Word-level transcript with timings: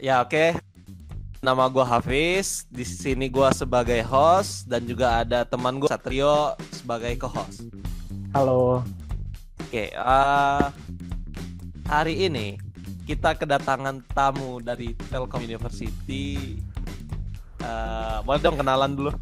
ya 0.00 0.24
oke. 0.24 0.56
Nama 1.40 1.64
gue 1.68 1.84
Hafiz. 1.84 2.64
Di 2.68 2.84
sini 2.84 3.28
gue 3.28 3.48
sebagai 3.52 4.00
host 4.04 4.68
dan 4.68 4.84
juga 4.88 5.20
ada 5.20 5.44
teman 5.44 5.76
gue 5.76 5.88
Satrio 5.88 6.56
sebagai 6.72 7.12
co-host. 7.20 7.68
Halo. 8.32 8.80
Oke, 9.60 9.92
eh, 9.92 10.66
hari 11.86 12.14
ini 12.26 12.58
kita 13.04 13.36
kedatangan 13.36 14.02
tamu 14.12 14.58
dari 14.60 14.96
Telkom 15.08 15.44
University. 15.44 16.58
Eh, 17.60 18.18
boleh 18.24 18.40
dong 18.40 18.56
kenalan 18.56 18.92
dulu. 18.96 19.12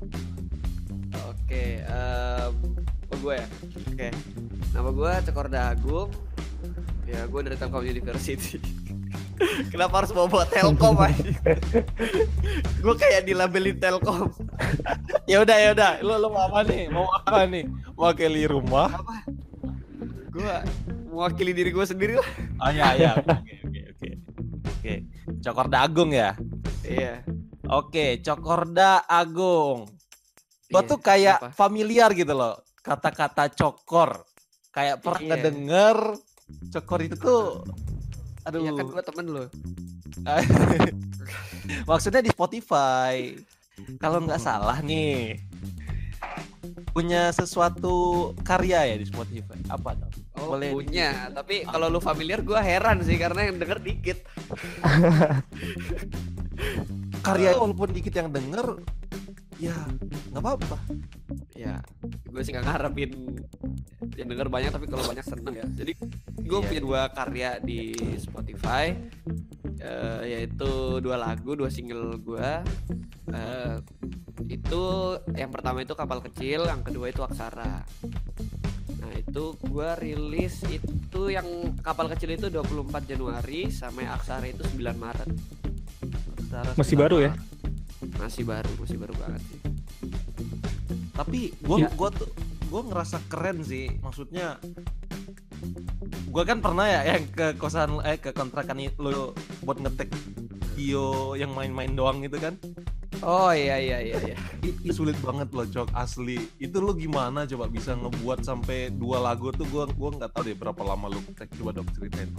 Oke, 1.27 1.83
um, 1.91 2.53
gue 3.19 3.35
ya. 3.35 3.47
Oke, 3.93 4.09
nama 4.71 4.91
gue 4.95 5.13
Cekorda 5.27 5.75
Agung. 5.75 6.11
Ya, 7.09 7.25
gue 7.27 7.41
dari 7.41 7.57
Telkom 7.59 7.83
University. 7.83 8.63
Kenapa 9.69 10.03
harus 10.03 10.11
bawa 10.11 10.27
bawa 10.27 10.45
Telkom 10.45 10.97
aja? 11.05 11.33
gue 12.79 12.95
kayak 12.95 13.23
dilabelin 13.23 13.77
Telkom. 13.77 14.29
ya 15.25 15.41
udah 15.41 15.57
ya 15.57 15.71
udah, 15.73 15.91
lu 16.01 16.15
lu 16.17 16.29
mau 16.29 16.47
apa 16.47 16.61
nih? 16.63 16.83
Mau 16.89 17.07
apa 17.07 17.45
nih? 17.45 17.65
Mewakili 17.93 18.45
rumah? 18.45 18.89
Apa? 18.93 19.15
Gue 20.29 20.55
mewakili 21.09 21.53
diri 21.53 21.71
gue 21.71 21.83
sendiri 21.83 22.15
lah. 22.17 22.29
Oh 22.59 22.71
ya 22.71 22.95
ya. 22.95 23.13
Oke 23.17 23.55
oke 23.63 23.81
oke. 23.93 24.09
Oke. 24.69 24.95
Cokorda 25.41 25.79
Agung 25.81 26.11
ya. 26.11 26.35
Iya. 26.81 27.23
Oke, 27.69 28.19
Cokorda 28.19 29.05
Agung. 29.05 29.85
Gua 30.69 30.81
Iya, 30.81 30.89
tuh 30.89 30.99
kayak 30.99 31.39
apa? 31.39 31.49
familiar 31.53 32.13
gitu 32.13 32.33
loh 32.33 32.57
kata-kata 32.79 33.49
cokor. 33.51 34.25
Kayak 34.69 35.01
pernah 35.01 35.21
Iya. 35.21 35.29
ngedenger 35.35 35.99
cokor 36.71 37.01
itu 37.03 37.17
tuh 37.17 37.61
aduh. 38.49 38.61
Iya 38.65 38.73
kan 38.73 38.87
gue 38.89 39.03
temen 39.05 39.27
lo. 39.29 39.45
Maksudnya 41.91 42.25
di 42.25 42.33
Spotify. 42.33 43.37
Kalau 44.01 44.19
nggak 44.19 44.41
salah 44.41 44.81
nih 44.81 45.39
punya 46.91 47.31
sesuatu 47.31 48.33
karya 48.43 48.91
ya 48.91 48.97
di 48.99 49.07
Spotify. 49.07 49.55
Apa 49.71 49.95
dong? 49.95 50.11
Oh 50.35 50.57
Boleh 50.57 50.71
di- 50.71 50.75
punya, 50.75 51.31
tapi 51.31 51.63
kalau 51.63 51.87
lu 51.87 52.01
familiar 52.03 52.43
gue 52.43 52.59
heran 52.59 53.05
sih 53.05 53.15
karena 53.15 53.47
yang 53.47 53.61
denger 53.61 53.79
dikit. 53.79 54.19
Karya 57.23 57.55
walaupun 57.55 57.95
dikit 57.95 58.15
yang 58.15 58.35
denger 58.35 58.83
ya 59.59 59.75
nggak 60.31 60.43
apa-apa. 60.43 60.79
Ya, 61.59 61.83
gue 62.31 62.43
sih 62.47 62.55
gak 62.55 62.63
ngarepin 62.63 63.11
yang 64.15 64.29
denger 64.31 64.47
banyak 64.47 64.71
tapi 64.71 64.87
kalau 64.87 65.03
banyak 65.03 65.27
seneng 65.27 65.55
ya. 65.59 65.67
Jadi 65.75 65.93
gue 66.39 66.59
Iya. 66.63 66.67
punya 66.71 66.83
dua 66.83 67.03
karya 67.11 67.51
di 67.59 67.93
Spotify, 68.15 68.95
eh, 69.83 70.23
yaitu 70.25 71.03
dua 71.03 71.19
lagu, 71.19 71.59
dua 71.59 71.67
single 71.67 72.15
gue. 72.23 72.51
Eh, 73.35 73.77
itu 74.47 74.83
yang 75.35 75.51
pertama 75.51 75.83
itu 75.83 75.99
kapal 75.99 76.23
kecil, 76.23 76.63
yang 76.71 76.87
kedua 76.87 77.11
itu 77.11 77.27
aksara. 77.27 77.83
Nah 78.99 79.13
itu 79.19 79.59
gue 79.59 79.89
rilis 79.99 80.63
itu 80.71 81.23
yang 81.29 81.75
kapal 81.83 82.07
kecil 82.07 82.39
itu 82.39 82.47
24 82.49 83.03
Januari 83.05 83.67
sampai 83.69 84.07
aksara 84.07 84.47
itu 84.47 84.63
9 84.63 84.95
Maret. 84.95 85.31
Secara 86.39 86.71
Masih 86.79 86.97
baru 86.97 87.19
ya? 87.19 87.33
Masih 87.99 88.45
baru, 88.45 88.71
masih 88.79 88.97
baru 88.97 89.15
banget 89.17 89.43
sih. 89.43 89.61
tapi 91.13 91.51
gue 91.51 91.77
Ya. 91.83 91.91
gua 91.99 92.15
tuh 92.15 92.31
gue 92.71 92.83
ngerasa 92.87 93.19
keren 93.27 93.67
sih 93.67 93.91
maksudnya 93.99 94.55
gue 96.31 96.45
kan 96.47 96.63
pernah 96.63 96.87
ya 96.87 97.01
yang 97.11 97.27
ke 97.27 97.59
kosan 97.59 97.99
eh 98.07 98.23
ke 98.23 98.31
kontrakan 98.31 98.79
lo 99.03 99.35
buat 99.67 99.83
ngetek 99.83 100.15
video 100.79 101.35
yang 101.35 101.51
main-main 101.59 101.91
doang 101.91 102.23
gitu 102.23 102.39
kan 102.39 102.55
Oh 103.19 103.51
iya 103.51 103.83
iya 103.83 103.99
iya 103.99 104.17
iya. 104.31 104.37
I- 104.63 104.79
i- 104.87 104.95
sulit 104.95 105.19
banget 105.19 105.51
loh 105.51 105.67
cok 105.67 105.91
asli 105.91 106.39
itu 106.63 106.79
lo 106.79 106.95
gimana 106.95 107.43
coba 107.43 107.67
bisa 107.67 107.99
ngebuat 107.99 108.47
sampai 108.47 108.95
dua 108.95 109.19
lagu 109.19 109.51
tuh 109.51 109.67
gue 109.67 109.91
gua 109.99 110.15
nggak 110.15 110.31
tahu 110.31 110.47
deh 110.47 110.55
berapa 110.55 110.79
lama 110.87 111.11
lo 111.11 111.19
ngetek 111.19 111.51
coba 111.59 111.75
dong 111.75 111.89
ceritain 111.99 112.31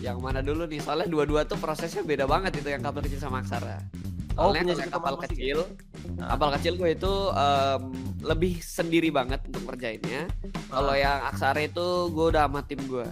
Yang 0.00 0.16
mana 0.16 0.40
dulu 0.40 0.64
nih? 0.64 0.80
Soalnya 0.80 1.12
dua-dua 1.12 1.44
tuh 1.44 1.60
prosesnya 1.60 2.00
beda 2.00 2.24
banget 2.24 2.56
itu 2.56 2.72
yang 2.72 2.80
kapal 2.80 3.04
kecil 3.04 3.20
sama 3.20 3.44
aksara. 3.44 3.84
Oh, 4.40 4.56
punya 4.56 4.64
Soalnya 4.64 4.64
kalau 4.64 4.72
yang 4.72 4.80
cerita 4.80 4.96
kapal 4.96 5.14
kecil, 5.20 5.58
Nah. 6.16 6.28
kapal 6.32 6.48
kecil 6.56 6.72
gue 6.80 6.90
itu 6.96 7.12
em, 7.36 7.82
lebih 8.24 8.52
sendiri 8.64 9.08
banget 9.12 9.40
untuk 9.52 9.62
ngerjainnya. 9.68 10.32
Kalau 10.72 10.94
yang 10.96 11.20
aksara 11.28 11.60
itu 11.60 11.86
gue 12.08 12.26
udah 12.32 12.48
sama 12.48 12.60
tim 12.64 12.80
gue 12.88 13.04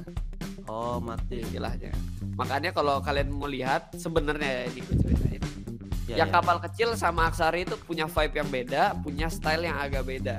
oh 0.68 0.96
mati 1.00 1.40
istilahnya. 1.42 1.92
Makanya 2.36 2.70
kalau 2.70 3.00
kalian 3.00 3.32
mau 3.32 3.48
lihat 3.48 3.92
sebenarnya 3.96 4.46
ya, 4.46 4.62
ini 4.70 4.80
gue 4.84 4.96
ceritain. 5.00 5.42
Ya, 6.08 6.24
yang 6.24 6.30
ya. 6.32 6.40
kapal 6.40 6.56
kecil 6.64 6.96
sama 6.96 7.28
aksara 7.28 7.60
itu 7.60 7.76
punya 7.84 8.08
vibe 8.08 8.34
yang 8.40 8.48
beda, 8.48 8.82
punya 9.00 9.28
style 9.28 9.64
yang 9.64 9.76
agak 9.76 10.04
beda. 10.04 10.36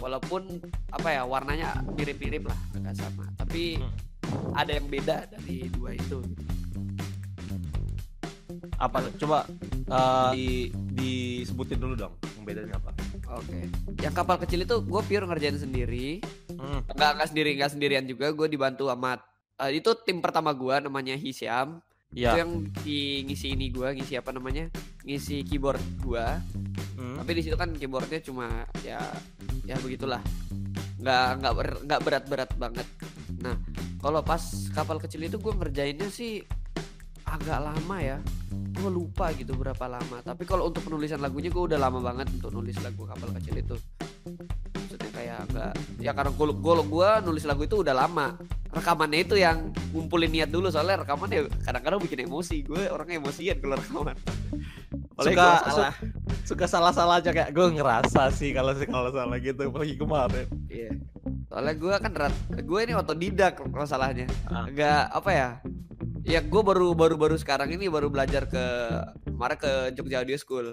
Walaupun 0.00 0.60
apa 0.92 1.08
ya 1.12 1.22
warnanya 1.24 1.80
mirip-mirip 1.96 2.48
lah, 2.48 2.58
agak 2.76 2.94
sama. 2.96 3.24
Tapi 3.36 3.80
Hmm. 3.80 3.92
ada 4.56 4.72
yang 4.72 4.88
beda 4.88 5.28
dari 5.28 5.68
dua 5.68 5.92
itu. 5.92 6.20
apa 8.74 9.06
coba 9.22 9.46
eh, 9.88 10.30
di 10.34 10.48
disebutin 10.94 11.78
dulu 11.80 11.94
dong 11.98 12.14
bedanya 12.44 12.76
apa 12.76 12.92
Oke. 13.40 13.66
Yang 14.04 14.14
kapal 14.14 14.36
kecil 14.36 14.62
itu 14.62 14.76
gue 14.84 15.00
pure 15.00 15.24
ngerjain 15.26 15.58
sendiri. 15.58 16.20
Hmm. 16.54 16.84
Enggak 16.86 17.10
enggak 17.18 17.28
sendiri, 17.32 17.50
enggak 17.56 17.72
sendirian 17.72 18.04
juga. 18.04 18.26
Gue 18.30 18.46
dibantu 18.46 18.86
sama 18.92 19.18
eh, 19.58 19.80
itu 19.80 19.90
tim 20.04 20.20
pertama 20.20 20.52
gue 20.52 20.74
namanya 20.84 21.16
Hisiam. 21.16 21.80
Itu 22.14 22.30
ya 22.30 22.38
yang 22.38 22.70
di 22.86 23.26
ngisi 23.26 23.58
ini 23.58 23.74
gue, 23.74 23.88
ngisi 23.96 24.14
apa 24.14 24.30
namanya? 24.30 24.70
Ngisi 25.02 25.42
keyboard 25.42 25.82
gue. 26.04 26.26
Hmm. 26.94 27.16
Tapi 27.18 27.30
di 27.34 27.42
situ 27.42 27.56
kan 27.58 27.74
keyboardnya 27.74 28.20
cuma 28.22 28.68
ya 28.86 29.02
ya 29.66 29.74
begitulah. 29.82 30.22
Nggak 31.00 31.26
nggak 31.42 31.54
ber- 31.58 31.82
nggak 31.90 32.00
berat-berat 32.06 32.50
banget. 32.54 32.86
Nah, 33.42 33.58
kalau 33.98 34.22
pas 34.22 34.40
kapal 34.70 35.02
kecil 35.02 35.26
itu 35.26 35.40
gue 35.40 35.52
ngerjainnya 35.58 36.06
sih 36.12 36.44
agak 37.34 37.58
lama 37.60 37.96
ya. 37.98 38.18
Gue 38.74 38.90
lupa 38.90 39.30
gitu 39.32 39.54
berapa 39.54 39.86
lama. 39.86 40.18
Tapi 40.20 40.42
kalau 40.44 40.68
untuk 40.68 40.82
penulisan 40.82 41.18
lagunya 41.18 41.48
gue 41.48 41.64
udah 41.64 41.78
lama 41.78 41.98
banget 42.00 42.30
untuk 42.32 42.50
nulis 42.50 42.78
lagu 42.78 43.02
kapal 43.04 43.30
kecil 43.34 43.54
itu. 43.56 43.76
Maksudnya 44.74 45.10
kayak 45.10 45.36
agak 45.48 45.70
ya 45.98 46.10
karena 46.12 46.30
gue 46.30 46.46
gue 46.52 46.74
gue 46.84 47.10
nulis 47.22 47.44
lagu 47.44 47.62
itu 47.62 47.76
udah 47.80 47.94
lama. 47.96 48.38
Rekamannya 48.70 49.20
itu 49.22 49.38
yang 49.38 49.70
ngumpulin 49.90 50.30
niat 50.30 50.50
dulu 50.50 50.66
soalnya 50.66 51.02
rekamannya 51.02 51.46
kadang-kadang 51.62 52.00
bikin 52.02 52.26
emosi. 52.26 52.62
Gue 52.62 52.86
orangnya 52.86 53.18
emosian 53.18 53.58
kalau 53.58 53.76
rekaman. 53.76 54.16
Apalagi 55.14 55.34
Suka- 55.38 55.62
kalau 55.62 55.70
salah. 55.70 55.94
suka 56.44 56.66
salah-salah 56.66 57.16
aja 57.22 57.30
kayak 57.30 57.50
gue 57.50 57.66
ngerasa 57.72 58.22
sih 58.28 58.50
kalau 58.50 58.74
sih 58.74 58.84
kalau 58.84 59.08
salah 59.08 59.38
gitu 59.38 59.70
apalagi 59.70 59.94
kemarin 59.94 60.46
Iya. 60.66 60.90
Soalnya 61.46 61.74
gue 61.78 61.94
kan 61.94 62.12
rat, 62.12 62.34
gue 62.50 62.80
ini 62.82 62.92
otodidak 62.92 63.62
masalahnya. 63.70 64.26
Ah. 64.44 64.66
Agak 64.66 65.06
apa 65.08 65.30
ya? 65.30 65.48
Ya 66.24 66.40
gue 66.40 66.62
baru 66.62 66.92
baru 66.92 67.14
baru 67.14 67.36
sekarang 67.36 67.68
ini 67.70 67.86
baru 67.86 68.08
belajar 68.08 68.48
ke 68.48 68.64
kemarin 69.24 69.58
ke 69.58 69.72
Jogja 69.92 70.20
Audio 70.20 70.36
School. 70.36 70.72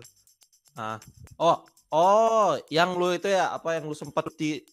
ah 0.72 0.96
oh 1.36 1.68
oh 1.92 2.56
yang 2.72 2.96
lu 2.96 3.12
itu 3.12 3.28
ya 3.28 3.52
apa 3.52 3.76
yang 3.76 3.84
lu 3.84 3.92
sempat 3.92 4.24
di 4.34 4.64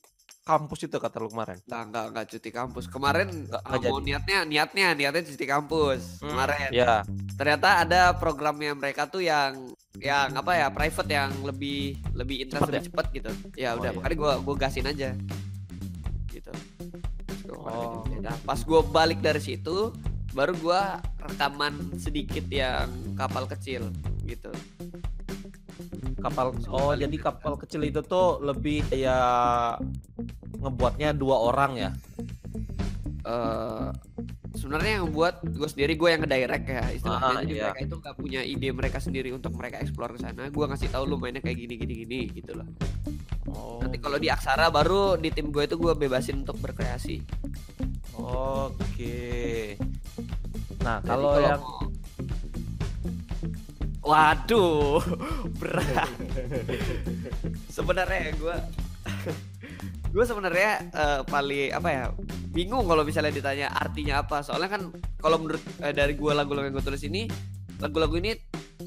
kampus 0.40 0.86
itu 0.86 0.94
kata 0.94 1.18
lu 1.18 1.26
kemarin 1.26 1.58
Nah, 1.66 1.82
enggak 1.82 2.04
enggak 2.08 2.26
cuti 2.30 2.50
kampus. 2.50 2.84
Kemarin 2.86 3.26
Nggak- 3.44 3.58
uh, 3.58 3.68
nggak 3.68 3.82
mau 3.84 3.98
jadi. 3.98 4.06
niatnya 4.06 4.38
niatnya 4.46 4.86
niatnya 4.94 5.22
cuti 5.26 5.44
kampus 5.44 6.22
Hmm, 6.22 6.30
kemarin. 6.30 6.70
ya 6.70 7.02
Ternyata 7.34 7.68
ada 7.82 8.00
programnya 8.14 8.72
mereka 8.72 9.04
tuh 9.04 9.20
yang 9.20 9.74
yang 9.98 10.30
apa 10.32 10.54
ya 10.54 10.70
private 10.70 11.10
yang 11.10 11.34
lebih 11.42 11.98
lebih 12.14 12.46
intens 12.46 12.62
lebih 12.64 12.86
cepet 12.86 13.06
gitu. 13.12 13.30
Ya 13.58 13.74
Oh, 13.74 13.82
udah 13.82 13.90
iya. 13.90 13.96
makanya 13.98 14.14
gue 14.16 14.32
gue 14.40 14.54
gasin 14.56 14.86
aja. 14.86 15.10
Gitu. 16.28 16.52
Terus 17.26 17.40
gua 17.44 17.66
Oh. 17.66 18.06
Nah, 18.16 18.38
pas 18.40 18.60
gue 18.60 18.80
balik 18.86 19.18
dari 19.18 19.42
situ 19.42 19.90
baru 20.38 20.54
gue 20.54 20.82
rekaman 21.26 21.98
sedikit 21.98 22.46
yang 22.46 22.86
kapal 23.18 23.50
kecil 23.50 23.90
gitu. 24.22 24.54
kapal 26.18 26.50
oh 26.70 26.94
jadi 26.98 27.14
kapal 27.18 27.54
kecil 27.58 27.86
itu 27.86 28.02
tuh 28.02 28.42
lebih 28.42 28.82
ya 28.90 29.18
ngebuatnya 30.62 31.14
dua 31.14 31.36
orang 31.50 31.72
ya? 31.74 31.90
Eh 33.26 33.90
sebenarnya 34.58 34.92
yang 35.00 35.14
buat 35.14 35.38
gue 35.46 35.68
sendiri 35.70 35.94
gue 35.94 36.08
yang 36.10 36.20
ngedirect 36.26 36.66
ya 36.66 36.84
istilahnya. 36.90 37.30
Ah, 37.30 37.42
jadi 37.46 37.54
iya. 37.54 37.64
mereka 37.70 37.80
itu 37.86 37.96
nggak 38.02 38.16
punya 38.18 38.40
ide 38.42 38.68
mereka 38.74 38.98
sendiri 38.98 39.30
untuk 39.30 39.54
mereka 39.54 39.78
explore 39.78 40.18
ke 40.18 40.20
sana. 40.22 40.50
Gue 40.50 40.64
ngasih 40.66 40.90
tahu 40.90 41.06
lu 41.06 41.16
mainnya 41.18 41.42
kayak 41.42 41.58
gini 41.66 41.74
gini 41.78 41.94
gini 42.02 42.20
gitu 42.34 42.58
loh. 42.58 42.66
Oh. 43.50 43.78
Nanti 43.78 44.02
kalau 44.02 44.18
di 44.18 44.26
aksara 44.26 44.70
baru 44.74 45.14
di 45.14 45.30
tim 45.30 45.54
gue 45.54 45.62
itu 45.66 45.78
gue 45.78 45.94
bebasin 45.94 46.42
untuk 46.42 46.58
berkreasi. 46.58 47.22
Oke 48.18 49.78
nah 50.84 50.98
Jadi 51.02 51.08
kalau 51.08 51.32
yang 51.40 51.62
Waduh, 54.08 55.04
berat. 55.60 56.08
Sebenarnya 57.68 58.32
gue 58.40 58.56
gue 60.16 60.24
sebenarnya 60.24 60.88
eh, 60.88 61.20
paling 61.28 61.76
apa 61.76 61.88
ya 61.92 62.04
bingung 62.48 62.88
kalau 62.88 63.04
misalnya 63.04 63.36
ditanya 63.36 63.68
artinya 63.68 64.24
apa. 64.24 64.40
Soalnya 64.40 64.72
kan 64.72 64.82
kalau 65.20 65.36
menurut 65.36 65.60
eh, 65.84 65.92
dari 65.92 66.16
gue 66.16 66.32
lagu-lagu 66.32 66.72
yang 66.72 66.80
gue 66.80 66.86
tulis 66.88 67.04
ini 67.04 67.28
lagu-lagu 67.84 68.16
ini 68.16 68.32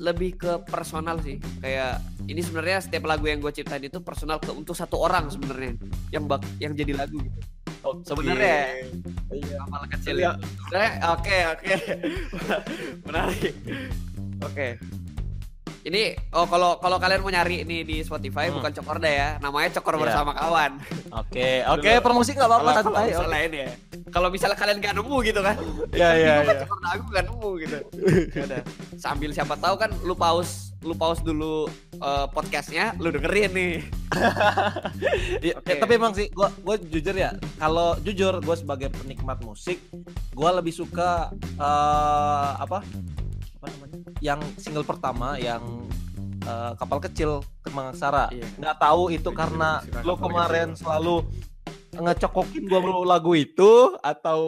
lebih 0.02 0.42
ke 0.42 0.66
personal 0.66 1.22
sih. 1.22 1.38
Kayak 1.62 2.02
ini 2.26 2.42
sebenarnya 2.42 2.82
setiap 2.82 3.06
lagu 3.06 3.30
yang 3.30 3.46
gue 3.46 3.54
ciptain 3.54 3.86
itu 3.86 4.02
personal 4.02 4.42
ke 4.42 4.50
untuk 4.50 4.74
satu 4.74 4.98
orang 5.06 5.30
sebenarnya 5.30 5.78
yang 6.10 6.26
bak 6.26 6.42
yang 6.58 6.74
jadi 6.74 6.98
lagu 6.98 7.22
gitu 7.22 7.61
sebenarnya 8.04 8.86
Iya. 9.32 9.56
kapal 9.64 9.84
kecil 9.90 10.16
ya. 10.20 10.32
Oke 11.16 11.38
oke. 11.50 11.74
Menarik. 13.08 13.54
Oke 14.42 14.68
ini 15.84 16.04
oh 16.32 16.46
kalau 16.46 16.78
kalau 16.78 16.98
kalian 16.98 17.20
mau 17.20 17.30
nyari 17.30 17.64
ini 17.64 17.82
di 17.82 17.98
Spotify 18.00 18.48
Hmm. 18.48 18.58
bukan 18.58 18.72
Cokorda 18.72 19.08
ya 19.08 19.30
namanya 19.38 19.70
Cokor 19.74 19.96
Iya. 19.96 20.02
bersama 20.04 20.32
kawan 20.32 20.72
Oke, 21.12 21.50
oke, 21.66 21.90
Dulu. 21.90 22.02
promosi 22.02 22.32
nggak 22.32 22.46
apa-apa 22.46 22.62
kalau 22.64 22.82
kalau 22.84 22.96
santai. 22.96 23.10
misalnya 23.10 23.42
ini 23.44 23.58
ya 23.60 23.72
kalau 24.10 24.28
misalnya 24.28 24.58
kalian 24.58 24.78
gak 24.80 24.94
nemu 24.94 25.16
gitu 25.24 25.40
kan 25.40 25.56
Iya, 25.92 26.10
iya, 26.14 26.34
kan 26.38 26.46
iya. 26.48 26.62
Cokorda 26.62 26.88
aku 26.92 27.06
gak 27.10 27.26
nemu 27.26 27.50
gitu 27.60 27.78
Ya 28.32 28.44
udah. 28.46 28.62
sambil 28.96 29.30
siapa 29.32 29.56
tahu 29.56 29.76
kan 29.76 29.90
lu 30.02 30.14
pause 30.14 30.54
lu 30.82 30.94
pause 30.94 31.22
dulu 31.22 31.66
eh, 31.96 32.26
podcastnya 32.30 32.94
lu 32.98 33.10
dengerin 33.10 33.52
nih 33.52 33.74
eh, 35.64 35.78
tapi 35.78 35.94
emang 35.94 36.12
sih 36.12 36.28
gua 36.30 36.52
gua 36.60 36.76
jujur 36.76 37.14
ya, 37.14 37.32
kalau 37.56 37.96
jujur 38.00 38.38
gua 38.40 38.54
sebagai 38.54 38.92
penikmat 38.92 39.40
musik, 39.40 39.80
gua 40.32 40.52
lebih 40.52 40.74
suka 40.74 41.32
eh 41.56 42.50
apa? 42.58 42.84
Apa 43.62 43.70
namanya? 43.72 43.98
Yang 44.20 44.42
single 44.58 44.82
pertama 44.82 45.38
yang 45.38 45.62
eh, 46.42 46.72
kapal 46.74 46.98
kecil 46.98 47.46
Kemang 47.62 47.94
Aksara. 47.94 48.34
Iya. 48.34 48.50
Nggak 48.58 48.78
tahu 48.82 49.14
itu 49.14 49.30
Iya, 49.30 49.38
karena 49.38 49.70
suka 49.80 50.02
lo 50.02 50.14
kapal 50.18 50.24
kemarin 50.26 50.68
kecil. 50.68 50.80
selalu 50.82 51.16
ngecokokin 51.92 52.64
gua 52.66 52.80
mulu 52.82 53.02
lagu 53.04 53.32
itu 53.36 53.72
atau 54.00 54.40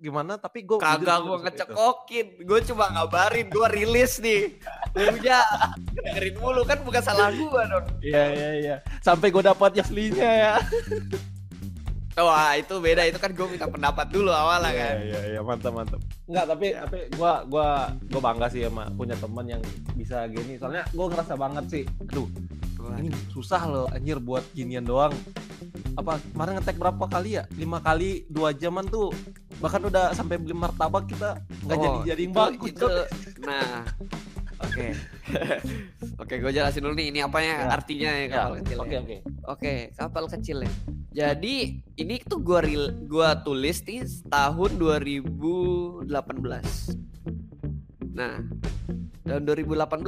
gimana 0.00 0.40
tapi 0.40 0.64
gua 0.64 0.80
jujur 0.80 0.88
kagak 1.04 1.18
itu. 1.20 1.34
ngecekokin 1.44 2.26
gue 2.40 2.60
cuma 2.72 2.88
ngabarin 2.88 3.52
gue 3.52 3.66
rilis 3.68 4.16
nih 4.16 4.56
lu 4.96 5.20
ya 5.20 5.44
dengerin 5.92 6.40
mulu 6.40 6.64
kan 6.64 6.80
bukan 6.80 7.04
salah 7.04 7.28
gua 7.28 7.68
dong 7.68 7.84
Iya 8.00 8.24
iya 8.32 8.50
iya. 8.56 8.76
Sampai 9.02 9.28
gua 9.28 9.44
dapat 9.44 9.76
yang 9.76 9.84
aslinya 9.84 10.24
ya. 10.24 10.54
Wah 12.20 12.52
itu 12.52 12.74
beda 12.76 13.02
itu 13.02 13.16
kan 13.16 13.30
gue 13.30 13.46
minta 13.46 13.66
pendapat 13.66 14.06
dulu 14.08 14.28
awalnya 14.28 14.70
kan 14.70 14.94
Iya 15.00 15.20
iya 15.28 15.40
mantap 15.40 15.72
mantap. 15.72 16.00
Enggak 16.24 16.44
tapi 16.46 16.66
tapi 16.72 16.98
gua 17.14 17.42
gua 17.44 17.66
gua 18.06 18.20
bangga 18.22 18.46
sih 18.46 18.62
sama 18.62 18.86
punya 18.90 19.14
teman 19.14 19.46
yang 19.46 19.62
bisa 19.92 20.24
gini. 20.26 20.54
Soalnya 20.56 20.86
gua 20.90 21.06
ngerasa 21.08 21.34
banget 21.34 21.64
sih. 21.66 21.84
Aduh, 22.04 22.28
ini 22.96 23.10
susah 23.28 23.62
loh 23.64 23.86
anjir 23.90 24.16
buat 24.16 24.46
ginian 24.52 24.82
doang. 24.82 25.10
Apa 25.94 26.22
kemarin 26.30 26.56
ngetek 26.56 26.78
berapa 26.78 27.04
kali 27.04 27.36
ya? 27.36 27.44
Lima 27.52 27.78
kali 27.78 28.24
dua 28.26 28.54
jaman 28.54 28.86
tuh 28.86 29.10
bahkan 29.60 29.84
udah 29.84 30.16
sampai 30.16 30.40
beli 30.40 30.56
martabak 30.56 31.04
kita 31.04 31.36
nggak 31.68 31.76
Oh, 31.76 31.82
jadi 31.84 31.98
jadi 32.16 32.22
itu- 32.24 32.32
bagus 32.32 32.70
itu 32.72 32.88
nah 33.44 33.84
oke 34.60 34.86
oke 36.22 36.34
gue 36.36 36.50
jelasin 36.50 36.80
dulu 36.80 36.94
nih 36.94 37.08
ini 37.08 37.20
apanya 37.20 37.54
Ya. 37.58 37.68
artinya 37.70 38.10
ya 38.10 38.20
Ya, 38.20 38.28
kapal 38.30 38.54
kecil 38.58 38.78
Oke 38.78 38.90
ya. 38.90 39.00
oke. 39.00 39.16
Oke, 39.46 39.74
kapal 39.94 40.24
kecil 40.28 40.58
ya. 40.60 40.72
Jadi 41.10 41.56
ini 41.96 42.14
tuh 42.20 42.38
gua 42.38 42.60
ril, 42.60 42.84
gua 43.04 43.34
tulis 43.36 43.82
nih 43.82 44.00
tahun 44.24 44.70
2018. 44.78 46.06
Nah, 48.10 48.46
tahun 49.22 49.42
2018 49.42 50.06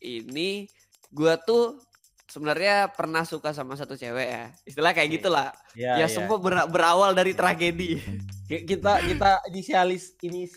ini 0.00 0.68
gua 1.08 1.38
tuh 1.38 1.80
sebenarnya 2.26 2.90
pernah 2.90 3.24
suka 3.24 3.50
sama 3.50 3.72
satu 3.72 3.94
cewek 3.94 4.28
ya. 4.28 4.44
Istilah 4.62 4.92
kayak 4.92 5.10
gitulah. 5.14 5.48
Ya, 5.72 5.96
ya 5.96 6.04
ya. 6.04 6.12
semua 6.12 6.36
ber- 6.36 6.68
berawal 6.68 7.12
dari 7.12 7.32
tragedi. 7.32 7.96
Ki- 8.48 8.64
kita 8.64 9.04
kita 9.04 9.30
inisialis 9.52 10.16
ini 10.24 10.48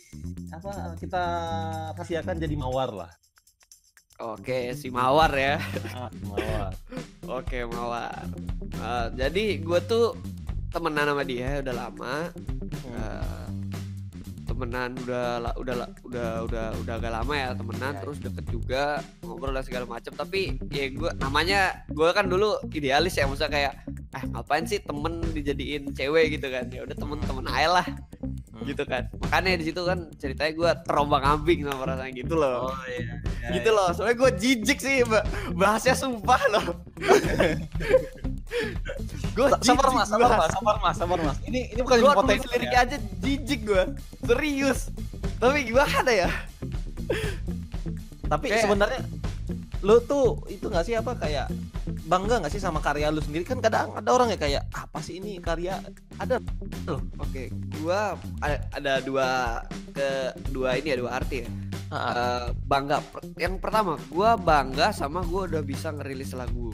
apa 0.48 0.96
kita 0.96 1.24
rahasiakan 1.92 2.40
jadi 2.40 2.56
mawar 2.56 2.90
lah. 2.96 3.12
Oke, 4.22 4.70
si 4.78 4.94
Mawar 4.94 5.34
ya. 5.34 5.58
Ah, 5.98 6.06
mawar. 6.30 6.78
Oke, 7.26 7.66
Mawar. 7.66 8.30
Eh, 8.70 9.08
jadi 9.18 9.58
gua 9.66 9.82
tuh 9.82 10.14
temenan 10.70 11.10
sama 11.10 11.26
dia 11.26 11.58
udah 11.66 11.74
lama. 11.74 12.30
Hmm. 12.86 13.71
Eh, 14.62 14.70
temenan 14.70 14.94
udah 14.94 15.26
udah 15.58 15.76
udah 16.06 16.30
udah 16.46 16.66
udah 16.78 16.94
agak 16.94 17.10
lama 17.12 17.34
ya 17.34 17.50
temenan 17.52 17.92
Ya, 17.92 18.00
terus 18.00 18.18
deket 18.22 18.46
juga 18.46 18.84
ngobrol 19.26 19.58
dan 19.58 19.66
segala 19.66 19.90
macam 19.90 20.14
tapi 20.14 20.54
ya 20.70 20.86
gue 20.88 21.10
namanya 21.18 21.82
gue 21.90 22.06
kan 22.14 22.30
dulu 22.30 22.62
idealis 22.70 23.18
ya 23.18 23.26
maksudnya 23.26 23.50
kayak 23.50 23.74
ah 24.14 24.22
ngapain 24.22 24.70
sih 24.70 24.78
temen 24.78 25.18
dijadiin 25.34 25.90
cewek 25.92 26.38
gitu 26.38 26.54
kan? 26.54 26.70
Ya 26.70 26.86
udah 26.86 26.94
temen-temen 26.94 27.46
aja 27.50 27.70
lah 27.74 27.88
Hmm. 28.52 28.68
gitu 28.70 28.86
kan. 28.86 29.10
Makanya 29.18 29.58
di 29.58 29.66
situ 29.66 29.82
kan 29.82 30.14
ceritanya 30.14 30.54
gue 30.54 30.72
terombang 30.86 31.24
ambing 31.26 31.66
sama 31.66 31.82
perasaan 31.82 32.14
gitu 32.14 32.38
loh. 32.38 32.70
Oh 32.70 32.78
iya. 32.86 33.18
iya, 33.18 33.50
gitu 33.58 33.70
loh 33.74 33.90
soalnya 33.90 34.14
gue 34.14 34.32
jijik 34.38 34.78
sih 34.78 35.02
ba- 35.02 35.26
bahasnya 35.58 35.98
sumpah 35.98 36.42
loh 36.54 36.66
gue 39.32 39.48
Sa- 39.48 39.62
Sabar 39.64 39.88
mas, 39.92 40.08
sabar 40.08 40.32
mas, 40.36 40.50
sabar 40.52 40.76
mas, 40.78 40.96
sabar 40.98 41.20
mas. 41.22 41.38
Ini 41.44 41.72
ini 41.72 41.80
bukan 41.80 41.98
gue 42.00 42.12
potensi 42.14 42.46
nulis 42.46 42.54
liriknya 42.54 42.80
aja 42.84 42.98
jijik 43.20 43.62
gue 43.64 43.84
serius. 44.22 44.80
Tapi 45.38 45.58
gimana 45.66 46.12
ya? 46.12 46.30
Tapi 48.28 48.48
Kayak- 48.48 48.64
sebenarnya 48.64 49.02
lu 49.82 49.98
tuh 50.00 50.46
itu 50.48 50.70
nggak 50.70 50.86
sih 50.86 50.94
apa 50.94 51.18
kayak 51.18 51.50
bangga 52.06 52.38
nggak 52.38 52.54
sih 52.54 52.62
sama 52.62 52.80
karya 52.80 53.10
lu 53.10 53.20
sendiri? 53.20 53.44
Kan 53.44 53.60
kadang 53.60 53.92
ada 53.92 54.10
orang 54.10 54.30
ya 54.30 54.38
kayak 54.38 54.64
apa 54.70 55.00
sih 55.02 55.18
ini 55.18 55.42
karya? 55.42 55.82
Ada 56.16 56.38
loh. 56.86 57.02
Oke, 57.18 57.50
gua 57.80 58.14
ada, 58.40 58.58
ada 58.72 58.94
dua 59.02 59.60
ke 59.92 60.08
dua 60.48 60.78
ini 60.78 60.94
ya 60.94 60.98
dua 61.00 61.12
arti 61.18 61.44
ya. 61.44 61.48
Eh, 61.92 62.48
bangga. 62.64 63.04
Yang 63.36 63.60
pertama, 63.60 64.00
gua 64.08 64.40
bangga 64.40 64.96
sama 64.96 65.26
gua 65.26 65.44
udah 65.44 65.60
bisa 65.60 65.92
ngerilis 65.92 66.32
lagu. 66.32 66.72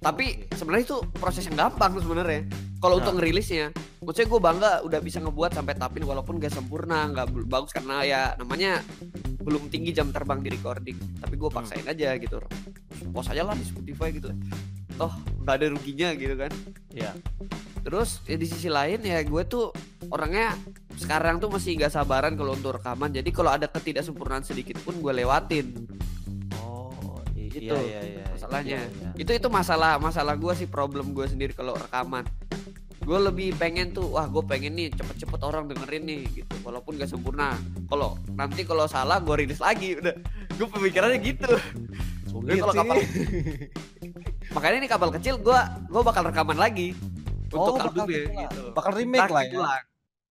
Tapi 0.00 0.48
sebenarnya 0.48 0.84
itu 0.88 0.98
proses 1.12 1.44
yang 1.44 1.68
gampang 1.68 1.92
sebenarnya. 2.00 2.48
Kalau 2.80 2.96
Nah. 2.96 3.04
untuk 3.04 3.20
ngerilisnya, 3.20 3.68
maksudnya 4.00 4.28
gua 4.32 4.40
bangga 4.40 4.70
udah 4.80 5.00
bisa 5.04 5.20
ngebuat 5.20 5.52
sampai 5.52 5.76
tapin 5.76 6.08
walaupun 6.08 6.40
gak 6.40 6.56
sempurna, 6.56 7.04
nggak 7.12 7.26
bel- 7.28 7.44
bagus 7.44 7.76
karena 7.76 8.00
ya 8.00 8.20
namanya 8.40 8.80
belum 9.40 9.68
tinggi 9.68 9.92
jam 9.92 10.08
terbang 10.08 10.40
di 10.40 10.48
recording. 10.48 10.96
Tapi 11.20 11.36
gua 11.36 11.52
paksain 11.52 11.84
aja 11.84 12.16
gitu. 12.16 12.40
Post 13.12 13.28
aja 13.28 13.44
lah 13.44 13.52
di 13.52 13.64
Spotify 13.64 14.08
gitu. 14.10 14.32
Toh 14.96 15.12
nggak 15.44 15.54
ada 15.60 15.66
ruginya 15.68 16.08
gitu 16.16 16.32
kan. 16.34 16.52
ya 16.90 17.12
Terus 17.80 18.20
ya 18.24 18.36
di 18.36 18.44
sisi 18.44 18.68
lain 18.68 19.00
ya 19.00 19.24
gue 19.24 19.42
tuh 19.48 19.72
orangnya 20.12 20.52
sekarang 21.00 21.40
tuh 21.40 21.48
masih 21.48 21.80
nggak 21.80 21.88
sabaran 21.88 22.36
kalau 22.36 22.52
untuk 22.52 22.76
rekaman. 22.76 23.08
Jadi 23.08 23.32
kalau 23.32 23.48
ada 23.48 23.64
ketidaksempurnaan 23.64 24.44
sedikit 24.44 24.76
pun 24.84 25.00
gue 25.00 25.12
lewatin. 25.16 25.88
Oh 27.62 27.76
i- 27.76 27.76
Itu 27.76 27.76
iya 27.76 28.00
iya 28.00 28.00
iya 28.00 28.24
masalahnya. 28.30 28.78
iya, 28.78 28.82
iya. 28.86 29.10
Itu 29.14 29.30
itu 29.32 29.48
masalah 29.48 29.92
masalah 29.96 30.34
gue 30.34 30.52
sih 30.54 30.66
problem 30.66 31.12
gue 31.12 31.26
sendiri 31.26 31.52
kalau 31.52 31.74
rekaman. 31.74 32.24
Gue 33.00 33.18
lebih 33.18 33.52
pengen 33.54 33.90
tuh 33.90 34.08
wah 34.10 34.24
gue 34.24 34.40
pengen 34.42 34.72
nih 34.72 34.92
cepet-cepet 34.92 35.40
orang 35.40 35.66
dengerin 35.66 36.02
nih 36.02 36.20
gitu. 36.34 36.54
Walaupun 36.62 36.94
gak 36.94 37.08
sempurna. 37.08 37.56
Kalau 37.86 38.16
nanti 38.30 38.62
kalau 38.62 38.84
salah 38.86 39.18
gue 39.18 39.34
rilis 39.38 39.58
lagi 39.58 39.94
udah. 39.94 40.14
Gue 40.52 40.68
pemikirannya 40.70 41.18
gitu. 41.18 41.52
Sulit 42.26 42.56
kalau 42.58 42.72
sih. 42.72 42.78
kapal- 42.78 43.08
Makanya 44.54 44.76
ini 44.78 44.88
kapal 44.88 45.10
kecil 45.10 45.36
gue 45.36 45.58
gue 45.86 46.02
bakal 46.02 46.24
rekaman 46.24 46.56
lagi 46.56 46.96
Oh, 47.50 47.66
untuk 47.68 47.82
albumnya 47.82 48.14
gitu 48.20 48.30
gitu. 48.30 48.62
bakal 48.70 48.94
remake 48.94 49.18
Ntar 49.20 49.30
lah 49.32 49.42
ya 49.42 49.50
diulang. 49.50 49.82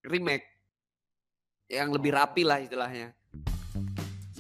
remake 0.02 0.46
yang 1.68 1.92
lebih 1.92 2.12
rapi 2.12 2.42
lah 2.42 2.58
istilahnya 2.58 3.12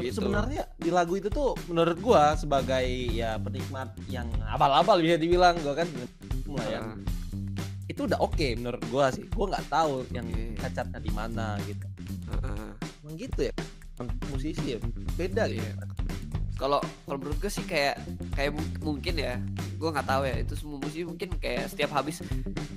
gitu. 0.02 0.22
sebenarnya 0.22 0.64
di 0.76 0.90
lagu 0.90 1.14
itu 1.16 1.28
tuh 1.28 1.54
menurut 1.68 1.98
gua 2.00 2.34
sebagai 2.34 2.86
ya 3.10 3.36
penikmat 3.36 3.92
yang 4.08 4.30
abal-abal 4.48 5.00
bisa 5.00 5.16
dibilang 5.16 5.60
gua 5.60 5.76
kan 5.76 5.88
mulai 6.48 6.80
Nah, 6.80 6.96
itu 7.86 8.06
udah 8.06 8.20
oke 8.22 8.48
menurut 8.56 8.84
gua 8.88 9.10
sih. 9.10 9.26
Gua 9.30 9.52
nggak 9.52 9.66
tahu 9.68 10.06
yang 10.14 10.28
cacatnya 10.56 11.00
di 11.00 11.12
mana 11.12 11.58
gitu. 11.66 11.86
Heeh. 12.30 12.70
emang 13.02 13.16
gitu 13.18 13.40
ya? 13.44 13.54
Musisi 14.30 14.78
ya? 14.78 14.80
Beda 15.18 15.50
gitu. 15.50 15.60
Iya. 15.60 15.74
kalau 16.60 16.84
kalau 17.08 17.18
menurut 17.24 17.40
gue 17.40 17.48
sih 17.48 17.64
kayak 17.64 17.96
kayak 18.36 18.52
mu- 18.52 18.94
mungkin 18.94 19.16
ya 19.16 19.40
gue 19.80 19.90
nggak 19.90 20.04
tahu 20.04 20.28
ya 20.28 20.36
itu 20.44 20.54
semua 20.60 20.76
musisi 20.76 21.08
mungkin 21.08 21.32
kayak 21.40 21.72
setiap 21.72 21.96
habis 21.96 22.20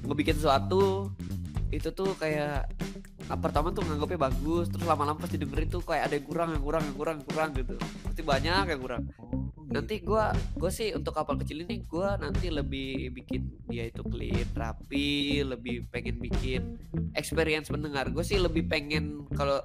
ngebikin 0.07 0.39
sesuatu 0.39 1.11
itu 1.75 1.91
tuh 1.91 2.15
kayak 2.15 2.71
pertama 3.29 3.71
tuh 3.71 3.83
nganggapnya 3.87 4.21
bagus 4.31 4.67
terus 4.71 4.87
lama-lama 4.87 5.19
pasti 5.19 5.39
dengerin 5.39 5.69
tuh 5.71 5.83
kayak 5.83 6.11
ada 6.11 6.15
yang 6.19 6.27
kurang 6.27 6.49
yang 6.55 6.63
kurang 6.63 6.83
yang 6.87 6.97
kurang 6.97 7.17
yang 7.21 7.29
kurang 7.29 7.51
gitu. 7.55 7.75
Pasti 7.79 8.23
banyak 8.23 8.65
yang 8.73 8.81
kurang. 8.81 9.03
Oh, 9.19 9.53
nanti 9.73 9.95
gua 10.05 10.35
gue 10.59 10.71
sih 10.71 10.93
untuk 10.93 11.17
kapal 11.17 11.41
kecil 11.41 11.65
ini 11.65 11.81
gua 11.89 12.21
nanti 12.21 12.53
lebih 12.53 13.15
bikin 13.17 13.49
dia 13.71 13.89
itu 13.89 14.05
clean 14.05 14.49
rapi 14.53 15.41
lebih 15.41 15.89
pengen 15.89 16.21
bikin 16.21 16.77
experience 17.17 17.73
pendengar 17.73 18.13
gue 18.13 18.21
sih 18.21 18.37
lebih 18.37 18.69
pengen 18.69 19.25
kalau 19.33 19.65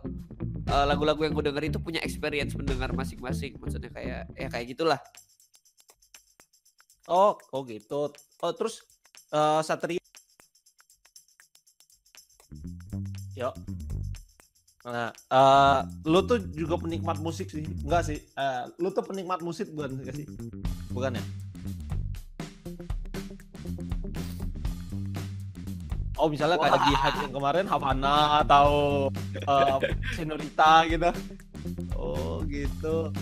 eh, 0.68 0.86
lagu-lagu 0.88 1.28
yang 1.28 1.34
gue 1.36 1.46
denger 1.52 1.64
itu 1.76 1.80
punya 1.84 2.00
experience 2.04 2.56
pendengar 2.56 2.92
masing-masing. 2.92 3.56
Maksudnya 3.60 3.92
kayak 3.92 4.22
ya 4.36 4.48
kayak 4.48 4.66
gitulah. 4.76 5.00
Oh, 7.08 7.40
oh 7.56 7.62
gitu. 7.68 8.12
Oh, 8.44 8.52
terus 8.56 8.84
eh 9.32 9.62
Satria 9.64 10.07
Yo. 13.38 13.54
Nah, 14.82 15.14
uh, 15.30 15.86
lu 16.10 16.26
tuh 16.26 16.42
juga 16.58 16.82
penikmat 16.82 17.22
musik 17.22 17.54
sih? 17.54 17.62
Enggak 17.86 18.10
sih? 18.10 18.18
Uh, 18.34 18.66
lu 18.82 18.90
tuh 18.90 19.06
penikmat 19.06 19.46
musik 19.46 19.70
bukan 19.78 20.02
sih? 20.10 20.26
Bukan 20.90 21.22
ya? 21.22 21.24
Oh 26.18 26.26
misalnya 26.34 26.58
kayak 26.58 26.82
di 26.82 26.94
hype 26.98 27.20
yang 27.30 27.34
kemarin 27.38 27.66
Havana 27.70 28.42
atau 28.42 28.70
uh, 29.46 29.78
Senorita 30.18 30.90
gitu. 30.90 31.14
Oh 31.94 32.42
gitu. 32.50 33.14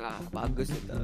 Nah, 0.00 0.16
bagus 0.32 0.72
itu. 0.72 0.96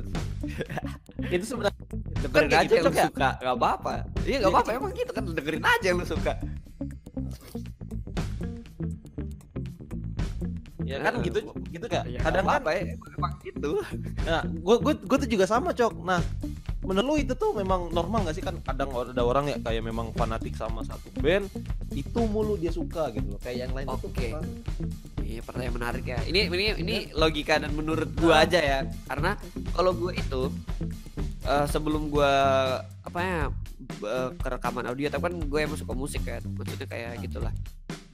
itu 1.37 1.45
sebenarnya 1.45 1.77
dengerin 2.25 2.49
Kan 2.49 2.49
aja 2.49 2.57
kayak 2.57 2.65
yang 2.65 2.73
gitu, 2.73 2.81
lu 2.81 2.89
Cok, 2.89 2.97
ya? 2.97 3.07
suka, 3.13 3.31
nggak 3.45 3.57
apa-apa. 3.61 3.95
Iya 4.25 4.37
nggak 4.41 4.53
apa-apa, 4.57 4.71
emang 4.73 4.93
gitu 4.97 5.13
kan 5.13 5.23
dengerin 5.29 5.65
aja 5.69 5.85
yang 5.85 6.01
lu 6.01 6.09
suka. 6.09 6.33
Ya 10.89 10.97
kan 11.05 11.21
Heeh. 11.21 11.27
gitu 11.29 11.39
gitu 11.69 11.85
kayak 11.85 12.05
Ya, 12.09 12.21
kadang 12.25 12.49
kan 12.49 12.65
ya, 12.73 12.97
emang 12.97 13.33
gitu. 13.45 13.73
Nah, 14.25 14.43
gue 14.49 14.77
gue 14.81 14.95
gue 15.05 15.17
tuh 15.21 15.29
juga 15.29 15.45
sama 15.45 15.77
cok. 15.77 16.01
Nah, 16.01 16.21
menurut 16.81 17.05
lu 17.05 17.15
itu 17.21 17.37
tuh 17.37 17.53
memang 17.53 17.93
normal 17.93 18.25
gak 18.25 18.37
sih 18.41 18.45
kan 18.45 18.57
kadang 18.65 18.89
ada 18.97 19.21
orang 19.21 19.53
ya 19.53 19.61
kayak 19.61 19.85
memang 19.85 20.17
fanatik 20.17 20.57
sama 20.57 20.81
satu 20.89 21.13
band 21.21 21.53
itu 21.93 22.21
mulu 22.25 22.57
dia 22.57 22.73
suka 22.73 23.13
gitu 23.13 23.37
loh. 23.37 23.41
Kayak 23.45 23.69
yang 23.69 23.73
lain 23.77 23.87
Oke. 23.93 24.09
bukan. 24.09 24.43
Iya 25.29 25.41
pertanyaan 25.45 25.75
menarik 25.77 26.05
ya. 26.09 26.19
Ini 26.25 26.41
ini 26.49 26.67
ini 26.81 26.97
logika 27.13 27.61
dan 27.61 27.77
menurut 27.77 28.09
gua 28.17 28.49
aja 28.49 28.57
ya. 28.57 28.81
Karena 29.05 29.37
kalau 29.77 29.93
gua 29.93 30.17
itu 30.17 30.49
eh, 31.45 31.67
sebelum 31.69 32.09
gua 32.09 32.33
apa 33.05 33.21
ya 33.21 33.43
eh, 33.91 34.31
ke 34.37 34.49
rekaman 34.49 34.87
audio, 34.89 35.09
tapi 35.09 35.33
kan 35.33 35.35
gue 35.37 35.61
emang 35.61 35.79
suka 35.79 35.93
musik 35.97 36.23
kan. 36.25 36.43
Maksudnya 36.45 36.87
kayak 36.87 37.23
gitulah. 37.25 37.53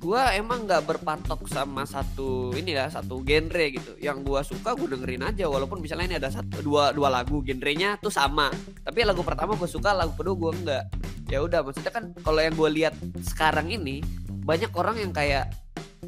Gua 0.04 0.36
emang 0.36 0.68
nggak 0.68 0.84
berpatok 0.84 1.48
sama 1.48 1.88
satu 1.88 2.52
ini 2.52 2.76
ya 2.76 2.92
satu 2.92 3.24
genre 3.24 3.72
gitu. 3.72 3.96
Yang 3.96 4.18
gua 4.20 4.40
suka 4.44 4.76
gua 4.76 4.92
dengerin 4.92 5.24
aja 5.24 5.48
walaupun 5.48 5.80
misalnya 5.80 6.04
ini 6.12 6.16
ada 6.20 6.28
satu 6.28 6.60
dua 6.60 6.92
dua 6.92 7.08
lagu 7.08 7.40
genrenya 7.40 7.96
tuh 7.96 8.12
sama. 8.12 8.52
Tapi 8.84 9.00
lagu 9.00 9.24
pertama 9.24 9.56
gua 9.56 9.64
suka, 9.64 9.96
lagu 9.96 10.12
kedua 10.12 10.36
gua 10.36 10.52
enggak. 10.52 10.84
Ya 11.32 11.40
udah 11.40 11.64
maksudnya 11.64 11.88
kan 11.88 12.12
kalau 12.20 12.36
yang 12.44 12.52
gua 12.52 12.68
lihat 12.68 12.92
sekarang 13.24 13.72
ini 13.72 14.04
banyak 14.44 14.68
orang 14.76 15.00
yang 15.00 15.08
kayak 15.08 15.48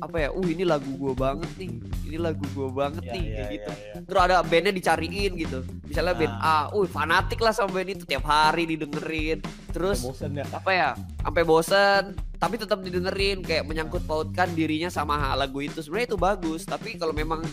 apa 0.02 0.16
ya, 0.16 0.28
uh 0.32 0.46
ini 0.46 0.64
lagu 0.66 0.90
gua 0.96 1.12
banget 1.16 1.50
nih, 1.56 1.70
ini 2.06 2.18
lagu 2.20 2.44
gua 2.52 2.68
banget 2.72 3.02
Iya, 3.06 3.12
nih 3.14 3.22
iya, 3.24 3.34
kayak 3.34 3.46
iya, 3.48 3.54
gitu. 3.56 3.70
iya. 3.72 3.92
Terus 4.06 4.20
ada 4.22 4.36
bandnya 4.44 4.72
dicariin 4.72 5.32
gitu. 5.36 5.58
Misalnya 5.86 6.14
band 6.14 6.34
Ah. 6.36 6.68
A, 6.68 6.74
uh 6.76 6.86
fanatik 6.86 7.40
lah 7.40 7.52
sama 7.52 7.70
band 7.76 7.90
itu 7.96 8.04
tiap 8.04 8.24
hari 8.26 8.64
didengerin. 8.68 9.38
Terus 9.72 10.00
Bosen 10.04 10.32
ya. 10.40 10.44
apa 10.48 10.70
ya 10.72 10.88
sampai 11.20 11.42
bosen 11.44 12.02
tapi 12.40 12.56
tetap 12.56 12.80
didengerin 12.80 13.44
kayak 13.44 13.68
menyangkut 13.68 14.00
pautkan 14.08 14.48
dirinya 14.56 14.88
sama 14.88 15.36
lagu 15.36 15.60
itu 15.60 15.84
sebenarnya 15.84 16.16
itu 16.16 16.18
bagus 16.20 16.64
tapi 16.64 16.96
kalau 16.96 17.12
memang 17.12 17.44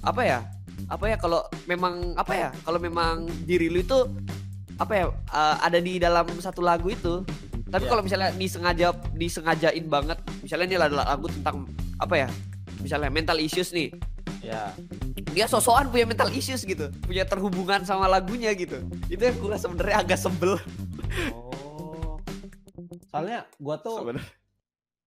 apa 0.00 0.22
ya 0.24 0.38
apa 0.88 1.04
ya 1.04 1.16
kalau 1.20 1.44
memang 1.68 2.16
apa 2.16 2.32
ya 2.32 2.48
kalau 2.64 2.80
memang 2.80 3.28
diri 3.44 3.68
lu 3.68 3.84
itu 3.84 4.08
apa 4.80 4.92
ya 4.96 5.04
eh, 5.12 5.56
ada 5.60 5.78
di 5.84 6.00
dalam 6.00 6.24
satu 6.40 6.64
lagu 6.64 6.88
itu 6.88 7.20
tapi 7.70 7.86
Iya. 7.86 7.90
kalau 7.90 8.02
misalnya 8.02 8.30
disengaja 8.32 8.86
disengajain 9.12 9.86
banget 9.86 10.18
misalnya 10.40 10.66
ini 10.66 10.76
adalah 10.76 11.06
lagu 11.08 11.26
tentang 11.26 11.64
apa 11.96 12.14
ya 12.16 12.28
misalnya 12.78 13.08
mental 13.08 13.38
issues 13.38 13.70
nih 13.70 13.94
Ya. 14.40 14.72
dia 15.30 15.44
sosokan 15.44 15.88
punya 15.88 16.04
mental 16.04 16.32
issues 16.32 16.64
gitu 16.64 16.88
punya 17.00 17.22
terhubungan 17.22 17.84
sama 17.84 18.04
lagunya 18.06 18.50
gitu 18.52 18.80
itu 19.06 19.20
yang 19.20 19.36
gue 19.36 19.52
sebenarnya 19.54 19.96
agak 20.00 20.18
sebel 20.18 20.56
Oh. 21.30 22.16
Soalnya 23.10 23.42
gua 23.56 23.76
tuh 23.76 23.98
sebenarnya 23.98 24.30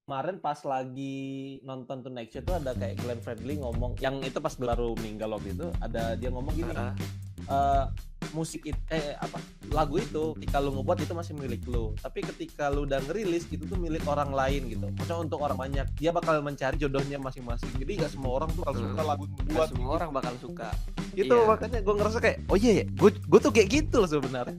kemarin 0.04 0.36
pas 0.38 0.60
lagi 0.62 1.16
nonton 1.64 2.04
Tonight 2.04 2.30
Show 2.30 2.44
tuh 2.44 2.60
ada 2.60 2.76
kayak 2.76 3.00
Glenn 3.00 3.22
Fredly 3.22 3.56
ngomong 3.58 3.96
yang 3.98 4.20
itu 4.20 4.36
pas 4.38 4.52
baru 4.54 4.92
meninggal 4.94 5.32
waktu 5.32 5.56
itu 5.56 5.68
ada 5.80 6.14
dia 6.14 6.28
ngomong 6.28 6.52
gini 6.52 6.76
Ah. 6.76 6.92
Eh, 7.46 7.86
musik 8.32 8.66
it, 8.66 8.80
eh 8.90 9.14
apa 9.20 9.38
lagu 9.70 10.00
itu 10.00 10.34
ketika 10.40 10.58
lu 10.58 10.74
ngebuat 10.74 11.04
itu 11.04 11.14
masih 11.14 11.34
milik 11.36 11.62
lu. 11.68 11.94
Tapi 12.00 12.24
ketika 12.24 12.72
lu 12.72 12.88
udah 12.88 12.98
ngerilis 13.04 13.46
itu 13.52 13.64
tuh 13.64 13.78
milik 13.78 14.02
orang 14.08 14.32
lain 14.32 14.72
gitu. 14.72 14.88
Maksudnya 14.90 15.20
untuk 15.22 15.40
orang 15.44 15.60
banyak. 15.60 15.86
Dia 16.00 16.10
bakal 16.10 16.40
mencari 16.42 16.80
jodohnya 16.80 17.20
masing-masing. 17.20 17.70
Jadi 17.78 17.92
gak 18.00 18.12
semua 18.12 18.42
orang 18.42 18.50
tuh 18.52 18.64
kalau 18.64 18.80
Hmm. 18.80 18.86
suka 18.90 19.02
lagu 19.04 19.24
Nggak 19.28 19.54
buat 19.54 19.68
semua 19.70 19.90
orang 20.00 20.10
bakal 20.12 20.34
suka. 20.40 20.70
Gitu 21.14 21.30
Iya. 21.30 21.46
makanya 21.46 21.80
gue 21.84 21.94
ngerasa 21.94 22.18
kayak 22.18 22.38
oh 22.50 22.58
iya 22.58 22.72
ya 22.82 22.86
gue 22.90 23.10
gue 23.14 23.40
tuh 23.40 23.52
kayak 23.54 23.68
gitu 23.70 23.96
loh 24.02 24.10
sebenarnya. 24.10 24.58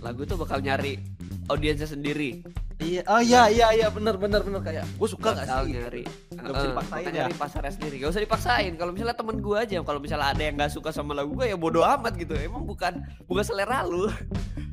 Lagu 0.00 0.22
tuh 0.22 0.36
bakal 0.38 0.62
nyari 0.62 0.96
audiensnya 1.46 1.88
sendiri. 1.88 2.42
Iya 2.76 3.00
oh 3.08 3.22
iya 3.24 3.48
iya 3.48 3.66
iya 3.72 3.88
benar 3.88 4.20
benar 4.20 4.44
benar. 4.44 4.60
Kayak 4.60 4.84
gue 4.84 5.08
suka 5.08 5.32
gak 5.32 5.48
bakal 5.48 5.62
sih? 5.64 5.72
Nyari 5.80 6.02
Nggak 6.36 6.52
bisa 6.52 6.60
Heeh, 6.60 6.70
dipaksain 6.70 7.04
ya. 7.06 7.12
nyari 7.24 7.34
pasarnya 7.34 7.72
sendiri. 7.72 7.94
Gak 8.02 8.10
usah 8.12 8.22
dipaksain. 8.22 8.72
Kalau 8.76 8.90
misalnya 8.92 9.16
temen 9.16 9.36
gue 9.40 9.56
aja 9.56 9.76
kalau 9.80 10.00
misalnya 10.02 10.28
ada 10.36 10.42
yang 10.44 10.54
nggak 10.60 10.72
suka 10.72 10.90
sama 10.92 11.12
lagu 11.16 11.32
gue 11.32 11.46
ya 11.48 11.56
bodoh 11.56 11.86
amat 11.86 12.14
gitu. 12.20 12.36
Emang 12.36 12.68
bukan 12.68 13.00
bukan 13.24 13.44
selera 13.46 13.86
lu. 13.86 14.10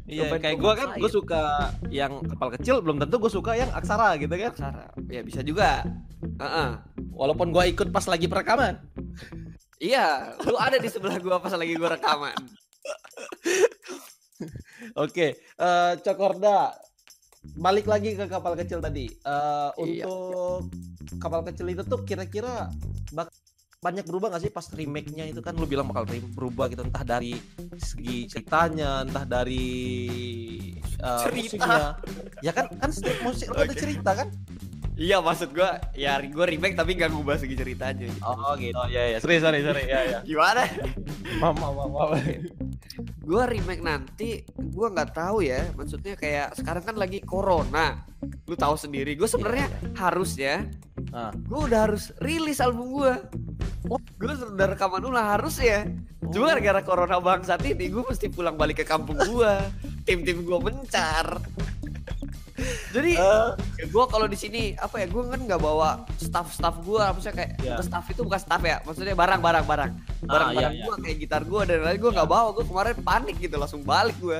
Iya 0.03 0.35
kayak 0.35 0.59
gue 0.59 0.73
kan 0.75 0.89
gue 0.99 1.09
suka 1.09 1.71
yang 1.87 2.19
kapal 2.27 2.51
kecil 2.59 2.83
belum 2.83 2.99
tentu 2.99 3.17
gue 3.23 3.31
suka 3.31 3.55
yang 3.55 3.71
aksara 3.71 4.19
gitu 4.19 4.35
kan. 4.35 4.51
Aksara. 4.51 4.85
Ya 5.07 5.23
bisa 5.23 5.39
juga. 5.41 5.87
Heeh. 6.39 6.69
walaupun 7.13 7.53
gue 7.53 7.63
ikut 7.71 7.93
pas 7.93 8.03
lagi 8.09 8.25
perekaman. 8.25 8.81
Iya 9.83 10.35
lu 10.47 10.55
ada 10.55 10.79
di 10.79 10.87
sebelah 10.87 11.19
gue 11.19 11.35
pas 11.39 11.51
lagi 11.51 11.75
gue 11.75 11.89
rekaman 11.91 12.31
Oke, 14.95 15.27
eh 15.37 15.93
Cokorda, 15.99 16.75
balik 17.55 17.85
lagi 17.85 18.15
ke 18.15 18.25
kapal 18.25 18.53
kecil 18.55 18.79
tadi. 18.79 19.07
Eh 19.07 19.69
Iya. 19.79 20.05
untuk 20.07 20.67
kapal 21.19 21.43
kecil 21.43 21.67
itu 21.69 21.83
tuh 21.83 22.03
kira-kira 22.03 22.67
bak- 23.11 23.31
banyak 23.83 24.07
berubah 24.07 24.31
gak 24.31 24.47
sih 24.47 24.51
pas 24.51 24.63
remake-nya 24.71 25.27
itu 25.27 25.43
kan 25.43 25.51
lu 25.59 25.67
bilang 25.67 25.91
bakal 25.91 26.07
berubah 26.07 26.71
gitu 26.71 26.87
entah 26.87 27.03
dari 27.03 27.35
segi 27.75 28.31
ceritanya, 28.31 29.03
entah 29.03 29.27
dari 29.27 29.67
eh, 31.03 31.19
Cerita. 31.27 31.59
musiknya. 31.59 31.85
Ya 32.39 32.51
kan 32.55 32.71
kan 32.79 32.89
musik 33.27 33.47
lu 33.51 33.59
ada 33.59 33.75
cerita 33.75 34.11
kan? 34.15 34.27
Iya 34.93 35.17
maksud 35.19 35.51
gue 35.51 35.69
ya 35.97 36.21
gue 36.21 36.45
remake 36.45 36.77
tapi 36.77 36.93
nggak 36.97 37.11
ngubah 37.13 37.41
segi 37.41 37.57
ceritanya 37.57 38.09
Oh 38.21 38.53
gitu. 38.57 38.77
Oh 38.77 38.85
iya 38.85 39.15
iya. 39.15 39.17
Sorry 39.17 39.41
sorry 39.41 39.65
sorry. 39.65 39.89
Ya 39.89 40.01
ya. 40.05 40.19
gimana 40.21 40.69
maaf 41.41 41.55
maaf. 41.57 41.75
maaf. 41.89 42.09
gue 43.23 43.43
remake 43.49 43.81
nanti 43.81 44.45
gue 44.45 44.87
nggak 44.93 45.17
tahu 45.17 45.41
ya 45.41 45.65
maksudnya 45.73 46.13
kayak 46.13 46.53
sekarang 46.59 46.83
kan 46.85 46.95
lagi 46.99 47.19
corona 47.25 48.05
lu 48.45 48.53
tahu 48.53 48.77
sendiri 48.77 49.17
gue 49.17 49.25
sebenarnya 49.25 49.67
harusnya 49.97 50.67
Nah. 51.13 51.29
gue 51.29 51.59
udah 51.69 51.89
harus 51.89 52.09
rilis 52.25 52.57
album 52.57 52.89
gue 52.89 53.13
oh, 53.85 54.01
gue 54.17 54.33
udah 54.33 54.67
rekaman 54.73 54.97
dulu 54.97 55.13
harus 55.13 55.61
ya 55.61 55.85
cuma 56.33 56.53
gara-gara 56.53 56.81
corona 56.81 57.21
bangsat 57.21 57.61
ini 57.69 57.93
gue 57.93 58.01
mesti 58.01 58.33
pulang 58.33 58.57
balik 58.57 58.81
ke 58.81 58.85
kampung 58.85 59.17
gue 59.21 59.53
tim-tim 60.09 60.41
gue 60.41 60.57
mencar 60.57 61.37
jadi 62.93 63.11
Eh, 63.17 63.49
gue 63.89 64.05
kalau 64.05 64.29
di 64.29 64.37
sini 64.37 64.77
apa 64.77 65.01
ya 65.01 65.07
gue 65.09 65.23
kan 65.25 65.41
nggak 65.41 65.57
bawa 65.57 66.05
staff-staff 66.15 66.81
gue 66.81 67.01
maksudnya 67.01 67.35
kayak 67.35 67.51
Iya. 67.57 67.75
bukan 67.75 67.85
staff 67.85 68.05
itu 68.07 68.21
bukan 68.21 68.39
staff 68.39 68.61
ya 68.61 68.77
maksudnya 68.81 69.15
barang-barang 69.17 69.65
barang 69.65 69.91
barang-barang 70.23 70.73
iya, 70.73 70.81
iya. 70.81 70.85
gue 70.85 70.95
kayak 71.01 71.17
gitar 71.19 71.41
gue 71.43 71.61
dan 71.65 71.77
lain 71.81 71.97
gue 71.97 72.11
nggak 72.13 72.29
bawa 72.29 72.49
gue 72.53 72.65
kemarin 72.65 72.95
panik 73.01 73.35
gitu 73.41 73.55
langsung 73.57 73.81
balik 73.81 74.15
gue 74.21 74.39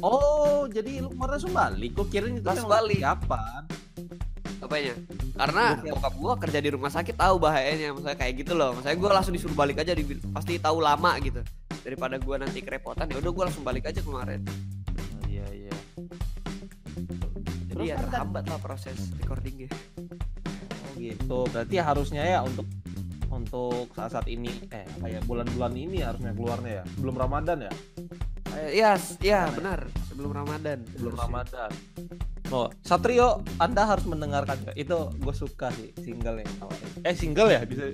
oh 0.00 0.68
jadi 0.68 1.00
lu 1.00 1.08
kemarin 1.14 1.32
langsung 1.38 1.54
balik? 1.54 1.90
Gue 1.94 2.06
kirain 2.10 2.34
itu 2.36 2.44
Langsung 2.44 2.68
balik. 2.68 3.00
Kapan? 3.00 3.62
apanya 4.62 4.94
karena 5.34 5.64
bokap 5.90 6.14
gue 6.14 6.32
kerja 6.46 6.58
di 6.62 6.70
rumah 6.70 6.86
sakit 6.86 7.18
tahu 7.18 7.34
bahayanya 7.42 7.90
maksudnya 7.98 8.14
kayak 8.14 8.46
gitu 8.46 8.54
loh 8.54 8.70
maksudnya 8.78 8.94
gue 8.94 9.10
langsung 9.10 9.34
disuruh 9.34 9.58
balik 9.58 9.82
aja 9.82 9.90
di, 9.90 10.06
pasti 10.30 10.54
tahu 10.62 10.78
lama 10.78 11.18
gitu 11.18 11.42
daripada 11.82 12.14
gue 12.14 12.36
nanti 12.38 12.62
kerepotan 12.62 13.10
ya 13.10 13.18
udah 13.18 13.32
gue 13.34 13.44
langsung 13.50 13.66
balik 13.66 13.90
aja 13.90 13.98
kemarin 13.98 14.38
Terus 17.82 17.90
ya 17.90 17.96
kan- 17.98 18.10
terhambat 18.10 18.44
lah 18.48 18.60
proses 18.62 18.98
recordingnya 19.18 19.68
Oh 20.82 20.92
gitu. 20.94 21.38
Berarti 21.50 21.76
harusnya 21.78 22.22
ya 22.22 22.40
untuk 22.44 22.66
untuk 23.32 23.88
saat-saat 23.96 24.28
ini 24.28 24.52
eh 24.70 24.84
ya 25.08 25.20
bulan-bulan 25.24 25.72
ini 25.72 26.04
harusnya 26.04 26.30
keluarnya 26.30 26.72
ya. 26.80 26.84
Belum 27.00 27.16
Ramadan 27.16 27.64
ya? 27.66 27.72
Eh, 28.54 28.76
iya 28.76 28.94
s- 28.94 29.16
iya 29.18 29.46
ya? 29.46 29.50
benar 29.50 29.80
sebelum 30.04 30.30
ramadan 30.30 30.78
Belum 30.92 31.12
harusnya. 31.12 31.24
Ramadan. 31.24 31.70
Oh, 32.52 32.68
Satrio, 32.78 33.40
Anda 33.56 33.88
harus 33.88 34.04
mendengarkan 34.04 34.60
itu 34.74 34.92
gue 35.10 35.32
suka 35.32 35.72
sih 35.72 35.88
single 35.96 36.36
yang. 36.38 36.50
Eh 37.00 37.16
single 37.16 37.48
ya 37.48 37.64
bisa 37.64 37.88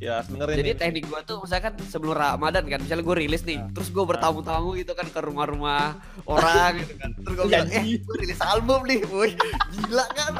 ya 0.00 0.24
dengerin. 0.24 0.56
Jadi 0.56 0.70
nih. 0.70 0.78
teknik 0.78 1.04
gua 1.04 1.20
tuh 1.20 1.36
misalnya 1.38 1.68
kan 1.68 1.74
sebelum 1.84 2.16
Ramadan 2.16 2.64
kan, 2.64 2.80
misalnya 2.80 3.04
gue 3.04 3.16
rilis 3.18 3.44
nih, 3.44 3.60
Nah. 3.60 3.68
terus 3.70 3.92
gue 3.92 4.00
bertamu-tamu 4.02 4.72
gitu 4.74 4.88
kan 4.90 5.04
ke 5.04 5.20
rumah-rumah 5.20 6.00
orang 6.24 6.80
gitu 6.80 6.96
kan. 6.96 7.12
Terus 7.14 7.34
gue 7.34 7.44
bilang, 7.46 7.68
eh 7.68 7.84
gue 7.94 8.16
rilis 8.18 8.40
album 8.42 8.80
nih, 8.88 9.00
woi 9.06 9.30
gila 9.70 10.06
kan? 10.10 10.32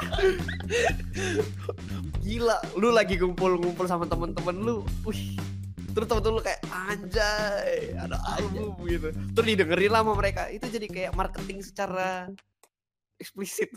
gila, 2.18 2.56
lu 2.74 2.88
lagi 2.90 3.14
ngumpul-ngumpul 3.14 3.84
sama 3.84 4.04
temen-temen 4.06 4.56
lu, 4.56 4.76
wih. 5.04 5.36
Terus 5.94 6.06
temen-temen 6.10 6.34
lu 6.34 6.42
kayak 6.42 6.60
anjay, 6.68 7.94
ada 7.94 8.18
album 8.34 8.74
gitu. 8.90 9.08
Terus 9.14 9.46
didengerin 9.54 9.90
lah 9.94 10.02
sama 10.02 10.14
mereka. 10.18 10.42
Itu 10.50 10.66
jadi 10.66 10.86
kayak 10.90 11.12
marketing 11.14 11.62
secara 11.62 12.26
eksplisit 13.22 13.70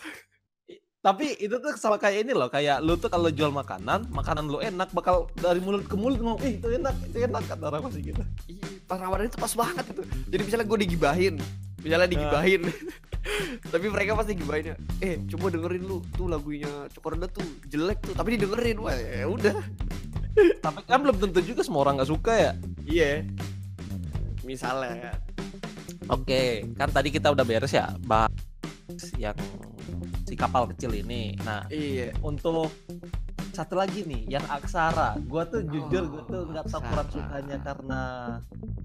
Tapi 0.98 1.40
itu 1.40 1.56
tuh 1.62 1.78
sama 1.78 2.02
kayak 2.02 2.26
ini 2.26 2.34
loh, 2.36 2.50
kayak 2.52 2.84
lu 2.84 2.98
tuh 3.00 3.08
kalau 3.08 3.32
jual 3.32 3.54
makanan, 3.54 4.10
makanan 4.12 4.50
lu 4.50 4.60
enak 4.60 4.92
bakal 4.92 5.30
dari 5.40 5.62
mulut 5.64 5.86
ke 5.88 5.96
mulut 5.96 6.20
ngomong, 6.20 6.42
ih 6.44 6.60
itu 6.60 6.68
enak, 6.68 6.96
itu 7.08 7.18
enak 7.24 7.48
kata 7.48 7.64
orang 7.70 7.86
pasti 7.86 8.02
gitu. 8.12 8.24
Iya, 8.50 8.68
pas 8.88 9.04
Ramadan 9.04 9.28
itu 9.28 9.38
pas 9.38 9.54
banget 9.54 9.86
itu 9.92 10.04
jadi 10.32 10.42
misalnya 10.48 10.66
gue 10.72 10.80
digibahin 10.88 11.36
misalnya 11.84 12.08
digibahin 12.08 12.62
tapi 13.76 13.86
mereka 13.92 14.16
pasti 14.16 14.32
gibahinnya 14.40 14.80
eh 15.04 15.20
coba 15.36 15.52
dengerin 15.52 15.84
lu 15.84 16.00
tuh 16.16 16.32
lagunya 16.32 16.72
Cokorda 16.96 17.28
tuh 17.28 17.44
jelek 17.68 18.00
tuh 18.00 18.16
tapi 18.16 18.40
didengerin 18.40 18.80
wah 18.80 18.96
ya 18.96 19.28
udah 19.28 19.60
Tapi 20.38 20.80
kan 20.86 21.00
belum 21.02 21.18
tentu 21.18 21.40
juga 21.42 21.62
semua 21.66 21.88
orang 21.88 22.02
nggak 22.02 22.12
suka 22.12 22.34
ya. 22.36 22.52
iya 22.88 23.26
misalnya 24.48 25.12
Oke, 26.08 26.64
kan 26.80 26.88
tadi 26.88 27.12
kita 27.12 27.36
udah 27.36 27.44
beres 27.44 27.76
ya 27.76 27.92
bahas 28.08 28.32
yang 29.20 29.36
si 30.24 30.40
kapal 30.40 30.64
kecil 30.72 30.96
ini. 30.96 31.36
Nah, 31.44 31.68
iya 31.68 32.16
untuk 32.24 32.72
satu 33.58 33.74
lagi 33.74 34.06
nih 34.06 34.38
yang 34.38 34.46
aksara. 34.46 35.18
Gue 35.26 35.42
tuh 35.50 35.66
jujur 35.66 36.04
gue 36.06 36.24
tuh 36.30 36.42
nggak 36.54 36.66
tahu 36.70 36.82
kurang 36.86 37.10
sukanya 37.10 37.58
karena 37.66 38.02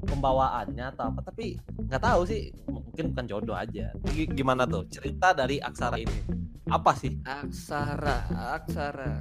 pembawaannya 0.09 0.85
atau 0.97 1.05
apa 1.13 1.21
tapi 1.29 1.61
nggak 1.89 2.03
tahu 2.03 2.21
sih. 2.25 2.49
Mungkin 2.65 3.13
bukan 3.13 3.27
jodoh 3.29 3.57
aja. 3.57 3.93
G- 4.09 4.33
gimana 4.33 4.65
tuh 4.65 4.89
cerita 4.89 5.37
dari 5.37 5.61
aksara 5.61 6.01
ini? 6.01 6.25
Apa 6.73 6.97
sih? 6.97 7.21
Aksara 7.29 8.33
aksara. 8.57 9.21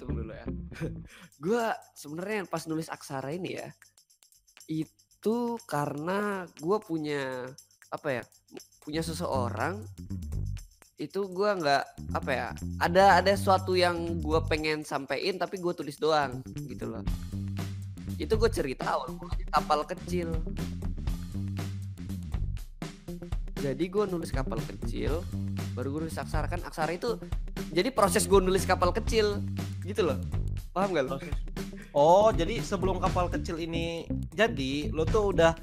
Tunggu 0.00 0.24
dulu 0.24 0.32
ya. 0.32 0.46
Gue 1.44 1.64
sebenarnya 1.92 2.36
yang 2.44 2.48
pas 2.48 2.64
nulis 2.64 2.88
aksara 2.88 3.36
ini 3.36 3.60
ya 3.60 3.68
itu 4.66 5.58
karena 5.66 6.46
gue 6.58 6.78
punya 6.82 7.50
apa 7.90 8.08
ya 8.18 8.22
punya 8.82 9.02
seseorang 9.02 9.82
itu 10.96 11.28
gue 11.28 11.50
nggak 11.60 11.84
apa 12.16 12.30
ya 12.32 12.48
ada 12.80 13.20
ada 13.20 13.32
sesuatu 13.36 13.76
yang 13.76 14.16
gue 14.16 14.40
pengen 14.48 14.80
sampein 14.80 15.36
tapi 15.36 15.60
gue 15.60 15.72
tulis 15.76 16.00
doang 16.00 16.40
gitu 16.64 16.88
loh. 16.88 17.04
Itu 18.16 18.40
gue 18.40 18.48
cerita 18.48 18.96
mulanya 19.12 19.46
kapal 19.52 19.84
kecil. 19.84 20.32
Jadi 23.60 23.84
gue 23.92 24.04
nulis 24.08 24.32
kapal 24.32 24.56
kecil 24.64 25.20
baru 25.76 25.92
gue 25.92 26.00
nulis 26.08 26.16
aksara. 26.16 26.48
Kan 26.48 26.64
aksara 26.64 26.96
itu 26.96 27.20
jadi 27.76 27.92
proses 27.92 28.24
gue 28.24 28.40
nulis 28.40 28.64
kapal 28.64 28.88
kecil 28.96 29.44
gitu 29.84 30.00
loh. 30.00 30.16
Paham 30.72 30.96
gak 30.96 31.04
lo? 31.12 31.16
oh 31.96 32.28
jadi 32.28 32.60
sebelum 32.60 33.00
kapal 33.00 33.32
kecil 33.32 33.56
ini 33.56 34.04
jadi 34.36 34.92
lo 34.92 35.08
tuh 35.08 35.32
udah 35.32 35.56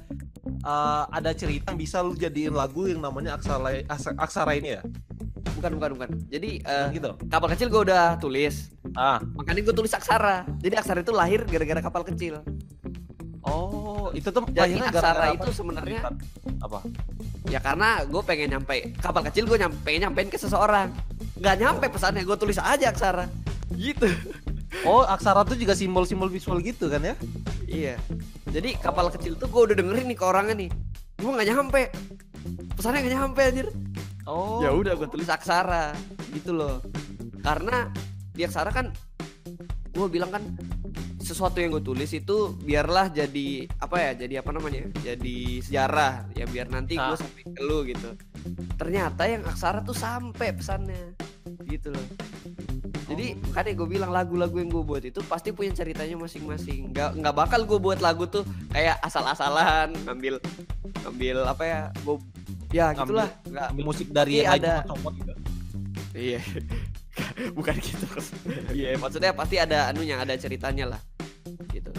uh, 0.66 1.06
ada 1.14 1.30
cerita 1.30 1.70
bisa 1.78 2.02
lo 2.02 2.10
jadiin 2.18 2.50
lagu 2.50 2.90
yang 2.90 2.98
namanya 2.98 3.38
aksara 3.38 3.86
Aks- 3.86 4.18
aksara 4.18 4.58
ini 4.58 4.74
ya 4.74 4.82
bukan 5.58 5.70
bukan 5.80 5.90
bukan. 5.96 6.08
Jadi 6.28 6.60
eh, 6.60 6.86
gitu? 6.96 7.16
kapal 7.28 7.48
kecil 7.52 7.68
gue 7.68 7.82
udah 7.90 8.16
tulis. 8.20 8.72
Ah. 8.96 9.20
Makanya 9.36 9.60
gue 9.64 9.74
tulis 9.76 9.92
aksara. 9.92 10.48
Jadi 10.60 10.74
aksara 10.76 11.00
itu 11.00 11.12
lahir 11.12 11.44
gara-gara 11.48 11.80
kapal 11.80 12.02
kecil. 12.04 12.40
Oh 13.44 14.08
itu 14.16 14.28
tuh 14.32 14.44
Jadi 14.48 14.80
aksara 14.80 14.92
gara-gara 14.92 15.26
itu 15.36 15.50
apa? 15.52 15.56
sebenarnya 15.56 16.00
apa? 16.64 16.78
Ya 17.52 17.60
karena 17.60 18.04
gue 18.08 18.22
pengen 18.24 18.56
nyampe 18.56 18.96
kapal 19.00 19.22
kecil 19.28 19.44
gue 19.44 19.58
nyampe 19.60 19.90
nyampein 19.96 20.28
ke 20.32 20.40
seseorang. 20.40 20.92
Nggak 21.40 21.56
nyampe 21.60 21.84
pesannya 21.92 22.24
gue 22.24 22.36
tulis 22.36 22.56
aja 22.60 22.90
aksara. 22.90 23.28
Gitu. 23.72 24.08
Oh 24.82 25.06
aksara 25.06 25.46
tuh 25.46 25.54
juga 25.54 25.70
simbol-simbol 25.70 26.26
visual 26.26 26.58
gitu 26.58 26.90
kan 26.90 26.98
ya? 26.98 27.14
Iya. 27.70 27.94
Jadi 28.50 28.74
kapal 28.74 29.06
kecil 29.06 29.38
tuh 29.38 29.46
gue 29.46 29.70
udah 29.70 29.76
dengerin 29.78 30.10
nih 30.10 30.18
ke 30.18 30.24
orangnya 30.26 30.66
nih. 30.66 30.70
Gue 31.22 31.30
nggak 31.30 31.46
nyampe. 31.46 31.94
Pesannya 32.74 33.06
nggak 33.06 33.14
nyampe 33.14 33.40
anjir 33.46 33.70
oh. 34.26 34.60
Ya 34.60 34.70
udah 34.72 34.94
gue 34.94 35.08
tulis 35.08 35.28
aksara 35.28 35.92
gitu 36.32 36.52
loh. 36.52 36.80
Karena 37.40 37.88
di 38.32 38.42
aksara 38.42 38.70
kan 38.70 38.90
gue 39.94 40.06
bilang 40.10 40.30
kan 40.32 40.42
sesuatu 41.24 41.56
yang 41.56 41.72
gue 41.72 41.80
tulis 41.80 42.12
itu 42.12 42.52
biarlah 42.60 43.08
jadi 43.08 43.64
apa 43.80 43.96
ya 43.96 44.10
jadi 44.12 44.34
apa 44.44 44.50
namanya 44.52 44.92
jadi 45.00 45.38
sejarah. 45.64 46.28
Ya 46.36 46.44
biar 46.44 46.68
nanti 46.68 46.96
gue 46.96 47.14
Ah. 47.14 47.16
sampai 47.16 47.42
ke 47.48 47.62
lu 47.64 47.84
gitu. 47.88 48.12
Ternyata 48.76 49.24
yang 49.24 49.42
aksara 49.44 49.80
tuh 49.80 49.96
sampai 49.96 50.52
pesannya 50.52 51.16
gitu 51.64 51.92
loh. 51.92 52.06
Jadi 53.04 53.36
makanya 53.36 53.72
gue 53.76 53.88
bilang 53.88 54.10
lagu-lagu 54.10 54.56
yang 54.56 54.72
gue 54.72 54.80
buat 54.80 55.04
itu 55.04 55.20
pasti 55.24 55.52
punya 55.52 55.72
ceritanya 55.72 56.16
masing-masing. 56.16 56.92
Nggak 56.92 57.20
nggak 57.20 57.34
bakal 57.36 57.60
gue 57.64 57.76
buat 57.76 58.00
lagu 58.00 58.24
tuh 58.24 58.44
kayak 58.72 58.96
asal-asalan 59.00 59.92
ngambil 60.08 60.40
ngambil 61.04 61.36
apa 61.44 61.64
ya 61.64 61.80
gue 62.00 62.16
ya 62.74 62.90
Ngambil- 62.90 62.98
gitulah 63.06 63.28
nggak 63.46 63.66
ambil 63.70 63.84
musik 63.86 64.06
dari 64.10 64.32
yang 64.42 64.50
ada- 64.52 64.82
gitu. 64.82 65.32
Iya. 66.14 66.40
Bukan 67.56 67.74
gitu. 67.78 68.06
Iya, 68.78 68.98
maksudnya 68.98 69.30
pasti 69.30 69.56
ada 69.56 69.88
anunya, 69.88 70.18
ada 70.18 70.34
ceritanya 70.34 70.90
lah. 70.90 71.00
Gitu. 71.70 71.90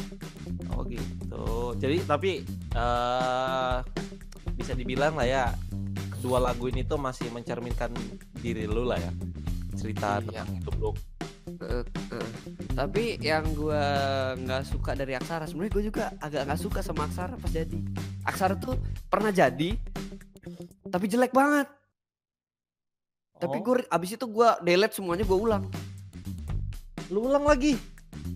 Oh 0.70 0.84
gitu. 0.84 1.46
Jadi 1.80 1.98
tapi 2.04 2.32
eh 2.76 3.78
bisa 4.56 4.72
dibilang 4.72 5.16
lah 5.16 5.28
ya 5.28 5.44
kedua 6.12 6.40
lagu 6.42 6.68
ini 6.68 6.84
tuh 6.84 6.96
masih 6.98 7.32
mencerminkan 7.32 7.92
diri 8.36 8.68
lu 8.68 8.84
lah 8.84 9.00
ya. 9.00 9.12
Cerita 9.76 10.20
Iya. 10.20 10.44
tentang 10.44 10.48
hidup 10.54 10.76
lu. 10.78 10.92
Eh. 11.56 11.86
Tapi 12.74 13.16
yang 13.22 13.46
gua 13.54 13.84
nggak 14.36 14.64
suka 14.66 14.92
dari 14.92 15.14
Aksara, 15.14 15.46
sebenarnya 15.46 15.72
gue 15.72 15.84
juga 15.86 16.04
agak 16.20 16.42
nggak 16.44 16.60
suka 16.60 16.80
sama 16.82 17.06
Aksara 17.06 17.38
pas 17.38 17.48
jadi. 17.48 17.80
Aksara 18.26 18.58
tuh 18.58 18.76
pernah 19.06 19.30
jadi, 19.30 19.78
tapi 20.88 21.06
jelek 21.08 21.32
banget. 21.32 21.68
Tapi 23.36 23.58
Oh, 23.60 23.64
gue 23.64 23.76
abis 23.92 24.16
itu 24.16 24.26
gua 24.26 24.56
delete 24.64 24.96
semuanya 24.96 25.28
gue 25.28 25.36
ulang. 25.36 25.68
lu 27.12 27.30
ulang 27.30 27.46
lagi. 27.46 27.78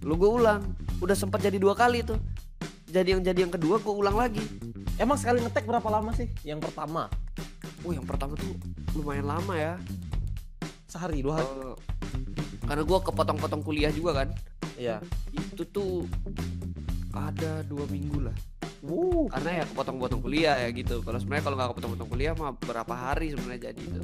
Lu 0.06 0.14
gue 0.14 0.30
ulang. 0.30 0.62
Udah 1.00 1.16
sempat 1.16 1.42
jadi 1.42 1.58
dua 1.58 1.74
kali 1.74 2.04
tuh. 2.04 2.20
Jadi 2.86 3.16
yang 3.18 3.22
jadi 3.24 3.48
yang 3.48 3.54
kedua 3.54 3.80
gue 3.80 3.94
ulang 3.94 4.14
lagi. 4.14 4.44
Emang 5.00 5.16
sekali 5.16 5.40
ngetek 5.40 5.64
berapa 5.66 5.88
lama 5.88 6.12
sih? 6.12 6.28
Yang 6.44 6.70
pertama 6.70 7.08
Oh 7.88 7.96
yang 7.96 8.04
pertama 8.04 8.36
tuh 8.36 8.52
lumayan 8.94 9.26
lama 9.26 9.56
ya. 9.56 9.74
sehari 10.90 11.22
dua 11.22 11.38
hari. 11.40 11.48
Eh, 11.48 11.76
karena 12.66 12.82
gue 12.84 13.00
kepotong-potong 13.00 13.62
kuliah 13.62 13.94
juga 13.94 14.26
kan 14.26 14.30
Iya. 14.74 14.98
itu 15.32 15.64
tuh 15.70 16.10
ada 17.28 17.52
dua 17.68 17.84
minggu 17.92 18.32
lah. 18.32 18.38
Wuh. 18.80 19.28
karena 19.28 19.60
ya 19.60 19.64
kepotong-potong 19.68 20.22
kuliah 20.24 20.56
ya 20.56 20.70
gitu. 20.72 21.04
Kalau 21.04 21.20
sebenarnya 21.20 21.44
kalau 21.44 21.56
nggak 21.60 21.70
kepotong-potong 21.76 22.10
kuliah 22.16 22.32
mah 22.32 22.56
berapa 22.56 22.94
hari 22.96 23.36
sebenarnya 23.36 23.72
jadi 23.72 23.82
itu 23.84 24.02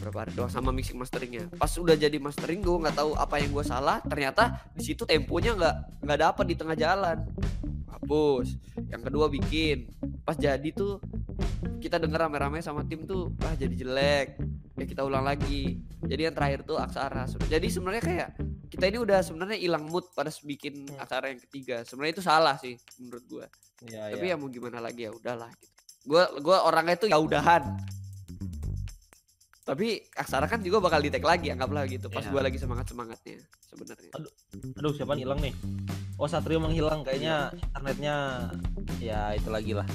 berapa 0.00 0.26
hari 0.26 0.32
doang 0.34 0.50
sama 0.50 0.74
mixing 0.74 0.98
masteringnya. 0.98 1.46
Pas 1.54 1.70
udah 1.76 1.94
jadi 1.94 2.16
mastering 2.18 2.64
gue 2.64 2.72
nggak 2.72 2.96
tahu 2.96 3.14
apa 3.14 3.38
yang 3.38 3.54
gue 3.54 3.62
salah. 3.62 4.02
Ternyata 4.02 4.66
di 4.74 4.82
situ 4.82 5.06
temponya 5.06 5.54
nggak 5.54 5.76
nggak 6.02 6.18
dapet 6.18 6.44
di 6.50 6.56
tengah 6.58 6.76
jalan. 6.76 7.18
Hapus. 7.86 8.58
Yang 8.90 9.02
kedua 9.06 9.26
bikin. 9.30 9.86
Pas 10.26 10.34
jadi 10.34 10.68
tuh 10.74 10.98
kita 11.78 12.00
denger 12.00 12.26
rame-rame 12.26 12.58
sama 12.64 12.82
tim 12.82 13.06
tuh 13.06 13.30
ah 13.46 13.54
jadi 13.54 13.74
jelek. 13.76 14.42
Ya 14.74 14.84
kita 14.88 15.04
ulang 15.06 15.22
lagi. 15.22 15.78
Jadi 16.02 16.26
yang 16.26 16.34
terakhir 16.34 16.66
tuh 16.66 16.80
aksara. 16.80 17.28
Jadi 17.46 17.66
sebenarnya 17.68 18.02
kayak 18.02 18.28
kita 18.70 18.86
ini 18.86 18.98
udah 18.98 19.18
sebenarnya 19.20 19.58
hilang 19.58 19.84
mood 19.84 20.06
pada 20.12 20.30
bikin 20.40 20.86
Hmm. 20.86 21.02
aksara 21.02 21.26
yang 21.28 21.42
ketiga 21.42 21.82
sebenarnya 21.82 22.12
itu 22.14 22.24
salah 22.24 22.54
sih 22.56 22.78
menurut 22.98 23.24
gua 23.26 23.46
Iya, 23.80 24.12
tapi 24.12 24.26
iya. 24.28 24.36
ya 24.36 24.40
mau 24.40 24.46
gimana 24.46 24.78
lagi 24.78 25.04
ya 25.04 25.10
udahlah 25.10 25.50
gitu 25.52 25.74
gua 26.06 26.22
gua 26.38 26.56
orangnya 26.64 26.94
itu 26.96 27.06
ya 27.06 27.18
udahan 27.18 27.62
tapi 29.60 30.02
aksara 30.12 30.46
kan 30.46 30.58
juga 30.60 30.80
bakal 30.80 30.98
di 30.98 31.10
tag 31.10 31.22
lagi 31.22 31.50
anggaplah 31.50 31.84
gitu 31.86 32.06
pas 32.08 32.22
Iya. 32.22 32.30
gua 32.30 32.42
lagi 32.42 32.58
semangat 32.58 32.86
semangatnya 32.86 33.38
sebenarnya 33.66 34.10
Aduh, 34.78 34.92
siapa 34.94 35.12
nih 35.14 35.22
hilang 35.22 35.40
nih? 35.40 35.54
Oh, 36.16 36.28
Satrio 36.28 36.60
menghilang 36.60 37.00
kayaknya 37.00 37.48
internetnya 37.54 38.14
ya 38.98 39.32
itu 39.32 39.48
lagi 39.48 39.72
lah. 39.72 39.88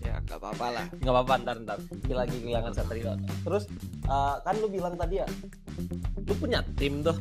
ya 0.00 0.16
nggak 0.24 0.40
apa-apa 0.40 0.66
lah 0.72 0.84
nggak 0.96 1.12
apa-apa 1.12 1.32
ntar 1.44 1.56
ntar 1.60 1.78
lagi 2.08 2.36
kehilangan 2.40 2.72
Satrio 2.72 3.14
terus 3.44 3.68
eh, 4.02 4.34
kan 4.40 4.54
lu 4.56 4.66
bilang 4.66 4.96
tadi 4.96 5.20
ya 5.20 5.26
lu 6.24 6.32
punya 6.40 6.64
tim 6.74 7.04
tuh 7.04 7.14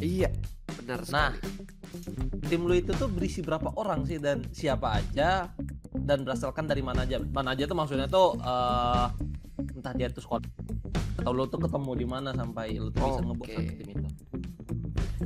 iya 0.00 0.30
benar 0.76 1.00
Nah. 1.10 1.30
sekali. 1.34 1.66
tim 2.46 2.62
lu 2.62 2.74
itu 2.76 2.92
tuh 2.94 3.08
berisi 3.08 3.40
berapa 3.40 3.72
orang 3.80 4.04
sih? 4.04 4.20
Dan 4.20 4.44
siapa 4.52 5.00
aja? 5.00 5.50
Dan 5.90 6.22
berasalkan 6.22 6.68
dari 6.68 6.84
mana 6.84 7.02
aja? 7.08 7.18
Mana 7.18 7.56
aja 7.56 7.64
tuh 7.66 7.74
maksudnya 7.74 8.06
tuh 8.06 8.36
eh, 8.38 9.06
entah 9.56 9.92
dia 9.92 10.08
tuh 10.08 10.22
sekolah 10.22 10.44
atau 11.16 11.32
lu 11.32 11.48
tuh 11.48 11.58
ketemu 11.58 11.90
di 11.96 12.06
mana 12.06 12.30
sampai 12.30 12.76
lu 12.76 12.92
tuh 12.92 13.00
bisa 13.00 13.22
ngebuat 13.24 13.48
Oke. 13.48 13.54
satu 13.56 13.72
tim 13.74 13.88
itu 13.90 14.08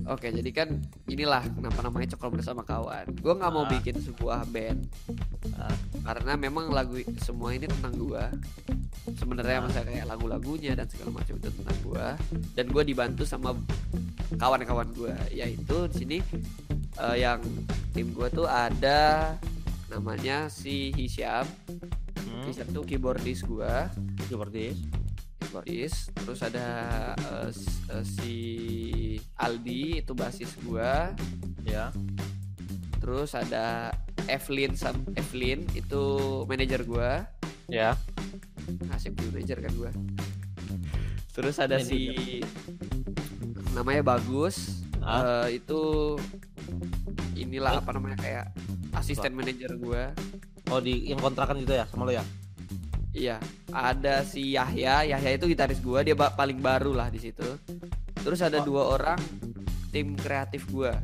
Oke, 0.06 0.26
jadi 0.30 0.50
kan 0.50 0.68
inilah 1.06 1.42
kenapa 1.50 1.86
namanya 1.86 2.14
Cokol 2.14 2.38
bersama 2.38 2.62
kawan. 2.62 3.10
Gue 3.14 3.30
nggak 3.30 3.50
mau 3.50 3.62
Ah. 3.62 3.70
bikin 3.70 3.94
sebuah 3.94 4.42
band 4.50 4.86
Ah. 5.54 5.70
karena 6.02 6.34
memang 6.34 6.70
lagu 6.70 6.98
semua 7.22 7.54
ini 7.54 7.66
tentang 7.66 7.94
gua. 7.94 8.26
Sebenarnya 9.14 9.62
Ah. 9.62 9.70
masa 9.70 9.86
kayak 9.86 10.06
lagu-lagunya 10.06 10.74
dan 10.74 10.86
segala 10.86 11.14
macam 11.14 11.38
itu 11.38 11.46
tentang 11.54 11.78
gua. 11.86 12.18
Dan 12.54 12.70
gue 12.70 12.82
dibantu 12.82 13.22
sama 13.22 13.54
kawan-kawan 14.34 14.90
gua, 14.94 15.14
yaitu 15.30 15.76
di 15.90 15.94
sini 15.94 16.18
eh, 16.98 17.16
yang 17.22 17.38
tim 17.90 18.10
gua 18.10 18.26
tuh 18.30 18.50
ada 18.50 19.34
namanya 19.90 20.46
si 20.46 20.94
Hisyam, 20.94 21.44
Hmm. 22.20 22.46
si 22.46 22.55
satu 22.55 22.87
keyboardis 22.87 23.42
gua 23.42 23.90
Keyboardis. 24.22 24.79
keyboardis 25.40 25.94
terus 26.14 26.40
ada 26.40 26.68
eh, 27.18 27.50
si 28.07 28.37
Aldi 29.35 29.98
itu 29.98 30.12
basis 30.14 30.55
gua 30.62 31.11
Ya. 31.61 31.90
terus 33.03 33.35
ada 33.35 33.90
Evelyn 34.24 34.79
sam 34.79 35.03
Evelyn 35.12 35.66
itu 35.74 36.03
manajer 36.46 36.87
gua 36.87 37.26
Ya. 37.66 37.98
asik 38.94 39.18
manajer 39.18 39.59
kan 39.59 39.72
gua 39.74 39.90
terus 41.33 41.59
ada 41.59 41.83
si 41.83 42.38
namanya 43.72 44.07
bagus 44.07 44.87
Ah. 45.00 45.48
Eh, 45.48 45.59
itu 45.59 46.14
inilah 47.35 47.78
apa 47.78 47.90
namanya 47.92 48.18
kayak 48.18 48.44
asisten 48.94 49.33
manajer 49.33 49.74
gua 49.76 50.11
Oh 50.70 50.78
di 50.78 51.11
yang 51.11 51.18
kontrakan 51.18 51.59
gitu 51.59 51.74
ya 51.74 51.83
sama 51.90 52.06
lo 52.06 52.14
ya? 52.14 52.22
Iya, 53.11 53.42
ada 53.74 54.22
si 54.22 54.54
Yahya. 54.54 55.02
Yahya 55.02 55.30
itu 55.35 55.50
gitaris 55.50 55.83
gua, 55.83 56.06
dia 56.06 56.14
ba- 56.14 56.30
paling 56.30 56.62
baru 56.62 56.94
lah 56.94 57.11
di 57.11 57.18
situ. 57.18 57.42
Terus 58.14 58.38
ada 58.38 58.62
Oh. 58.62 58.66
dua 58.70 58.83
orang 58.87 59.18
tim 59.90 60.14
kreatif 60.14 60.70
gua. 60.70 60.94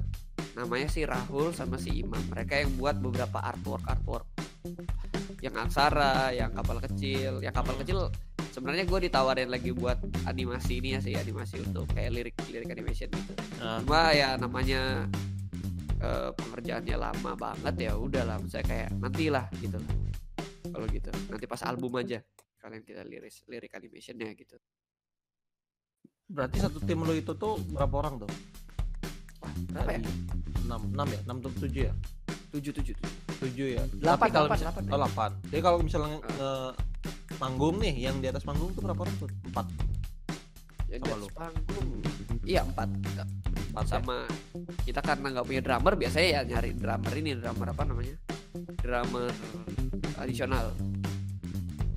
Namanya 0.54 0.86
si 0.86 1.02
Rahul 1.02 1.50
sama 1.50 1.82
si 1.82 1.98
Imam. 1.98 2.22
Mereka 2.30 2.62
yang 2.62 2.78
buat 2.78 2.94
beberapa 3.02 3.42
artwork 3.42 3.82
artwork. 3.90 4.26
Yang 5.42 5.66
aksara, 5.66 6.30
yang 6.30 6.54
kapal 6.54 6.78
kecil, 6.78 7.42
yang 7.42 7.50
kapal 7.50 7.74
kecil 7.82 8.06
sebenarnya 8.54 8.88
gue 8.88 9.00
ditawarin 9.04 9.50
lagi 9.52 9.68
buat 9.68 10.00
animasi 10.24 10.80
ini 10.80 10.96
ya 10.96 11.00
sih 11.02 11.12
animasi 11.12 11.60
untuk 11.60 11.90
kayak 11.92 12.08
lirik 12.08 12.36
lirik 12.48 12.70
animation 12.70 13.10
gitu. 13.10 13.32
Nah, 13.60 13.82
Cuma 13.82 14.14
ya 14.14 14.38
namanya 14.38 15.10
Eh, 15.96 16.30
pengerjaannya 16.36 16.96
lama 17.00 17.32
banget 17.40 17.88
ya 17.88 17.92
udah 17.96 18.22
lah, 18.28 18.36
saya 18.52 18.60
kayak 18.68 18.92
nantilah 19.00 19.48
gitu. 19.64 19.80
Kalau 20.68 20.86
gitu 20.92 21.08
nanti 21.32 21.44
pas 21.48 21.62
album 21.64 21.96
aja 21.96 22.20
kalian 22.60 22.84
kita 22.84 23.00
liris 23.00 23.40
lirik 23.48 23.72
animationnya 23.72 24.28
gitu. 24.36 24.60
Berarti 26.28 26.60
satu 26.60 26.84
tim 26.84 27.00
lo 27.00 27.16
itu 27.16 27.32
tuh 27.32 27.56
berapa 27.72 27.94
orang 27.96 28.28
tuh? 28.28 28.30
Berapa 29.72 29.96
ya? 29.96 30.00
ya? 30.04 30.12
enam 30.68 30.80
enam 30.92 31.06
ya? 31.08 31.20
Enam 31.24 31.36
tujuh 31.40 31.82
ya? 31.88 31.94
Tujuh 32.52 32.72
tujuh 32.76 32.94
tujuh. 33.40 33.66
Ya? 33.80 33.82
Delapan 33.96 34.28
kalau 34.28 34.48
delapan 34.52 34.82
ya? 34.84 34.90
oh 34.92 34.98
delapan. 35.00 35.30
Jadi 35.48 35.60
kalau 35.64 35.78
misalnya 35.80 36.08
uh. 36.12 36.20
nge 36.20 37.36
panggung 37.40 37.76
nih 37.80 37.94
yang 38.04 38.20
di 38.20 38.28
atas 38.28 38.44
panggung 38.44 38.68
tuh 38.76 38.84
berapa 38.84 39.00
orang 39.00 39.16
tuh? 39.16 39.32
Empat. 39.48 39.64
Yang 40.92 41.00
di 41.00 41.10
atas 41.16 41.32
panggung? 41.32 41.88
Iya 42.44 42.60
empat 42.68 42.88
okay. 43.82 43.98
sama 43.98 44.16
kita 44.86 45.00
karena 45.02 45.26
nggak 45.36 45.46
punya 45.46 45.62
drummer 45.64 45.92
biasanya 45.98 46.28
ya 46.28 46.40
nyari 46.46 46.70
drummer 46.72 47.12
ini 47.18 47.30
drummer 47.36 47.66
apa 47.74 47.82
namanya 47.84 48.16
drummer 48.80 49.30
tradisional 50.16 50.66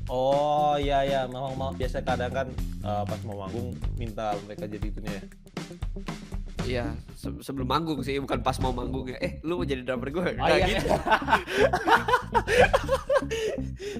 oh 0.09 0.75
iya 0.75 1.05
ya 1.05 1.21
memang 1.29 1.53
mau 1.55 1.71
biasa 1.71 2.01
kadang 2.01 2.33
kan 2.33 2.47
uh, 2.83 3.03
pas 3.05 3.21
mau 3.23 3.45
manggung 3.45 3.71
minta 3.95 4.35
mereka 4.47 4.65
jadi 4.67 4.85
itunya 4.89 5.13
ya 5.21 5.25
Iya, 6.69 6.93
se 7.17 7.33
sebelum 7.41 7.65
manggung 7.65 8.05
sih, 8.05 8.21
bukan 8.21 8.45
pas 8.45 8.53
mau 8.61 8.69
manggung 8.69 9.09
ya. 9.09 9.17
Eh, 9.25 9.41
lu 9.41 9.57
mau 9.57 9.65
jadi 9.65 9.81
drummer 9.81 10.13
gue? 10.13 10.21
Oh, 10.21 10.45
nah, 10.45 10.53
iya. 10.53 10.77
gitu. 10.77 10.85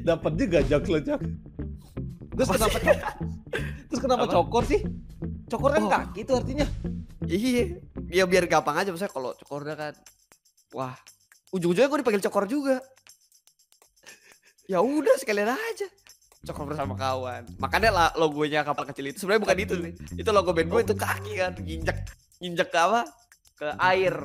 dapat 0.07 0.31
juga 0.37 0.59
jok 0.61 0.83
lo 0.85 0.99
jok. 1.01 1.21
Terus 2.37 2.49
kenapa? 2.53 2.77
Terus 3.89 3.99
kenapa 4.05 4.23
Apa? 4.29 4.33
cokor 4.37 4.63
sih? 4.69 4.85
Cokor 5.49 5.69
kan 5.73 5.81
oh. 5.81 5.89
kaki 5.89 6.19
itu 6.21 6.33
artinya. 6.37 6.67
Iya, 7.29 7.77
ya 8.09 8.23
biar 8.25 8.49
gampang 8.49 8.81
aja. 8.81 8.89
Misalnya 8.89 9.13
kalau 9.13 9.31
cokornya 9.37 9.77
kan, 9.77 9.93
wah, 10.73 10.97
ujung-ujungnya 11.53 11.85
gue 11.85 11.99
dipanggil 12.01 12.25
cokor 12.25 12.49
juga. 12.49 12.81
Ya 14.65 14.81
udah 14.81 15.13
sekalian 15.21 15.53
aja. 15.53 15.85
Cokor 16.49 16.73
bersama 16.73 16.97
kawan. 16.97 17.45
Makanya 17.61 17.89
lah 17.93 18.09
logonya 18.17 18.65
kapal 18.65 18.89
kecil 18.89 19.13
itu 19.13 19.21
sebenarnya 19.21 19.43
bukan 19.45 19.57
itu 19.61 19.73
sih. 19.77 19.93
Itu 20.17 20.29
logo 20.33 20.57
band 20.57 20.73
gue 20.73 20.81
itu 20.81 20.95
kaki 20.97 21.33
kan, 21.37 21.53
nginjek 21.61 21.97
nginjek 22.41 22.69
ke 22.73 22.79
apa? 22.81 23.01
Ke 23.53 23.67
air. 23.77 24.15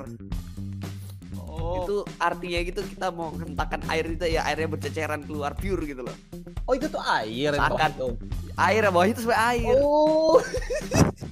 Oh, 1.37 1.85
Itu 1.85 1.97
artinya 2.17 2.61
gitu 2.65 2.81
kita 2.89 3.13
mau 3.13 3.37
hentakkan 3.37 3.85
air 3.93 4.09
itu 4.09 4.25
ya 4.31 4.49
airnya 4.49 4.69
berceceran 4.71 5.29
keluar 5.29 5.53
pure 5.53 5.85
gitu 5.85 6.07
loh. 6.07 6.17
Oh 6.65 6.73
itu 6.73 6.89
tuh 6.89 7.01
air 7.01 7.53
Seakan. 7.53 7.93
itu. 7.93 8.09
Air 8.55 8.83
bawah 8.89 9.07
itu 9.07 9.21
sebenarnya 9.21 9.47
air. 9.51 9.77
Oh. 9.79 10.39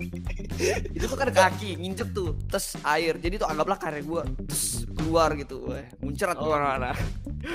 itu 0.95 1.03
tuh 1.03 1.19
kan 1.19 1.27
kaki 1.27 1.75
nginjek 1.75 2.15
tuh 2.15 2.39
tes 2.47 2.79
air 2.87 3.19
jadi 3.19 3.35
tuh 3.35 3.51
anggaplah 3.51 3.75
karya 3.75 3.99
gua 4.05 4.23
tes 4.47 4.87
keluar 4.95 5.35
gitu 5.35 5.67
weh 5.67 5.83
muncrat 5.99 6.39
Oh. 6.39 6.47
ke 6.47 6.49
mana-mana 6.49 6.91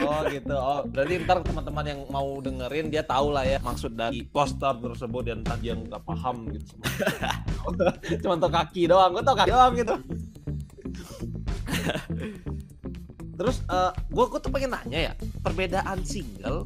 Oh 0.04 0.20
gitu. 0.28 0.52
Oh, 0.52 0.84
berarti 0.84 1.24
ntar 1.24 1.40
teman-teman 1.48 1.86
yang 1.88 2.02
mau 2.12 2.44
dengerin 2.44 2.92
dia 2.92 3.08
tahu 3.08 3.32
lah 3.32 3.48
ya 3.48 3.56
maksud 3.64 3.96
dari 3.96 4.28
poster 4.28 4.76
tersebut 4.84 5.24
dan 5.24 5.48
tadi 5.48 5.72
yang 5.72 5.88
nggak 5.88 6.04
paham 6.04 6.44
gitu. 6.52 6.76
Cuma 8.20 8.36
tau 8.36 8.52
kaki 8.52 8.92
doang, 8.92 9.16
gue 9.16 9.24
tau 9.24 9.32
kaki 9.32 9.48
doang 9.48 9.72
gitu. 9.80 9.96
Terus 13.38 13.62
eh 13.64 13.92
gue 14.10 14.26
gue 14.28 14.40
tuh 14.42 14.50
pengen 14.50 14.74
nanya 14.74 15.00
ya, 15.00 15.14
perbedaan 15.40 16.02
single 16.02 16.66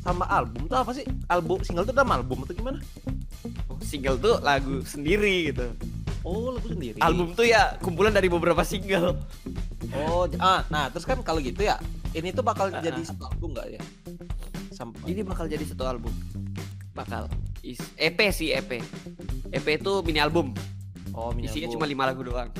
sama 0.00 0.24
album 0.30 0.70
tuh 0.70 0.78
apa 0.78 0.94
sih? 0.94 1.02
Album 1.26 1.60
single 1.60 1.82
tuh 1.82 1.92
dalam 1.92 2.14
album 2.14 2.46
atau 2.46 2.54
gimana? 2.54 2.78
Oh, 3.66 3.76
single 3.82 4.14
tuh 4.16 4.38
lagu 4.40 4.80
sendiri 4.86 5.50
gitu 5.50 5.66
Oh, 6.22 6.54
lagu 6.54 6.70
sendiri. 6.70 6.98
album 6.98 7.34
tuh 7.34 7.46
ya 7.46 7.74
kumpulan 7.78 8.10
dari 8.10 8.26
beberapa 8.26 8.62
single 8.62 9.18
Oh, 9.94 10.28
ah, 10.38 10.62
nah 10.68 10.86
terus 10.88 11.02
kan 11.02 11.18
kalau 11.22 11.40
gitu 11.40 11.64
ya, 11.64 11.80
ini 12.12 12.30
tuh 12.30 12.44
bakal 12.44 12.68
Ah, 12.68 12.78
jadi 12.78 13.00
satu 13.02 13.26
album 13.26 13.56
nggak 13.56 13.68
ya? 13.74 13.80
Sampai 14.70 15.10
ini 15.10 15.26
bakal 15.26 15.50
jadi 15.50 15.64
satu 15.64 15.82
album 15.82 16.12
bakal 16.92 17.30
Is 17.62 17.78
EP 17.94 18.18
sih 18.30 18.50
EP 18.50 18.82
EP 19.48 19.66
itu 19.66 19.92
mini 20.02 20.18
album 20.18 20.50
oh, 21.10 21.30
mini 21.30 21.46
isinya 21.46 21.70
album. 21.70 21.74
cuma 21.78 21.86
lima 21.86 22.04
lagu 22.06 22.22
doang 22.22 22.50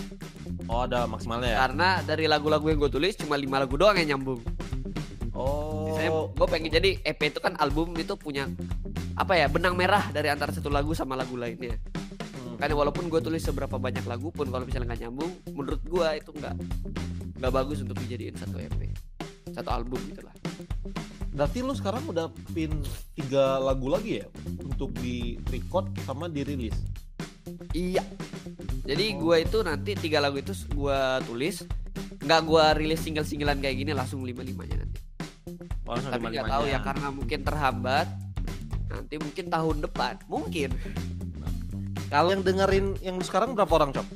Oh, 0.68 0.84
ada 0.84 1.08
maksimalnya 1.08 1.56
ya? 1.56 1.58
karena 1.64 1.88
dari 2.04 2.24
lagu-lagu 2.28 2.68
yang 2.68 2.78
gue 2.78 2.92
tulis 2.92 3.16
cuma 3.16 3.40
lima 3.40 3.58
lagu 3.64 3.74
doang 3.80 3.96
yang 3.96 4.16
nyambung 4.16 4.44
Oh. 5.38 5.94
Saya 5.94 6.10
gue 6.10 6.46
pengen 6.50 6.66
jadi 6.66 6.98
EP 6.98 7.30
itu 7.30 7.38
kan 7.38 7.54
album 7.62 7.94
itu 7.94 8.18
punya 8.18 8.50
apa 9.14 9.38
ya 9.38 9.46
benang 9.46 9.78
merah 9.78 10.10
dari 10.10 10.34
antara 10.34 10.50
satu 10.50 10.66
lagu 10.66 10.98
sama 10.98 11.14
lagu 11.14 11.38
lainnya 11.38 11.78
Hmm. 12.38 12.54
Makanya 12.56 12.74
walaupun 12.78 13.04
gue 13.10 13.20
tulis 13.22 13.42
seberapa 13.42 13.76
banyak 13.76 14.06
lagu 14.06 14.30
pun 14.30 14.46
kalau 14.48 14.62
misalnya 14.62 14.94
nggak 14.94 15.02
nyambung, 15.06 15.32
menurut 15.54 15.82
gue 15.82 16.08
itu 16.22 16.30
nggak 16.32 16.54
nggak 17.38 17.52
bagus 17.54 17.78
untuk 17.82 17.98
dijadiin 18.02 18.34
satu 18.38 18.58
EP, 18.58 18.80
satu 19.54 19.70
album 19.70 19.98
gitu 20.10 20.22
lah. 20.22 20.34
Berarti 21.34 21.58
lu 21.62 21.74
sekarang 21.74 22.02
udah 22.10 22.30
pin 22.50 22.82
tiga 23.14 23.62
lagu 23.62 23.86
lagi 23.90 24.22
ya 24.22 24.26
untuk 24.62 24.90
di 24.98 25.38
record 25.50 25.90
sama 26.02 26.26
dirilis. 26.26 26.74
Iya. 27.74 28.02
Jadi 28.88 29.04
Oh. 29.12 29.16
gue 29.20 29.36
itu 29.44 29.58
nanti 29.60 29.90
tiga 29.92 30.24
lagu 30.24 30.40
itu 30.40 30.56
gue 30.72 31.00
tulis, 31.28 31.68
nggak 32.24 32.40
gue 32.40 32.64
rilis 32.80 33.00
single-singlean 33.04 33.60
kayak 33.60 33.76
gini 33.84 33.92
langsung 33.92 34.24
lima 34.24 34.40
limanya 34.40 34.80
nanti. 34.80 34.98
Oh, 35.84 35.92
langsung 35.92 36.12
Tapi 36.16 36.24
nggak 36.32 36.48
tahu 36.48 36.64
ya 36.72 36.78
karena 36.80 37.08
mungkin 37.12 37.38
terhambat. 37.44 38.08
Nanti 38.88 39.14
mungkin 39.20 39.46
tahun 39.52 39.76
depan, 39.84 40.14
mungkin. 40.24 40.72
Kalau 42.08 42.32
yang 42.32 42.40
dengerin 42.40 42.96
yang 43.04 43.20
sekarang 43.20 43.52
berapa 43.52 43.68
orang, 43.76 43.92
Cok? 43.92 44.06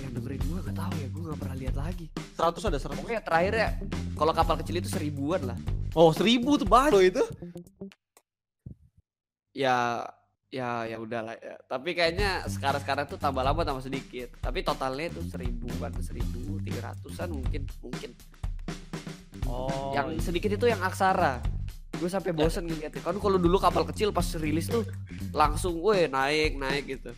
Yang 0.00 0.12
dengerin 0.16 0.40
gue 0.40 0.58
nggak 0.64 0.76
tahu 0.80 0.94
ya, 0.96 1.08
gue 1.12 1.22
nggak 1.28 1.40
pernah 1.44 1.56
lihat 1.60 1.76
lagi. 1.76 2.06
100 2.40 2.64
ada 2.64 2.78
100. 2.80 2.96
Pokoknya 2.96 3.20
terakhir 3.20 3.52
ya, 3.52 3.68
kalau 4.16 4.32
kapal 4.32 4.56
kecil 4.64 4.80
itu 4.80 4.88
seribuan 4.88 5.44
lah. 5.44 5.58
Oh, 5.92 6.08
1000 6.16 6.40
tuh 6.56 6.64
banyak 6.64 6.90
loh 6.96 7.04
itu. 7.04 7.22
ya 9.54 10.02
ya 10.54 10.86
ya 10.86 10.96
udahlah 11.02 11.34
ya. 11.42 11.58
Tapi 11.66 11.98
kayaknya 11.98 12.46
sekarang 12.46 12.78
sekarang 12.86 13.04
tuh 13.10 13.18
tambah 13.18 13.42
lama 13.42 13.66
tambah 13.66 13.82
sedikit. 13.82 14.30
Tapi 14.38 14.62
totalnya 14.62 15.10
itu 15.10 15.26
seribuan 15.26 15.90
seribu 15.98 16.62
tiga 16.62 16.94
ratusan 16.94 17.34
mungkin 17.34 17.62
mungkin. 17.82 18.12
Oh. 19.44 19.92
yang 19.92 20.14
sedikit 20.22 20.54
itu 20.54 20.70
yang 20.70 20.80
aksara. 20.80 21.42
Gue 21.98 22.06
sampai 22.06 22.30
bosen 22.30 22.70
ngeliatnya. 22.70 23.02
Kan 23.02 23.18
kalau 23.18 23.38
dulu 23.38 23.58
kapal 23.58 23.82
kecil 23.86 24.14
pas 24.14 24.24
rilis 24.38 24.70
tuh 24.70 24.86
langsung 25.34 25.82
weh 25.82 26.06
naik 26.06 26.54
naik 26.54 26.84
gitu. 26.86 27.10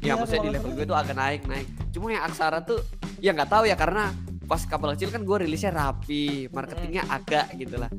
Ya 0.00 0.12
Iya, 0.12 0.12
maksudnya 0.18 0.42
di 0.48 0.50
level 0.56 0.72
gue 0.74 0.86
tuh 0.88 0.96
agak 0.96 1.16
naik 1.16 1.44
naik. 1.44 1.68
Cuma 1.92 2.12
yang 2.12 2.24
aksara 2.24 2.64
tuh 2.64 2.80
ya 3.20 3.36
nggak 3.36 3.50
tahu 3.52 3.64
ya 3.68 3.76
karena 3.76 4.10
pas 4.48 4.64
kapal 4.64 4.96
kecil 4.96 5.12
kan 5.12 5.22
gue 5.22 5.36
rilisnya 5.44 5.70
rapi 5.70 6.48
marketingnya 6.48 7.04
agak 7.08 7.52
gitu 7.56 7.76
lah. 7.76 7.92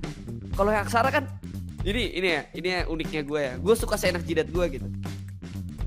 Kalau 0.57 0.69
yang 0.73 0.83
aksara 0.83 1.09
kan 1.13 1.23
ini 1.89 2.03
ini 2.13 2.27
ya 2.29 2.41
ini 2.53 2.67
ya 2.69 2.81
uniknya 2.85 3.21
gue 3.25 3.41
ya. 3.41 3.53
Gue 3.57 3.73
suka 3.73 3.97
seenak 3.97 4.23
jidat 4.23 4.47
gue 4.53 4.65
gitu. 4.79 4.87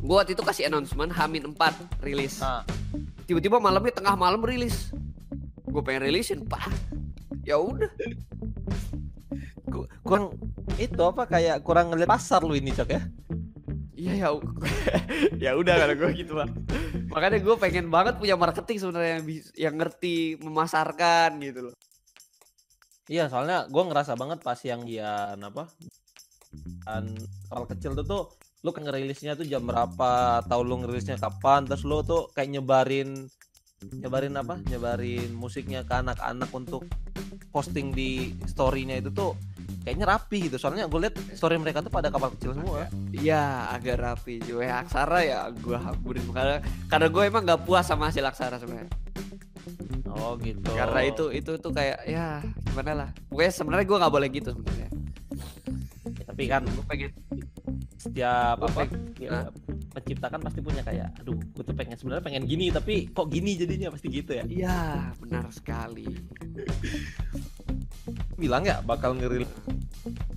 Gue 0.03 0.17
waktu 0.19 0.35
itu 0.35 0.43
kasih 0.43 0.67
announcement 0.67 1.15
Hamin 1.15 1.55
4 1.55 2.03
rilis. 2.03 2.43
Nah, 2.43 2.67
tiba-tiba 3.25 3.63
malamnya 3.63 3.95
tengah 3.95 4.19
malam 4.19 4.43
rilis. 4.43 4.91
Gue 5.63 5.81
pengen 5.81 6.11
rilisin 6.11 6.43
pak. 6.43 6.67
Ya 7.47 7.59
udah. 7.59 7.91
Ku- 9.71 9.89
kurang 10.03 10.35
itu 10.77 11.01
apa 11.01 11.23
kayak 11.31 11.63
kurang 11.63 11.95
ngeliat 11.95 12.11
pasar 12.11 12.43
lu 12.43 12.59
ini, 12.59 12.75
Cok 12.75 12.91
ya. 12.91 13.03
Iya 14.03 14.13
ya, 14.19 14.29
ya 15.47 15.51
udah 15.55 15.75
kalau 15.79 15.95
gue 15.95 16.11
gitu 16.19 16.35
bang. 16.35 16.51
Makanya 17.15 17.39
gue 17.39 17.55
pengen 17.55 17.87
banget 17.87 18.19
punya 18.19 18.35
marketing 18.35 18.83
sebenarnya 18.83 19.23
yang 19.23 19.25
yang 19.55 19.75
ngerti 19.79 20.41
memasarkan 20.43 21.39
gitu 21.39 21.71
loh. 21.71 21.75
Iya, 23.13 23.29
soalnya 23.29 23.69
gue 23.69 23.83
ngerasa 23.85 24.17
banget 24.17 24.41
pas 24.41 24.57
yang 24.65 24.89
dia 24.89 25.37
apa? 25.37 25.69
Dan 26.89 27.13
kapal 27.53 27.69
kecil 27.69 27.93
tuh 28.01 28.07
tuh 28.09 28.23
lu 28.65 28.73
kan 28.73 28.89
ngerilisnya 28.89 29.37
tuh 29.37 29.45
jam 29.45 29.69
berapa, 29.69 30.41
tahu 30.49 30.61
lu 30.65 30.81
ngerilisnya 30.81 31.21
kapan, 31.21 31.69
terus 31.69 31.85
lu 31.85 32.01
tuh 32.01 32.33
kayak 32.33 32.57
nyebarin 32.57 33.29
nyebarin 34.01 34.33
apa? 34.41 34.65
Nyebarin 34.65 35.29
musiknya 35.37 35.85
ke 35.85 35.93
anak-anak 35.93 36.49
untuk 36.57 36.89
posting 37.53 37.93
di 37.93 38.33
story-nya 38.49 39.05
itu 39.05 39.13
tuh 39.13 39.37
kayaknya 39.85 40.09
rapi 40.09 40.49
gitu. 40.49 40.57
Soalnya 40.57 40.89
gue 40.89 41.01
liat 41.05 41.37
story 41.37 41.61
mereka 41.61 41.85
tuh 41.85 41.93
pada 41.93 42.09
kapal 42.09 42.33
kecil 42.33 42.57
semua. 42.57 42.89
Iya 43.13 43.77
agak 43.77 44.01
rapi 44.01 44.41
juga 44.41 44.73
ya 44.73 44.75
Aksara 44.81 45.21
ya 45.21 45.53
gue 45.53 45.77
hamburin 45.77 46.25
karena 46.33 46.65
karena 46.89 47.07
gue 47.13 47.23
emang 47.29 47.45
gak 47.45 47.61
puas 47.69 47.85
sama 47.85 48.09
hasil 48.09 48.25
Aksara 48.25 48.57
sebenarnya 48.57 49.12
Oh 50.13 50.37
gitu. 50.37 50.61
karena 50.69 51.01
itu 51.09 51.25
itu 51.33 51.51
tuh 51.57 51.73
kayak 51.73 52.05
ya 52.05 52.45
gimana 52.69 52.93
lah. 52.93 53.09
Pokoknya 53.33 53.53
sebenarnya 53.53 53.87
gue 53.89 53.99
nggak 54.03 54.13
boleh 54.13 54.29
gitu 54.29 54.49
sebenarnya. 54.53 54.89
Tapi 56.29 56.43
kan 56.49 56.63
gue 56.65 56.85
pengen 56.85 57.11
setiap 57.97 58.59
Gua 58.59 58.67
apa 58.67 58.83
ya, 59.17 59.47
menciptakan 59.95 60.41
pasti 60.43 60.59
punya 60.59 60.83
kayak 60.83 61.15
aduh 61.23 61.39
gue 61.39 61.63
tuh 61.63 61.77
pengen 61.77 61.95
sebenarnya 61.95 62.25
pengen 62.25 62.45
gini 62.45 62.67
tapi 62.69 63.07
kok 63.09 63.31
gini 63.31 63.57
jadinya 63.57 63.95
pasti 63.95 64.09
gitu 64.11 64.37
ya. 64.37 64.45
Iya 64.45 64.79
benar 65.23 65.49
sekali. 65.55 66.05
Bilang 68.41 68.67
ya 68.67 68.83
bakal 68.83 69.15
ngerilis? 69.15 69.49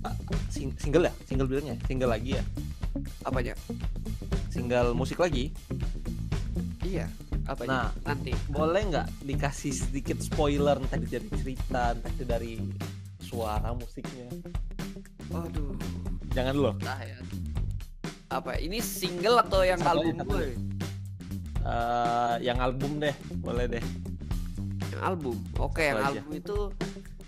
Ah, 0.06 0.14
sing- 0.48 0.76
single 0.78 1.10
ya? 1.10 1.12
Single 1.26 1.50
bilangnya? 1.50 1.74
Single 1.90 2.14
lagi 2.14 2.38
ya? 2.38 2.44
Apanya? 3.26 3.58
Single 4.48 4.94
musik 4.94 5.18
lagi? 5.18 5.50
Iya 6.86 7.10
apa 7.46 7.62
Nah. 7.64 7.88
nanti. 8.02 8.34
Boleh 8.46 8.82
nggak 8.86 9.06
dikasih 9.22 9.72
sedikit 9.72 10.18
spoiler 10.18 10.76
entah 10.76 10.98
itu 10.98 11.08
dari 11.08 11.28
cerita 11.32 11.94
entah 11.94 12.10
itu 12.10 12.24
dari 12.24 12.52
suara 13.18 13.70
musiknya? 13.70 14.26
Aduh 15.30 15.74
jangan 16.30 16.52
dulu. 16.52 16.70
Entah 16.76 17.00
ya. 17.00 17.18
Apa 18.28 18.58
ini 18.58 18.78
single 18.78 19.38
atau 19.40 19.62
yang 19.62 19.78
Satu 19.78 20.02
aja, 20.02 20.10
album 20.10 20.26
gue 20.28 20.46
Eh, 21.62 22.34
yang 22.42 22.58
album 22.58 22.98
deh. 22.98 23.14
Boleh 23.36 23.66
deh. 23.68 23.84
Yang 24.88 25.02
album? 25.02 25.36
Oke 25.58 25.82
yang 25.84 25.98
aja. 25.98 26.20
album 26.22 26.30
itu 26.32 26.56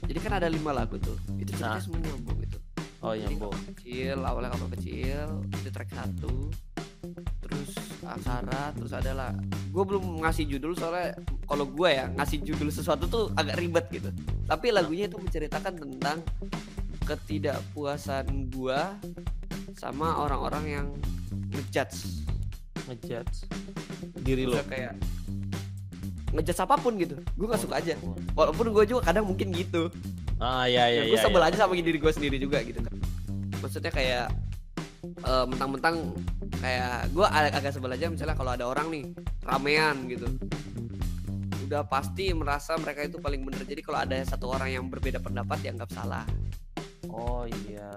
jadi 0.04 0.18
kan 0.18 0.32
ada 0.38 0.48
lima 0.48 0.70
lagu 0.72 0.94
tuh. 0.96 1.18
Itu 1.36 1.52
ceritanya 1.52 1.74
Nah. 1.74 1.82
semua 1.82 2.00
nyambung 2.00 2.38
gitu. 2.40 2.58
Oh 2.98 3.14
kapal 3.14 3.50
kecil 3.68 4.18
awalnya 4.20 4.50
kapal 4.50 4.68
kecil 4.74 5.26
itu 5.48 5.68
track 5.70 5.90
satu 5.92 6.50
aksara 8.08 8.72
terus 8.72 8.92
adalah 8.96 9.36
gue 9.68 9.84
belum 9.84 10.24
ngasih 10.24 10.48
judul 10.48 10.72
soalnya 10.72 11.14
kalau 11.44 11.68
gue 11.68 11.88
ya 11.92 12.08
ngasih 12.16 12.40
judul 12.42 12.68
sesuatu 12.72 13.04
tuh 13.06 13.24
agak 13.36 13.56
ribet 13.60 13.86
gitu. 13.92 14.10
Tapi 14.48 14.72
lagunya 14.72 15.06
itu 15.06 15.20
menceritakan 15.20 15.74
tentang 15.76 16.18
ketidakpuasan 17.04 18.52
gue 18.52 18.80
sama 19.76 20.20
orang-orang 20.20 20.64
yang 20.66 20.86
ngejudge. 21.52 22.24
Ngejudge. 22.88 23.48
Diri 24.24 24.44
lo. 24.48 24.60
kayak 24.64 24.96
ngejudge 26.32 26.60
apa 26.60 26.76
pun 26.80 26.96
gitu. 26.96 27.16
Gue 27.36 27.46
nggak 27.48 27.62
suka 27.62 27.80
aja. 27.80 27.94
Walaupun 28.32 28.72
gue 28.72 28.84
juga 28.88 29.00
kadang 29.12 29.28
mungkin 29.28 29.52
gitu. 29.52 29.92
Ah 30.38 30.70
ya 30.70 30.86
ya 30.86 31.02
ya, 31.04 31.10
gue 31.10 31.18
sebel 31.18 31.42
ya. 31.42 31.48
aja 31.50 31.56
sama 31.66 31.74
diri 31.74 31.98
gue 31.98 32.12
sendiri 32.12 32.36
juga 32.40 32.62
gitu 32.64 32.78
kan. 32.80 32.94
Maksudnya 33.58 33.92
kayak 33.92 34.30
eh, 35.16 35.44
mentang-mentang 35.48 36.14
kayak 36.58 37.12
gue 37.14 37.26
ag 37.26 37.54
agak 37.54 37.72
sebel 37.72 37.94
aja 37.94 38.10
misalnya 38.10 38.36
kalau 38.36 38.52
ada 38.52 38.64
orang 38.66 38.88
nih 38.90 39.04
ramean 39.46 40.08
gitu. 40.10 40.26
Udah 41.68 41.84
pasti 41.84 42.32
merasa 42.32 42.74
mereka 42.80 43.04
itu 43.04 43.20
paling 43.20 43.44
bener. 43.44 43.62
Jadi 43.68 43.84
kalau 43.84 44.00
ada 44.00 44.16
satu 44.24 44.48
orang 44.48 44.72
yang 44.72 44.84
berbeda 44.88 45.20
pendapat 45.20 45.60
dianggap 45.60 45.92
salah. 45.92 46.24
Oh 47.08 47.44
iya. 47.68 47.88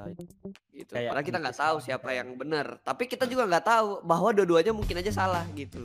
Gitu. 0.72 0.92
Kayak 0.92 1.14
padahal 1.14 1.28
kita 1.28 1.38
nggak 1.40 1.58
tahu 1.58 1.78
siapa 1.80 2.10
yang 2.16 2.34
benar 2.36 2.82
tapi 2.82 3.06
kita 3.06 3.30
juga 3.30 3.46
nggak 3.46 3.66
tahu 3.66 3.90
bahwa 4.02 4.34
dua-duanya 4.34 4.74
mungkin 4.74 5.00
aja 5.00 5.14
salah 5.14 5.46
gitu. 5.54 5.82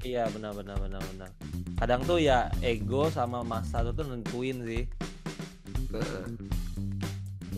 Iya 0.00 0.26
benar 0.32 0.56
benar 0.56 0.76
benar 0.80 1.02
benar. 1.14 1.30
Kadang 1.76 2.00
tuh 2.04 2.18
ya 2.20 2.48
ego 2.64 3.08
sama 3.12 3.44
masa 3.44 3.84
tuh 3.84 3.92
tuh 3.94 4.04
nentuin 4.08 4.58
sih. 4.64 4.84
Eh, 5.90 6.24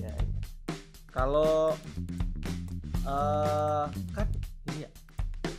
Ya. 0.03 0.15
Kalau 1.13 1.77
eh 3.03 3.87
kan 4.15 4.27
ini 4.71 4.87
ya. 4.87 4.91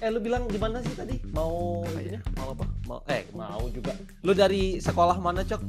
Eh 0.03 0.09
lu 0.11 0.19
bilang 0.19 0.47
di 0.47 0.59
mana 0.59 0.79
sih 0.83 0.95
tadi? 0.95 1.19
Mau 1.31 1.83
ini? 1.99 2.19
Mau 2.39 2.55
apa? 2.55 2.65
Mau 2.87 2.99
eh 3.11 3.23
mau 3.35 3.63
juga. 3.71 3.95
Lu 4.23 4.31
dari 4.31 4.79
sekolah 4.79 5.19
mana, 5.19 5.43
Cok? 5.43 5.61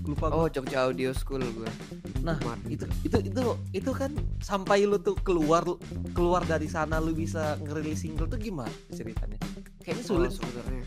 Lupa 0.00 0.32
gua. 0.32 0.36
oh 0.42 0.48
Jogja 0.48 0.88
Audio 0.88 1.12
School 1.12 1.44
gue 1.44 1.70
Nah, 2.24 2.36
itu 2.72 2.88
itu 3.04 3.20
itu 3.20 3.42
itu 3.76 3.90
kan 3.92 4.12
sampai 4.40 4.88
lu 4.88 4.96
tuh 4.96 5.12
keluar 5.20 5.60
keluar 6.16 6.40
dari 6.48 6.66
sana 6.72 6.96
lu 6.96 7.12
bisa 7.12 7.60
ngerilis 7.60 8.00
single 8.00 8.28
tuh 8.28 8.40
gimana 8.40 8.72
ceritanya? 8.92 9.36
Kayaknya 9.84 10.04
sulit 10.04 10.32
sebenarnya 10.32 10.84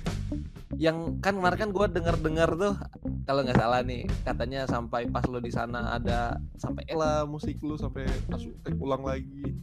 yang 0.83 1.23
kan 1.23 1.39
kemarin 1.39 1.59
kan 1.63 1.69
gue 1.71 1.85
dengar 1.95 2.15
dengar 2.19 2.49
tuh 2.59 2.75
kalau 3.23 3.39
nggak 3.47 3.55
salah 3.55 3.79
nih 3.87 4.03
katanya 4.27 4.67
sampai 4.67 5.07
pas 5.07 5.23
lo 5.31 5.39
di 5.39 5.47
sana 5.47 5.95
ada 5.95 6.35
sampai 6.59 6.83
lah 6.91 7.23
musik 7.23 7.55
lu 7.63 7.79
sampai 7.79 8.03
masuk 8.27 8.51
eh, 8.67 8.75
ulang 8.83 9.07
lagi 9.07 9.55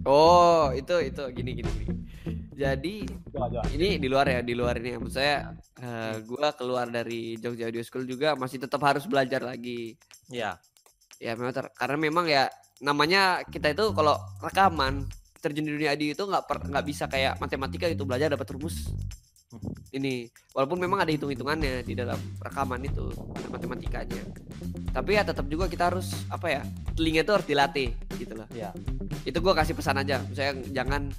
Oh, 0.00 0.72
itu 0.72 0.96
itu 1.12 1.20
gini 1.36 1.60
gini 1.60 1.70
gini. 1.76 1.96
Jadi 2.56 3.04
coba 3.32 3.52
coba 3.52 3.68
ini 3.68 4.00
di 4.00 4.08
luar 4.08 4.32
ya, 4.32 4.40
di 4.40 4.56
luar 4.56 4.80
ini. 4.80 4.96
Maksud 4.96 5.12
saya 5.12 5.52
eh, 5.76 6.24
gua 6.24 6.56
keluar 6.56 6.88
dari 6.88 7.36
Jogja 7.36 7.68
Audio 7.68 7.84
School 7.84 8.08
juga 8.08 8.32
masih 8.32 8.64
tetap 8.64 8.80
harus 8.80 9.04
belajar 9.04 9.44
lagi. 9.44 10.00
ya 10.32 10.56
Ya 11.20 11.36
memang 11.36 11.52
ter- 11.52 11.72
karena 11.76 11.96
memang 12.00 12.24
ya 12.24 12.48
namanya 12.80 13.44
kita 13.44 13.76
itu 13.76 13.92
kalau 13.92 14.16
rekaman 14.40 15.04
terjun 15.36 15.68
di 15.68 15.72
dunia 15.76 15.92
audio 15.92 16.16
itu 16.16 16.24
nggak 16.24 16.44
per- 16.48 16.64
nggak 16.64 16.84
bisa 16.88 17.04
kayak 17.04 17.36
matematika 17.36 17.84
itu 17.84 18.08
belajar 18.08 18.32
dapat 18.32 18.48
rumus 18.56 18.88
ini 19.90 20.30
walaupun 20.54 20.78
memang 20.78 21.02
ada 21.02 21.10
hitung-hitungannya 21.10 21.82
di 21.82 21.94
dalam 21.98 22.18
rekaman 22.42 22.86
itu 22.86 23.10
ada 23.36 23.48
matematikanya. 23.50 24.22
Tapi 24.90 25.10
ya 25.18 25.22
tetap 25.22 25.46
juga 25.46 25.70
kita 25.70 25.90
harus 25.90 26.14
apa 26.30 26.46
ya 26.50 26.62
telinga 26.94 27.22
itu 27.22 27.32
harus 27.34 27.46
dilatih 27.46 27.90
gitu 28.18 28.32
loh. 28.34 28.48
Ya 28.54 28.70
itu 29.26 29.38
gue 29.38 29.52
kasih 29.52 29.74
pesan 29.74 30.00
aja 30.00 30.22
saya 30.34 30.54
jangan 30.70 31.10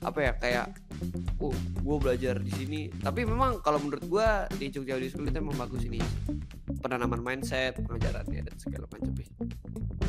apa 0.00 0.18
ya 0.18 0.32
kayak 0.40 0.66
oh 1.42 1.54
gue 1.82 1.96
belajar 1.98 2.38
di 2.38 2.52
sini. 2.54 2.80
Tapi 2.90 3.26
memang 3.26 3.62
kalau 3.62 3.82
menurut 3.82 4.04
gue 4.06 4.28
di 4.58 4.66
Jogja 4.70 4.98
Audio 4.98 5.10
School 5.10 5.28
itu 5.28 5.38
emang 5.38 5.58
bagus 5.58 5.82
ini 5.86 6.00
penanaman 6.80 7.20
mindset 7.20 7.76
pengajarannya 7.84 8.40
dan 8.48 8.56
segala 8.56 8.86
macam 8.88 9.12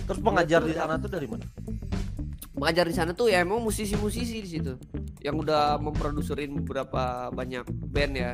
terus 0.08 0.20
pengajar 0.20 0.62
di 0.66 0.74
sana 0.74 1.00
tuh 1.00 1.12
dari 1.12 1.28
mana 1.30 1.46
pengajar 2.52 2.86
di 2.88 2.96
sana 2.96 3.12
tuh 3.16 3.32
ya 3.32 3.44
emang 3.44 3.64
musisi-musisi 3.64 4.44
di 4.44 4.50
situ. 4.50 4.74
Yang 5.24 5.36
udah 5.48 5.80
memproduserin 5.80 6.52
beberapa 6.62 7.32
banyak 7.32 7.66
band 7.92 8.14
ya 8.18 8.32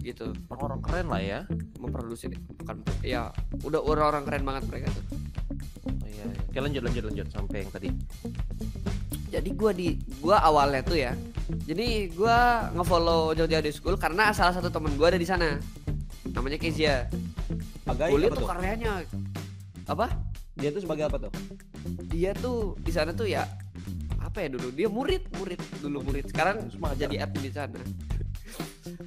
gitu. 0.00 0.32
Orang 0.48 0.80
keren 0.80 1.08
lah 1.12 1.20
ya. 1.20 1.40
Memproduksi 1.80 2.32
bukan 2.32 2.80
ya 3.04 3.28
udah 3.64 3.80
orang-orang 3.84 4.24
keren 4.24 4.42
banget 4.44 4.64
mereka 4.68 4.86
tuh. 4.92 5.04
Oh, 5.84 6.08
iya, 6.08 6.24
iya. 6.24 6.40
oke 6.48 6.58
lanjut 6.58 6.82
lanjut 6.82 7.04
lanjut 7.12 7.26
sampai 7.28 7.56
yang 7.64 7.70
tadi. 7.72 7.88
Jadi 9.34 9.50
gua 9.52 9.72
di 9.74 9.98
gua 10.22 10.36
awalnya 10.46 10.80
tuh 10.86 10.94
ya 10.94 11.10
jadi 11.66 12.08
gua 12.14 12.70
ngefollow 12.72 13.34
Jogja 13.34 13.58
Audio 13.60 13.74
School 13.74 13.98
karena 14.00 14.30
salah 14.32 14.54
satu 14.54 14.72
temen 14.72 14.96
gua 14.96 15.12
ada 15.12 15.20
di 15.20 15.28
sana. 15.28 15.60
Namanya 16.32 16.56
Kezia. 16.56 17.10
Agai 17.84 18.16
gue 18.16 18.24
apa 18.24 18.32
tuh 18.32 18.40
tuh? 18.40 18.48
karyanya. 18.48 18.92
Apa? 19.84 20.08
Dia 20.56 20.72
tuh 20.72 20.80
sebagai 20.80 21.04
apa 21.04 21.20
tuh 21.20 21.32
dia 22.08 22.32
tuh 22.36 22.76
di 22.80 22.92
sana 22.92 23.12
tuh 23.12 23.28
ya 23.28 23.44
apa 24.24 24.48
ya 24.48 24.48
dulu 24.50 24.68
dia 24.74 24.88
murid 24.90 25.22
murid 25.38 25.60
dulu 25.78 25.98
murid. 26.10 26.26
Sekarang 26.32 26.66
pengajar. 26.74 27.06
jadi 27.06 27.16
admin 27.22 27.42
di 27.46 27.52
sana. 27.52 27.80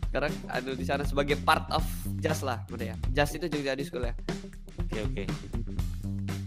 Sekarang 0.07 0.33
ada 0.47 0.71
di 0.71 0.85
sana 0.87 1.03
sebagai 1.03 1.35
part 1.43 1.67
of 1.73 1.83
Jazz 2.23 2.45
lah 2.45 2.63
udah 2.71 2.93
ya? 2.93 2.95
Jazz 3.11 3.35
itu 3.35 3.51
Jogja 3.51 3.75
Audio 3.75 3.85
School 3.85 4.07
ya. 4.07 4.13
Oke 4.87 4.99
oke. 5.03 5.23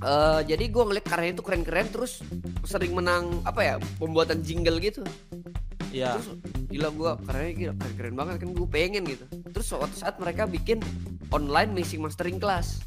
Eh, 0.01 0.41
jadi 0.49 0.65
gua 0.73 0.89
ngeliat 0.89 1.05
karyanya 1.05 1.37
itu 1.37 1.45
keren-keren 1.45 1.87
terus 1.93 2.25
sering 2.65 2.97
menang 2.97 3.45
apa 3.45 3.61
ya 3.61 3.75
pembuatan 4.01 4.41
jingle 4.41 4.81
gitu. 4.81 5.05
Ya 5.93 6.17
terus 6.17 6.41
gila 6.73 6.89
gua 6.97 7.11
karyanya 7.21 7.53
gila 7.53 7.73
keren, 7.77 7.95
keren 8.01 8.15
banget 8.17 8.35
kan 8.41 8.49
gue 8.57 8.69
pengen 8.71 9.05
gitu. 9.05 9.29
Terus 9.53 9.67
suatu 9.69 9.93
saat 9.93 10.17
mereka 10.17 10.49
bikin 10.49 10.81
online 11.29 11.77
mixing 11.77 12.01
mastering 12.01 12.41
class. 12.41 12.81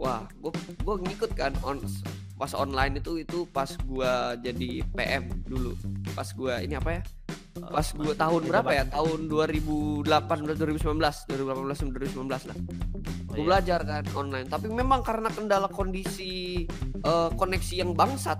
Wah 0.00 0.24
gua 0.40 0.56
gua 0.80 0.96
ngikut 0.96 1.36
kan 1.36 1.52
on 1.60 1.84
pas 2.44 2.52
online 2.52 3.00
itu 3.00 3.24
itu 3.24 3.48
pas 3.48 3.72
gua 3.88 4.36
jadi 4.36 4.84
PM 4.92 5.32
dulu 5.48 5.72
pas 6.12 6.28
gua 6.36 6.60
ini 6.60 6.76
apa 6.76 7.00
ya 7.00 7.02
pas 7.72 7.88
gua 7.96 8.12
tahun 8.12 8.42
berapa 8.44 8.68
apa? 8.68 8.76
ya 8.76 8.84
tahun 8.92 9.32
2018 9.32 10.04
2019 10.04 10.92
2018 10.92 12.20
2019 12.20 12.52
lah 12.52 12.58
Oh, 13.24 13.42
gue 13.42 13.42
iya. 13.42 13.48
belajar 13.50 13.80
kan 13.82 14.04
online 14.14 14.46
tapi 14.46 14.70
memang 14.70 15.00
karena 15.02 15.26
kendala 15.26 15.66
kondisi 15.66 16.62
eh, 17.00 17.30
koneksi 17.34 17.74
yang 17.80 17.90
bangsat 17.90 18.38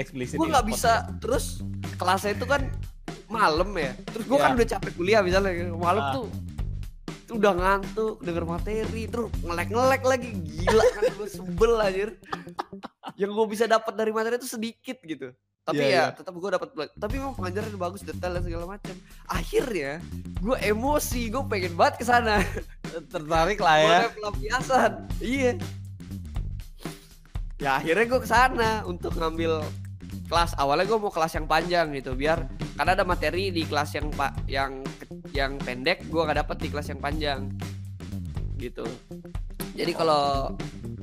eksplisit 0.00 0.38
gue 0.38 0.46
di 0.46 0.52
nggak 0.54 0.64
bisa 0.64 1.04
terus 1.20 1.60
kelasnya 1.98 2.32
itu 2.32 2.46
kan 2.48 2.62
malam 3.28 3.68
ya 3.76 3.92
terus 4.08 4.24
gue 4.24 4.38
Ya. 4.38 4.44
kan 4.46 4.50
udah 4.56 4.68
capek 4.70 4.92
kuliah 4.96 5.20
misalnya 5.20 5.52
malam 5.74 6.00
Ah. 6.00 6.12
tuh 6.16 6.26
udah 7.36 7.52
ngantuk, 7.56 8.20
denger 8.20 8.44
materi, 8.44 9.02
terus 9.08 9.28
ngelek-ngelek 9.42 10.02
lagi 10.04 10.30
gila 10.44 10.84
kan 10.92 11.02
gue 11.16 11.28
sebel 11.28 11.72
anjir. 11.80 12.10
Yang 13.16 13.30
gue 13.34 13.46
bisa 13.50 13.64
dapat 13.66 13.92
dari 13.96 14.12
materi 14.12 14.36
itu 14.36 14.48
sedikit 14.48 14.98
gitu. 15.02 15.32
Tapi 15.62 15.78
Iya, 15.78 15.86
ya 15.86 15.94
iya. 15.94 16.04
tetap 16.10 16.34
gue 16.34 16.50
dapat 16.50 16.74
tapi 16.98 17.22
memang 17.22 17.38
pengajaran 17.38 17.70
bagus 17.78 18.02
detail 18.02 18.34
dan 18.34 18.42
segala 18.42 18.66
macam. 18.66 18.94
Akhirnya 19.30 20.02
gue 20.42 20.56
emosi, 20.58 21.30
gue 21.30 21.42
pengen 21.46 21.78
banget 21.78 22.02
ke 22.02 22.04
sana. 22.04 22.42
Tertarik 23.14 23.62
lah 23.62 23.76
ya. 23.78 23.86
Boleh 23.86 24.12
pelampiasan. 24.18 24.90
Iya. 25.22 25.52
Ya 27.62 27.78
akhirnya 27.78 28.04
gue 28.10 28.20
ke 28.20 28.30
sana 28.30 28.82
untuk 28.90 29.14
ngambil 29.14 29.62
kelas. 30.28 30.56
Awalnya 30.56 30.86
gue 30.88 30.98
mau 30.98 31.12
kelas 31.12 31.32
yang 31.36 31.46
panjang 31.46 31.86
gitu, 31.96 32.12
biar 32.16 32.48
karena 32.76 32.92
ada 32.96 33.04
materi 33.04 33.52
di 33.52 33.62
kelas 33.68 33.96
yang 33.96 34.08
pak 34.12 34.32
yang 34.48 34.80
yang 35.32 35.56
pendek 35.60 36.08
gue 36.08 36.22
nggak 36.22 36.44
dapet 36.44 36.56
di 36.62 36.68
kelas 36.72 36.88
yang 36.92 37.00
panjang 37.00 37.40
gitu. 38.62 38.86
Jadi 39.72 39.92
kalau 39.96 40.52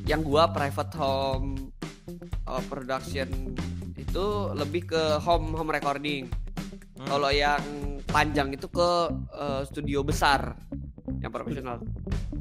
yang 0.05 0.21
gua 0.21 0.49
private 0.49 0.93
home 0.95 1.73
uh, 2.45 2.63
production 2.69 3.29
itu 3.97 4.25
lebih 4.57 4.89
ke 4.89 5.03
home 5.21 5.53
home 5.53 5.69
recording. 5.69 6.29
Hmm. 6.97 7.07
Kalau 7.09 7.29
yang 7.33 7.61
panjang 8.09 8.53
itu 8.53 8.65
ke 8.69 8.89
uh, 9.33 9.61
studio 9.65 10.01
besar 10.01 10.57
yang 11.19 11.31
profesional. 11.31 11.77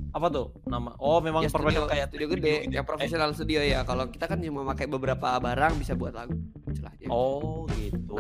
Apa 0.09 0.27
tuh 0.31 0.47
nama? 0.65 0.95
Oh, 0.97 1.19
memang 1.19 1.45
Ya, 1.45 1.51
studio, 1.51 1.69
profesional 1.69 1.89
kayak 1.91 2.07
studio 2.09 2.27
gede, 2.31 2.39
gitu 2.39 2.49
ya? 2.49 2.61
yang 2.81 2.87
profesional 2.87 3.31
studio 3.35 3.61
ya. 3.61 3.81
Kalau 3.83 4.05
kita 4.09 4.25
kan 4.25 4.39
cuma 4.39 4.63
pakai 4.65 4.87
beberapa 4.87 5.35
barang 5.37 5.75
bisa 5.77 5.93
buat 5.93 6.15
lagu 6.15 6.39
istilahnya. 6.67 7.07
Eh, 7.07 7.11
oh, 7.11 7.67
gitu. 7.77 8.15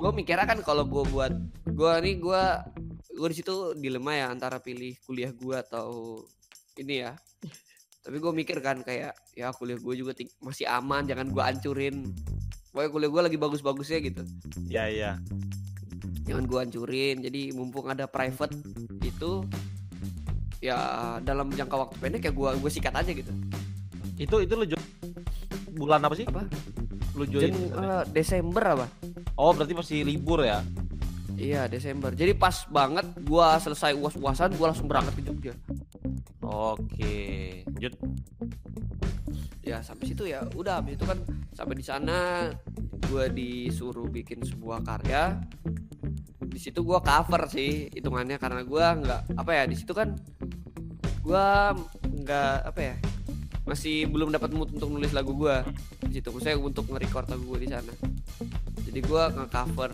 Gue 0.00 0.12
mikirnya 0.14 0.46
kan 0.46 0.58
kalau 0.62 0.86
gue 0.86 1.04
buat 1.10 1.34
gue 1.66 1.92
nih 2.00 2.14
gue 2.18 2.42
gue 3.14 3.28
di 3.30 3.36
situ 3.36 3.54
dilema 3.76 4.14
ya 4.14 4.26
antara 4.26 4.58
pilih 4.58 4.94
kuliah 5.02 5.30
gue 5.30 5.56
atau 5.58 6.18
ini 6.78 7.04
ya. 7.04 7.12
Tapi 8.04 8.16
gue 8.20 8.32
mikir 8.32 8.58
kan 8.60 8.80
kayak 8.80 9.12
ya 9.32 9.50
kuliah 9.50 9.78
gue 9.78 9.94
juga 9.96 10.12
ting- 10.12 10.32
masih 10.38 10.66
aman, 10.66 11.04
jangan 11.04 11.28
gue 11.28 11.42
hancurin. 11.42 12.14
Pokoknya 12.70 12.90
kuliah 12.90 13.10
gue 13.10 13.22
lagi 13.30 13.38
bagus-bagusnya 13.38 13.98
gitu. 14.02 14.22
ya 14.66 14.86
ya. 14.86 15.18
Jangan 16.24 16.44
gue 16.44 16.58
hancurin. 16.58 17.20
Jadi 17.20 17.52
mumpung 17.52 17.86
ada 17.86 18.04
private 18.04 18.56
itu 19.00 19.44
ya 20.64 20.78
dalam 21.20 21.52
jangka 21.52 21.76
waktu 21.76 21.96
pendek 22.00 22.22
ya 22.24 22.32
gue 22.32 22.50
gue 22.56 22.70
sikat 22.72 22.96
aja 22.96 23.12
gitu. 23.12 23.28
Itu 24.16 24.40
itu 24.40 24.54
lu 24.56 24.64
bulan 25.76 26.00
apa 26.00 26.14
sih? 26.16 26.24
Apa? 26.24 26.48
Lu 27.18 27.28
join? 27.28 27.52
Jan- 27.52 27.72
eh, 27.76 28.02
Desember 28.14 28.64
apa? 28.64 28.86
Oh, 29.36 29.52
berarti 29.52 29.74
masih 29.76 29.98
libur 30.06 30.40
ya? 30.46 30.62
Iya 31.34 31.66
Desember. 31.66 32.14
Jadi 32.14 32.32
pas 32.38 32.62
banget 32.70 33.06
gua 33.26 33.58
selesai 33.58 33.90
uas-uasan 33.98 34.54
gua 34.54 34.70
langsung 34.70 34.86
berangkat 34.86 35.14
ke 35.18 35.22
Jogja. 35.26 35.54
Oke. 36.46 37.16
Lanjut. 37.74 37.94
Ya 39.66 39.82
sampai 39.82 40.04
situ 40.06 40.30
ya 40.30 40.46
udah 40.54 40.78
habis 40.78 40.94
itu 40.94 41.04
kan 41.08 41.18
sampai 41.58 41.74
di 41.74 41.84
sana 41.84 42.48
gua 43.10 43.26
disuruh 43.26 44.06
bikin 44.06 44.46
sebuah 44.46 44.86
karya. 44.86 45.42
Di 46.48 46.58
situ 46.60 46.80
gua 46.84 47.00
cover 47.00 47.48
sih 47.50 47.88
hitungannya 47.92 48.36
karena 48.38 48.62
gua 48.62 48.94
nggak 48.94 49.20
apa 49.36 49.50
ya 49.52 49.64
di 49.68 49.76
situ 49.76 49.92
kan 49.92 50.14
gua 51.24 51.72
nggak 52.04 52.54
apa 52.68 52.80
ya 52.80 52.94
masih 53.64 54.04
belum 54.12 54.28
dapat 54.28 54.52
mood 54.52 54.76
untuk 54.76 54.92
nulis 54.92 55.16
lagu 55.16 55.32
gua 55.32 55.64
di 56.04 56.20
situ 56.20 56.28
saya 56.36 56.60
untuk 56.60 56.84
nge-record 56.92 57.32
lagu 57.32 57.44
gua 57.48 57.58
di 57.58 57.68
sana 57.72 57.94
jadi 58.84 59.00
gua 59.08 59.32
nge-cover 59.32 59.92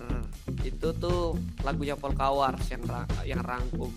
itu 0.67 0.89
tuh 0.99 1.39
lagunya 1.63 1.95
Paul 1.95 2.19
Kawars 2.19 2.67
yang 2.69 2.83
ra- 2.83 3.07
yang 3.23 3.41
rangkum 3.41 3.95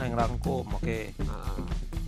Nah, 0.00 0.08
yang 0.08 0.16
rangkum. 0.16 0.64
Oke. 0.80 1.12
Nah, 1.28 1.60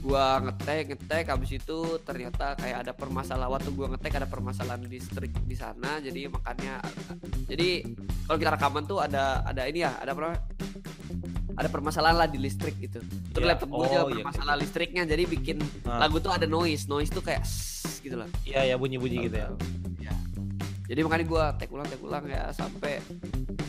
gua 0.03 0.43
ngetek 0.43 0.83
ngetek 0.93 1.25
habis 1.31 1.51
itu 1.55 1.79
ternyata 2.03 2.59
kayak 2.59 2.83
ada 2.83 2.93
permasalahan 2.93 3.55
waktu 3.55 3.71
gua 3.71 3.87
ngetek 3.95 4.19
ada 4.19 4.27
permasalahan 4.27 4.83
listrik 4.91 5.31
di 5.47 5.55
sana 5.55 6.03
jadi 6.03 6.27
makanya 6.27 6.83
jadi 7.47 7.87
kalau 8.27 8.39
kita 8.43 8.51
rekaman 8.59 8.83
tuh 8.83 8.99
ada 8.99 9.47
ada 9.47 9.63
ini 9.71 9.87
ya 9.87 9.95
ada 10.03 10.11
apa 10.11 10.43
ada 11.53 11.69
permasalahan 11.69 12.17
lah 12.17 12.25
di 12.27 12.41
listrik 12.41 12.81
gitu. 12.81 12.97
Terus 13.37 13.45
Ya, 13.45 13.53
laptop 13.53 13.69
gua 13.71 13.85
oh, 13.85 13.87
juga 13.87 14.03
iya, 14.09 14.25
permasalahan 14.25 14.59
listriknya 14.59 15.03
jadi 15.05 15.23
bikin 15.29 15.59
Ah. 15.85 16.01
lagu 16.03 16.17
tuh 16.19 16.33
ada 16.33 16.49
noise 16.49 16.89
noise 16.89 17.13
tuh 17.13 17.21
kayak 17.21 17.45
sss 17.45 18.01
gitu 18.03 18.17
loh 18.19 18.27
Iya, 18.43 18.73
ya 18.73 18.75
bunyi-bunyi 18.75 19.29
gitu 19.31 19.37
ya. 19.39 19.49
Ya. 20.01 20.13
jadi 20.89 21.01
makanya 21.07 21.25
gua 21.29 21.45
tek 21.55 21.71
ulang 21.71 21.87
tek 21.87 22.01
ulang 22.03 22.25
ya 22.27 22.51
sampai 22.51 22.99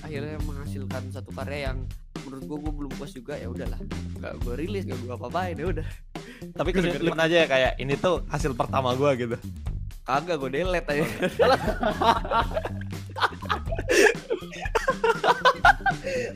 akhirnya 0.02 0.40
menghasilkan 0.44 1.14
satu 1.14 1.30
karya 1.36 1.70
yang 1.72 1.78
menurut 2.24 2.44
gua 2.48 2.58
gua 2.64 2.74
belum 2.74 2.92
puas 2.98 3.12
juga 3.12 3.36
ya 3.38 3.52
udahlah. 3.52 3.78
Nggak 4.18 4.34
gua 4.42 4.54
rilis 4.58 4.84
nggak 4.88 5.00
gua 5.04 5.14
apa-apain 5.20 5.56
ya 5.60 5.68
udah 5.70 5.88
Tapi 6.52 6.70
kesimpulan 6.76 7.20
aja 7.24 7.36
ya 7.44 7.48
kayak 7.48 7.72
ini 7.80 7.96
tuh 7.96 8.28
hasil 8.28 8.52
pertama 8.58 8.92
gua 8.98 9.16
gitu. 9.16 9.40
Kagak 10.04 10.36
gue 10.36 10.50
delete 10.52 10.90
aja. 10.92 11.06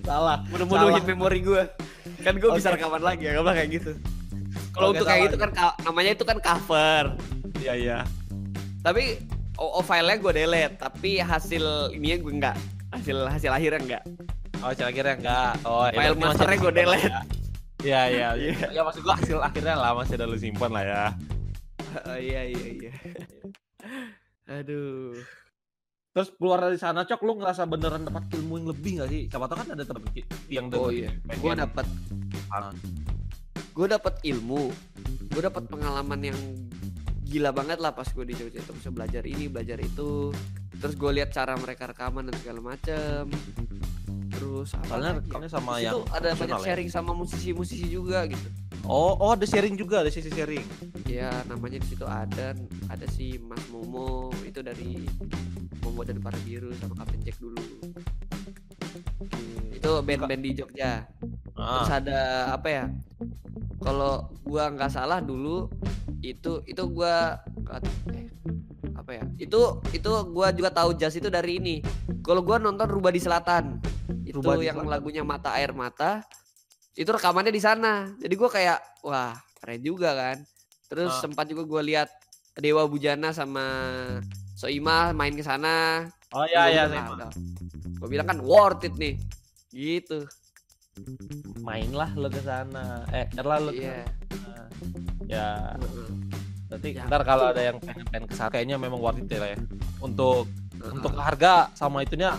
Salah. 0.08 0.38
Salah. 0.48 1.04
memori 1.04 1.40
gue. 1.44 1.64
Kan 2.24 2.40
gue 2.40 2.50
bisa 2.56 2.72
Oke. 2.72 2.80
rekaman 2.80 3.04
lagi 3.04 3.28
ya, 3.28 3.36
kayak 3.44 3.70
gitu. 3.76 3.92
Kalau 4.72 4.96
untuk 4.96 5.04
kayak 5.04 5.28
gitu 5.28 5.38
kan 5.42 5.52
ka- 5.52 5.78
namanya 5.84 6.12
itu 6.16 6.24
kan 6.24 6.38
cover. 6.40 7.04
Iya, 7.60 7.74
iya. 7.76 7.98
Tapi 8.86 9.20
oh, 9.60 9.82
oh, 9.82 9.84
filenya 9.84 10.16
gue 10.16 10.32
delete, 10.32 10.76
tapi 10.80 11.20
hasil 11.20 11.92
ininya 11.92 12.18
gue 12.24 12.34
enggak. 12.40 12.56
Hasil 12.96 13.18
hasil 13.28 13.52
akhirnya 13.52 13.82
enggak. 13.84 14.04
Oh, 14.64 14.72
hasil 14.72 14.86
akhirnya 14.88 15.16
enggak. 15.20 15.54
Oh, 15.68 15.84
ya 15.92 16.00
File 16.00 16.16
masternya 16.16 16.56
lah 16.56 16.72
delete. 16.72 17.37
Ya. 17.88 18.04
Iya, 18.12 18.28
iya. 18.36 18.52
iya. 18.60 18.68
Ya 18.76 18.82
maksud 18.84 19.02
gua 19.02 19.16
hasil 19.16 19.40
akhirnya 19.40 19.76
lah 19.80 19.96
masih 19.96 20.20
ada 20.20 20.26
lu 20.28 20.38
simpan 20.38 20.72
lah 20.76 20.84
ya. 20.84 21.04
Oh, 21.88 22.20
iya 22.20 22.44
iya 22.44 22.68
iya. 22.78 22.92
Aduh. 24.60 25.16
Terus 26.12 26.30
keluar 26.36 26.60
dari 26.60 26.76
sana, 26.76 27.08
Cok, 27.08 27.24
lu 27.24 27.40
ngerasa 27.40 27.64
beneran 27.64 28.04
dapat 28.04 28.28
ilmu 28.38 28.60
yang 28.60 28.68
lebih 28.70 28.92
gak 29.02 29.10
sih? 29.10 29.22
Siapa 29.32 29.48
tau 29.48 29.56
kan 29.56 29.72
ada 29.72 29.88
temen 29.88 30.04
yang 30.52 30.68
Oh 30.76 30.92
iya. 30.92 31.10
Gue 31.40 31.56
dapat 31.56 31.88
Ah. 32.52 32.76
gue 33.72 33.88
dapat 33.88 34.20
ilmu. 34.28 34.70
Gue 35.32 35.42
dapat 35.42 35.64
pengalaman 35.72 36.20
yang 36.22 36.40
gila 37.28 37.52
banget 37.52 37.78
lah 37.84 37.92
pas 37.92 38.08
gue 38.08 38.24
di 38.24 38.34
Jogja 38.40 38.64
itu 38.64 38.72
bisa 38.72 38.90
belajar 38.90 39.24
ini 39.28 39.52
belajar 39.52 39.76
itu 39.84 40.32
terus 40.80 40.96
gue 40.96 41.12
lihat 41.12 41.36
cara 41.36 41.60
mereka 41.60 41.92
rekaman 41.92 42.32
dan 42.32 42.36
segala 42.40 42.72
macem 42.72 43.28
terus 44.38 44.70
Soalnya 44.80 45.12
ya? 45.12 45.20
rekamnya 45.20 45.50
sama 45.50 45.72
yang 45.80 45.98
ada 46.08 46.30
banyak 46.32 46.54
ya? 46.56 46.64
sharing 46.64 46.90
sama 46.90 47.12
musisi-musisi 47.12 47.90
juga 47.90 48.30
gitu 48.30 48.48
Oh, 48.86 49.20
oh 49.20 49.36
ada 49.36 49.44
sharing 49.44 49.76
juga, 49.76 50.00
ada 50.00 50.08
sisi 50.08 50.32
sharing. 50.32 50.64
ya 51.04 51.28
namanya 51.44 51.76
di 51.76 51.88
situ 51.90 52.08
ada 52.08 52.56
ada 52.88 53.06
si 53.10 53.36
Mas 53.36 53.60
Momo 53.68 54.32
itu 54.42 54.64
dari 54.64 55.04
Momo 55.84 56.08
dan 56.08 56.24
para 56.24 56.40
biru 56.40 56.72
sama 56.78 56.96
Kapten 56.96 57.20
Jack 57.20 57.36
dulu 57.36 57.60
itu 59.88 60.04
band-band 60.04 60.42
di 60.44 60.52
Jogja. 60.52 61.08
Terus 61.56 61.90
Ah, 61.90 61.98
ada 61.98 62.20
apa 62.54 62.68
ya 62.70 62.86
kalau 63.80 64.28
gua 64.44 64.68
nggak 64.70 64.92
salah 64.92 65.24
dulu 65.24 65.72
itu 66.20 66.60
itu 66.68 66.84
gua 66.92 67.40
eh, 67.72 68.28
apa 68.94 69.12
ya 69.16 69.24
itu 69.40 69.60
itu 69.90 70.12
gua 70.36 70.52
juga 70.52 70.70
tahu 70.70 70.92
jazz 71.00 71.16
itu 71.16 71.32
dari 71.32 71.58
ini. 71.58 71.76
Kalau 72.20 72.44
gua 72.44 72.60
nonton 72.60 72.86
Rubah 72.86 73.16
di 73.16 73.24
Selatan 73.24 73.80
itu 74.28 74.38
Rubah 74.38 74.60
yang 74.60 74.84
Selatan. 74.84 74.92
lagunya 74.92 75.24
Mata 75.24 75.56
Air 75.56 75.72
Mata 75.72 76.22
itu 76.94 77.08
rekamannya 77.08 77.54
di 77.56 77.64
sana. 77.64 78.12
Jadi 78.20 78.34
gua 78.36 78.50
kayak 78.52 78.80
wah 79.08 79.34
keren 79.64 79.82
juga 79.82 80.12
kan. 80.14 80.38
Terus 80.92 81.16
Ah. 81.16 81.22
sempat 81.24 81.48
juga 81.48 81.64
gua 81.64 81.82
lihat 81.82 82.12
Dewa 82.60 82.84
Bujana 82.86 83.32
sama 83.32 83.64
Soima 84.54 85.10
main 85.16 85.32
ke 85.32 85.42
sana. 85.42 86.06
Oh 86.36 86.44
iya, 86.44 86.68
iya. 86.68 86.84
gue 87.98 88.10
bilang 88.12 88.28
kan 88.28 88.38
worth 88.44 88.84
it 88.84 88.94
nih 89.00 89.16
gitu 89.78 90.26
Mainlah 91.62 92.10
lo 92.18 92.26
ke 92.26 92.42
sana. 92.42 93.06
Eh, 93.14 93.30
lah 93.38 93.62
lo 93.62 93.70
sana. 93.70 94.02
Ya, 95.30 95.48
nanti 96.74 96.88
Ya, 96.98 97.06
ntar 97.06 97.22
kalau 97.22 97.54
ada 97.54 97.62
yang 97.62 97.78
pengen 97.78 98.06
pengen 98.10 98.26
ke 98.26 98.34
sana 98.34 98.50
kayaknya 98.50 98.82
memang 98.82 98.98
worth 98.98 99.22
it 99.22 99.30
ya 99.30 99.40
lah 99.46 99.50
ya. 99.54 99.60
Untuk 100.02 100.50
Heeh. 100.50 100.94
untuk 100.98 101.14
harga 101.22 101.70
sama 101.78 102.02
itunya 102.02 102.34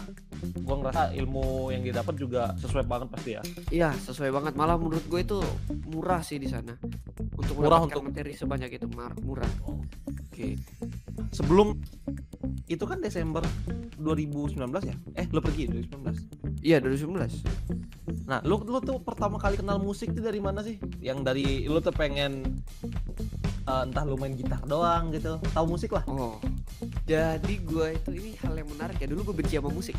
gua 0.60 0.76
ngerasa 0.78 1.14
ilmu 1.14 1.70
yang 1.70 1.82
didapat 1.82 2.14
juga 2.14 2.52
sesuai 2.56 2.84
banget 2.84 3.08
pasti 3.10 3.30
ya. 3.34 3.42
Iya 3.68 3.90
sesuai 3.94 4.30
banget 4.30 4.52
malah 4.54 4.76
menurut 4.76 5.02
gue 5.02 5.20
itu 5.20 5.38
murah 5.86 6.20
sih 6.20 6.36
di 6.36 6.46
sana 6.46 6.76
untuk 7.34 7.54
Murah 7.56 7.82
untuk- 7.82 8.04
materi 8.04 8.32
sebanyak 8.32 8.70
itu 8.72 8.86
mar- 8.88 9.18
murah 9.20 9.48
Oke. 9.64 10.54
Sebelum 11.30 11.74
itu 12.64 12.84
kan 12.84 13.00
Desember 13.00 13.42
2019 13.96 14.54
ya? 14.84 14.94
Eh, 15.16 15.26
lo 15.28 15.40
pergi 15.40 15.66
2019. 15.66 16.62
iya 16.62 16.78
2019 16.78 17.42
Nah, 18.24 18.44
lu 18.44 18.60
lu 18.62 18.78
tuh 18.78 19.00
pertama 19.00 19.36
kali 19.36 19.56
kenal 19.56 19.80
musik 19.80 20.12
tuh 20.12 20.20
dari 20.20 20.36
mana 20.36 20.60
sih? 20.60 20.76
Yang 20.98 21.18
dari 21.24 21.46
lu 21.64 21.80
tuh 21.80 21.90
pengen 21.90 22.60
eh, 23.64 23.82
entah 23.82 24.04
lu 24.04 24.14
main 24.14 24.32
gitar 24.32 24.60
doang 24.64 25.10
gitu, 25.10 25.40
tahu 25.50 25.64
musik 25.66 25.92
lah. 25.92 26.04
oh 26.06 26.36
jadi 27.08 27.54
gue 27.58 27.86
itu 27.96 28.10
ini 28.12 28.30
hal 28.38 28.52
yang 28.54 28.68
menarik 28.68 29.00
ya 29.00 29.08
dulu 29.08 29.32
gue 29.32 29.36
benci 29.40 29.56
sama 29.56 29.72
musik 29.72 29.96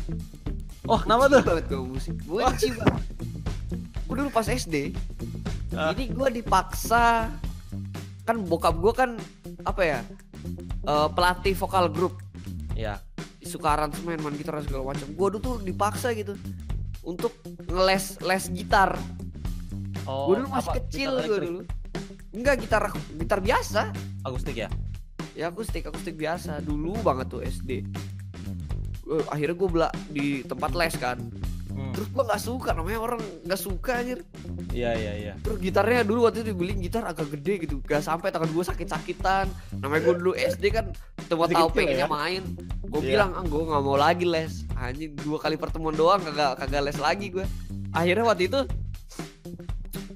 Oh, 0.88 0.96
kenapa 0.96 1.28
tuh? 1.28 1.38
Benci 1.38 1.50
banget 1.50 1.64
gue 1.68 1.80
musik 1.84 2.14
gue 2.22 2.40
benci 2.40 2.68
banget 2.72 3.04
gue 4.06 4.14
dulu 4.16 4.30
pas 4.30 4.46
SD 4.46 4.76
Ah. 5.70 5.94
Ini 5.94 6.10
gue 6.10 6.28
dipaksa 6.34 7.30
kan 8.24 8.36
bokap 8.42 8.74
gue 8.76 8.90
kan 8.90 9.10
apa 9.62 9.82
ya 9.82 9.98
eh, 10.82 11.08
pelatih 11.10 11.54
vokal 11.54 11.86
grup 11.86 12.18
Ya. 12.74 12.98
suka 13.40 13.74
aransemen 13.74 14.18
main 14.18 14.34
gitar 14.34 14.58
segala 14.62 14.90
macam. 14.90 15.06
Gue 15.10 15.28
dulu 15.30 15.40
tuh 15.40 15.56
dipaksa 15.60 16.10
gitu 16.10 16.34
untuk 17.02 17.34
ngeles 17.66 18.18
les 18.20 18.50
gitar. 18.50 18.98
Oh, 20.06 20.30
gue 20.30 20.42
dulu 20.42 20.48
masih 20.50 20.70
apa? 20.70 20.78
kecil 20.82 21.10
gue 21.20 21.38
dulu. 21.40 21.60
Enggak 22.30 22.56
gitar 22.62 22.82
gitar 23.14 23.38
biasa. 23.38 23.94
Akustik 24.22 24.58
ya? 24.58 24.68
Ya 25.40 25.48
akustik 25.48 25.88
akustik 25.88 26.20
biasa 26.20 26.60
dulu 26.60 27.00
banget 27.00 27.32
tuh 27.32 27.40
SD. 27.40 27.80
Eh, 29.08 29.24
akhirnya 29.32 29.56
gue 29.56 29.68
bela 29.72 29.88
di 30.12 30.44
tempat 30.44 30.76
les 30.76 30.92
kan. 31.00 31.16
Hmm. 31.72 31.96
Terus 31.96 32.12
gue 32.12 32.22
nggak 32.28 32.42
suka 32.44 32.76
namanya 32.76 33.00
orang 33.00 33.20
nggak 33.48 33.56
suka 33.56 34.04
anjir. 34.04 34.20
Iya, 34.68 34.92
iya, 34.92 35.12
iya. 35.16 35.32
Terus 35.40 35.56
gitarnya 35.64 36.04
dulu 36.04 36.28
waktu 36.28 36.44
itu 36.44 36.52
dibeliin 36.52 36.84
gitar 36.84 37.08
agak 37.08 37.32
gede 37.32 37.64
gitu. 37.64 37.80
Gak 37.80 38.04
sampai 38.04 38.28
tangan 38.28 38.52
gue 38.52 38.60
sakit-sakitan. 38.60 39.48
Namanya 39.80 40.12
gue 40.12 40.14
dulu 40.20 40.32
SD 40.36 40.64
kan 40.68 40.92
Masih 41.24 41.56
tahu 41.56 41.68
pengennya 41.72 42.04
ya? 42.04 42.10
main. 42.10 42.42
Gue 42.84 43.00
Iya. 43.00 43.08
bilang, 43.16 43.30
ah 43.32 43.44
gue 43.46 43.62
nggak 43.64 43.80
mau 43.80 43.96
lagi 43.96 44.28
les. 44.28 44.68
Anjing 44.76 45.16
dua 45.16 45.40
kali 45.40 45.56
pertemuan 45.56 45.96
doang 45.96 46.20
kagak 46.20 46.60
kagak 46.60 46.84
les 46.84 46.98
lagi 47.00 47.32
gue. 47.32 47.48
Akhirnya 47.96 48.28
waktu 48.28 48.44
itu 48.44 48.60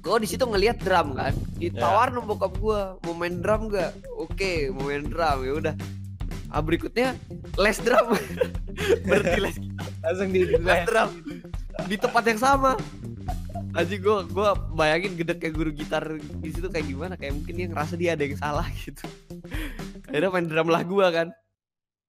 gue 0.05 0.17
di 0.21 0.29
situ 0.29 0.45
ngelihat 0.45 0.77
drum 0.85 1.17
kan. 1.17 1.33
Ditawarin 1.57 2.21
sama 2.21 2.29
bokap 2.29 2.53
gue 2.61 2.81
mau 3.01 3.13
main 3.17 3.41
drum 3.41 3.73
gak? 3.73 3.97
Oke 4.21 4.69
mau 4.69 4.93
main 4.93 5.01
drum 5.01 5.37
ya 5.41 5.53
udah. 5.57 5.75
Ah, 6.53 6.61
berikutnya 6.61 7.17
les 7.57 7.81
drum. 7.81 8.13
Berhenti 9.09 9.39
les 9.41 9.57
Langsung 10.05 10.29
di 10.29 10.45
les 10.45 10.81
drum 10.85 11.09
di 11.83 11.95
tempat 11.99 12.23
yang 12.23 12.39
sama 12.39 12.71
Aji 13.75 13.99
gue 13.99 14.17
gue 14.31 14.49
bayangin 14.71 15.19
gede 15.19 15.35
kayak 15.35 15.55
guru 15.55 15.71
gitar 15.75 16.03
di 16.15 16.49
situ 16.51 16.71
kayak 16.71 16.87
gimana 16.87 17.13
kayak 17.19 17.35
mungkin 17.35 17.53
dia 17.59 17.67
ngerasa 17.67 17.93
dia 17.99 18.15
ada 18.15 18.23
yang 18.23 18.39
salah 18.39 18.67
gitu 18.87 19.03
akhirnya 20.07 20.31
main 20.31 20.47
drum 20.47 20.71
lah 20.71 20.81
gue 20.87 21.07
kan 21.11 21.27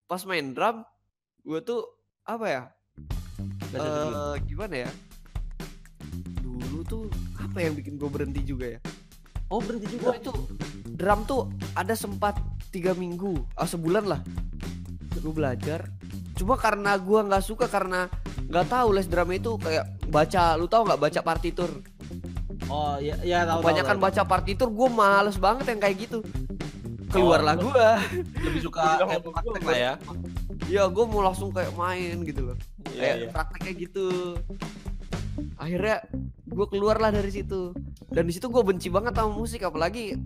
pas 0.06 0.22
main 0.22 0.54
drum 0.54 0.86
gue 1.42 1.58
tuh 1.66 1.82
apa 2.22 2.46
ya 2.46 2.62
dulu. 3.74 3.82
Eh, 3.82 4.34
gimana 4.46 4.74
ya 4.86 4.90
tuh 6.86 7.10
apa 7.36 7.58
yang 7.58 7.74
bikin 7.74 7.98
gue 7.98 8.08
berhenti 8.08 8.40
juga 8.46 8.78
ya? 8.78 8.80
Oh, 9.50 9.62
berhenti 9.62 9.86
gue 9.94 10.00
juga. 10.00 10.18
itu 10.18 10.32
drum 10.96 11.22
tuh 11.26 11.50
ada 11.76 11.94
sempat 11.94 12.38
tiga 12.70 12.94
minggu 12.94 13.42
ah 13.58 13.66
sebulan 13.66 14.04
lah. 14.06 14.20
Gue 15.18 15.34
belajar. 15.34 15.90
Cuma 16.38 16.54
karena 16.54 16.94
gue 16.96 17.20
nggak 17.26 17.44
suka 17.44 17.66
karena 17.66 18.06
nggak 18.46 18.66
tahu 18.70 18.88
les 18.94 19.06
drum 19.10 19.30
itu 19.34 19.58
kayak 19.58 19.86
baca 20.06 20.54
lu 20.54 20.70
tahu 20.70 20.86
nggak 20.86 21.00
baca 21.02 21.20
partitur? 21.22 21.70
Oh, 22.66 22.98
iya, 22.98 23.14
iya 23.22 23.46
tahu 23.46 23.62
kebanyakan 23.62 23.96
tahu. 23.98 24.04
baca 24.10 24.22
partitur 24.26 24.68
gue 24.70 24.88
males 24.90 25.36
banget 25.38 25.66
yang 25.74 25.80
kayak 25.82 25.96
gitu. 26.06 26.18
Keluarlah 27.06 27.54
Oh, 27.54 27.70
gue 27.70 27.88
lebih 28.42 28.60
suka 28.66 28.98
kayak 29.02 29.22
praktek 29.22 29.62
lah 29.62 29.78
ya. 29.78 29.92
ya 30.66 30.82
gue 30.90 31.04
mau 31.06 31.22
langsung 31.22 31.54
kayak 31.54 31.70
main 31.78 32.26
gitu 32.26 32.50
loh. 32.50 32.58
Iya, 32.90 32.98
kayak 32.98 33.16
iya. 33.16 33.28
prakteknya 33.30 33.72
gitu 33.78 34.06
akhirnya 35.56 36.04
gue 36.46 36.66
keluarlah 36.68 37.10
dari 37.12 37.30
situ. 37.32 37.72
Dan 38.08 38.28
di 38.28 38.32
situ 38.32 38.48
gue 38.48 38.62
benci 38.62 38.88
banget 38.88 39.16
sama 39.16 39.32
musik 39.34 39.62
apalagi 39.66 40.16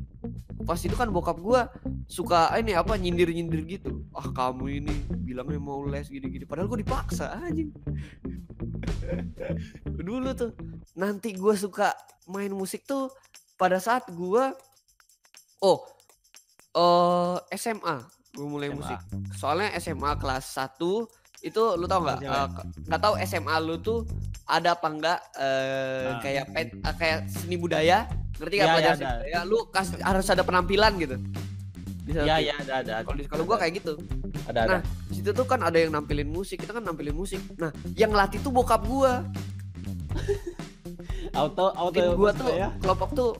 pas 0.63 0.79
itu 0.79 0.93
kan 0.93 1.09
bokap 1.09 1.41
gue 1.41 1.61
suka 2.07 2.53
ini 2.61 2.77
apa 2.77 2.95
nyindir 2.95 3.33
nyindir 3.33 3.65
gitu. 3.67 4.05
Ah 4.15 4.29
kamu 4.31 4.85
ini 4.85 4.95
bilangnya 5.25 5.59
mau 5.59 5.83
les 5.87 6.07
gini 6.07 6.29
gini 6.29 6.45
padahal 6.47 6.71
gue 6.71 6.85
dipaksa 6.85 7.41
anjing. 7.41 7.73
Dulu 10.07 10.31
tuh 10.37 10.53
nanti 10.95 11.35
gue 11.35 11.55
suka 11.57 11.95
main 12.31 12.53
musik 12.53 12.87
tuh 12.87 13.11
pada 13.59 13.83
saat 13.83 14.07
gue 14.13 14.45
oh 15.65 15.79
eh 16.71 17.57
SMA 17.59 17.97
gue 18.37 18.47
mulai 18.47 18.71
SMA. 18.71 18.79
musik. 18.79 18.99
Soalnya 19.35 19.75
SMA 19.83 20.13
kelas 20.21 20.55
1 20.55 21.20
itu 21.43 21.63
lu 21.75 21.85
tau 21.85 22.01
nggak. 22.01 22.19
Eh, 22.21 22.47
nggak 22.87 23.01
tahu 23.01 23.15
SMA 23.21 23.55
lu 23.59 23.79
tuh 23.79 24.05
ada 24.45 24.75
apa 24.75 24.87
enggak 24.87 25.19
eh 25.37 26.07
Nah. 26.07 26.21
kayak 26.21 26.45
pet, 26.51 26.69
eh, 26.75 26.95
kayak 26.95 27.19
seni 27.27 27.55
budaya 27.55 28.05
ngerti 28.37 28.55
nggak 28.55 28.65
iya, 28.65 28.75
pelajaran 28.75 28.97
seni 28.97 29.07
ada. 29.07 29.17
budaya 29.17 29.39
lu 29.45 29.59
kas- 29.69 30.01
harus 30.01 30.27
ada 30.27 30.43
penampilan 30.43 30.93
gitu 30.97 31.17
Iya, 32.03 32.43
iya, 32.43 32.55
ada 32.59 32.75
ada. 32.83 32.95
kalau 33.01 33.21
sekolah 33.21 33.45
gua 33.45 33.57
kayak 33.57 33.73
gitu 33.79 33.95
ada 34.45 34.59
ada. 34.61 34.71
nah 34.73 34.81
situ 35.09 35.31
tuh 35.31 35.45
kan 35.45 35.61
ada 35.61 35.77
yang 35.77 35.91
nampilin 35.91 36.27
musik 36.27 36.59
kita 36.59 36.73
kan 36.73 36.83
nampilin 36.83 37.15
musik 37.15 37.39
nah 37.55 37.69
yang 37.95 38.11
latih 38.11 38.37
tuh 38.37 38.51
bokap 38.51 38.83
gua 38.83 39.23
auto 41.33 41.71
auto 41.77 41.95
tim 41.95 42.17
gua 42.17 42.31
tuh 42.33 42.49
ya. 42.51 42.69
kelompok 42.81 43.11
tuh 43.13 43.31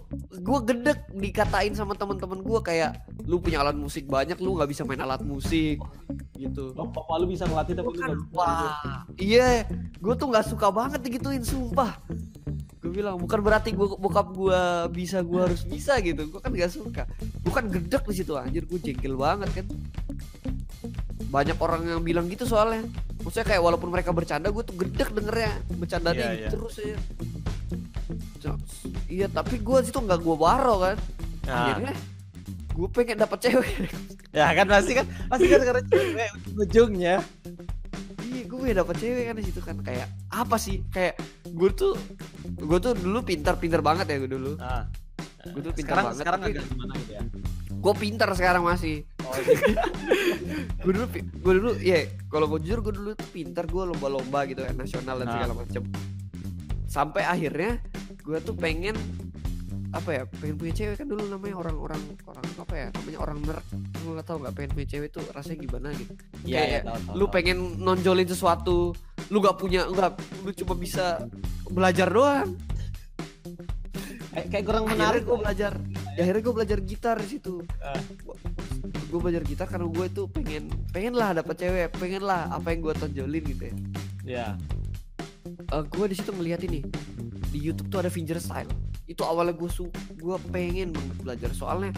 gua 0.45 0.59
gedek 0.63 1.11
dikatain 1.15 1.73
sama 1.75 1.97
teman-teman 1.97 2.41
gua 2.45 2.61
kayak 2.61 3.03
lu 3.25 3.39
punya 3.39 3.63
alat 3.63 3.77
musik 3.77 4.07
banyak 4.07 4.37
lu 4.39 4.57
nggak 4.59 4.71
bisa 4.71 4.83
main 4.85 5.01
alat 5.01 5.23
musik. 5.23 5.79
Gitu. 6.35 6.73
Oh, 6.73 6.89
papa 6.89 7.21
lu 7.21 7.29
bisa 7.29 7.45
ngelatih 7.45 7.75
tapi 7.77 7.89
Gua 7.89 7.95
lu 7.95 8.01
kan, 8.01 8.09
nggak 8.09 8.21
bisa 8.21 8.35
wah 8.37 9.01
iya 9.21 9.49
gue 10.01 10.15
tuh 10.17 10.27
nggak 10.33 10.47
suka 10.49 10.69
banget 10.73 11.01
digituin 11.05 11.45
sumpah. 11.45 12.01
Gue 12.81 12.91
bilang 12.97 13.21
bukan 13.21 13.45
berarti 13.45 13.77
gua 13.77 13.93
bokap 14.01 14.33
gue 14.33 14.63
bisa 14.97 15.21
gue 15.21 15.37
harus 15.37 15.63
bisa 15.69 16.01
gitu. 16.01 16.33
Gue 16.33 16.41
kan 16.41 16.49
gak 16.57 16.73
suka. 16.73 17.05
Bukan 17.45 17.69
gedek 17.69 18.09
di 18.09 18.15
situ 18.17 18.33
anjir 18.41 18.65
gue 18.65 18.81
jengkel 18.81 19.21
banget 19.21 19.63
kan. 19.63 19.67
Banyak 21.29 21.61
orang 21.61 21.85
yang 21.87 22.01
bilang 22.01 22.27
gitu 22.33 22.49
soalnya. 22.49 22.89
Maksudnya 23.21 23.53
kayak 23.53 23.63
walaupun 23.63 23.93
mereka 23.93 24.17
bercanda 24.17 24.49
gue 24.49 24.65
tuh 24.65 24.73
gedek 24.81 25.13
dengernya 25.13 25.53
bercandanya 25.77 26.25
Iya, 26.25 26.33
gitu 26.33 26.41
iya. 26.41 26.51
terus 26.51 26.75
ya 26.81 26.97
iya 29.11 29.27
tapi 29.27 29.59
gue 29.59 29.79
situ 29.83 29.99
nggak 29.99 30.19
gue 30.19 30.37
baro 30.37 30.77
kan 30.81 30.97
Nah, 31.43 31.67
akhirnya 31.67 31.95
gue 32.71 32.89
pengen 32.89 33.19
dapet 33.19 33.39
cewek 33.43 33.69
ya 34.31 34.55
kan 34.55 34.67
pasti 34.67 34.93
kan 34.95 35.03
pasti 35.27 35.47
kan 35.49 35.61
karena 35.61 35.83
cewek 35.83 36.29
ujungnya. 36.55 37.17
Iya, 38.23 38.43
gue 38.47 38.57
pengen 38.57 38.77
dapet 38.79 38.97
cewek 38.97 39.25
kan 39.25 39.35
di 39.35 39.45
situ 39.45 39.59
kan 39.59 39.77
kayak 39.81 40.07
apa 40.31 40.55
sih? 40.55 40.87
Kayak 40.87 41.19
gue 41.45 41.71
tuh 41.73 41.99
gue 42.47 42.79
tuh 42.79 42.95
dulu 42.95 43.19
pintar-pintar 43.21 43.83
banget 43.83 44.07
ya 44.07 44.17
gue 44.17 44.31
dulu. 44.31 44.55
Nah, 44.55 44.87
Gue 45.41 45.63
tuh 45.65 45.73
pintar 45.73 45.83
sekarang 45.97 46.05
banget, 46.05 46.21
sekarang 46.21 46.41
agak 46.45 46.65
gimana 46.69 46.93
gitu 46.95 47.13
ya? 47.13 47.23
Gue 47.73 47.95
pintar 47.97 48.29
sekarang 48.37 48.63
masih. 48.63 48.97
Oh, 49.25 49.33
iya. 49.35 49.57
Gue 50.85 50.93
dulu 50.95 51.07
gue 51.17 51.53
dulu 51.57 51.71
ya 51.77 51.99
kalau 52.29 52.47
gue 52.47 52.61
jujur 52.63 52.81
gue 52.81 52.95
dulu 52.95 53.11
tuh 53.13 53.29
pintar 53.29 53.65
gue 53.65 53.83
lomba-lomba 53.83 54.45
gitu 54.45 54.63
kan 54.63 54.77
nasional 54.77 55.17
dan 55.19 55.27
Nah. 55.27 55.35
segala 55.35 55.53
macem. 55.57 55.83
Sampai 56.87 57.25
akhirnya 57.25 57.81
gue 58.31 58.39
tuh 58.47 58.55
pengen 58.55 58.95
apa 59.91 60.11
ya 60.15 60.23
pengen 60.39 60.55
punya 60.55 60.71
cewek. 60.71 61.03
Kan 61.03 61.11
dulu 61.11 61.27
namanya 61.27 61.57
orang-orang 61.59 61.99
orang 62.31 62.47
apa 62.63 62.75
ya 62.79 62.87
namanya 62.95 63.19
orang 63.19 63.39
nerd 63.43 63.67
lu 64.07 64.09
nggak 64.15 64.27
tahu 64.31 64.39
nggak 64.47 64.55
pengen 64.55 64.71
punya 64.79 64.89
cewek 64.89 65.09
tuh 65.11 65.23
rasanya 65.35 65.59
gimana 65.67 65.89
gitu. 65.99 66.13
Iya, 66.47 66.47
iya, 66.47 66.63
Kayak 66.63 66.83
tahu, 66.87 66.95
tahu, 67.03 67.15
lu 67.19 67.25
tahu. 67.27 67.35
pengen 67.35 67.59
nonjolin 67.83 68.29
sesuatu 68.31 68.79
lu 69.31 69.39
gak 69.39 69.59
punya 69.63 69.87
nggak 69.87 70.11
lu 70.47 70.51
cuma 70.55 70.75
bisa 70.75 71.27
belajar 71.71 72.07
doang. 72.07 72.55
Kayak, 74.31 74.47
kayak 74.55 74.65
kurang 74.65 74.85
menarik. 74.87 75.23
gue 75.27 75.39
belajar 75.43 75.73
ya, 76.15 76.23
akhirnya 76.23 76.43
gue 76.47 76.55
belajar 76.55 76.79
gitar 76.87 77.17
di 77.19 77.29
situ. 77.29 77.55
Ah. 77.83 77.99
gue 79.11 79.19
belajar 79.19 79.43
gitar 79.43 79.67
karena 79.67 79.91
gue 79.91 80.07
itu 80.07 80.23
pengen 80.31 80.71
pengen 80.95 81.19
lah 81.19 81.35
dapet 81.35 81.67
cewek 81.67 81.91
pengen 81.99 82.23
lah 82.23 82.47
apa 82.47 82.71
yang 82.71 82.79
gue 82.87 82.95
tonjolin 82.95 83.43
gitu 83.43 83.67
ya 84.23 84.55
ya 85.69 85.83
gue 85.85 86.07
di 86.09 86.17
situ 86.17 86.31
melihat 86.33 86.61
ini. 86.65 86.81
Di 87.51 87.59
YouTube 87.59 87.91
tuh 87.91 88.01
ada 88.01 88.11
fingerstyle 88.11 88.71
itu 89.11 89.27
awalnya 89.27 89.59
gue 89.59 89.67
su 89.67 89.91
gue 90.15 90.37
pengen 90.55 90.95
banget 90.95 91.17
belajar. 91.19 91.51
Soalnya 91.51 91.91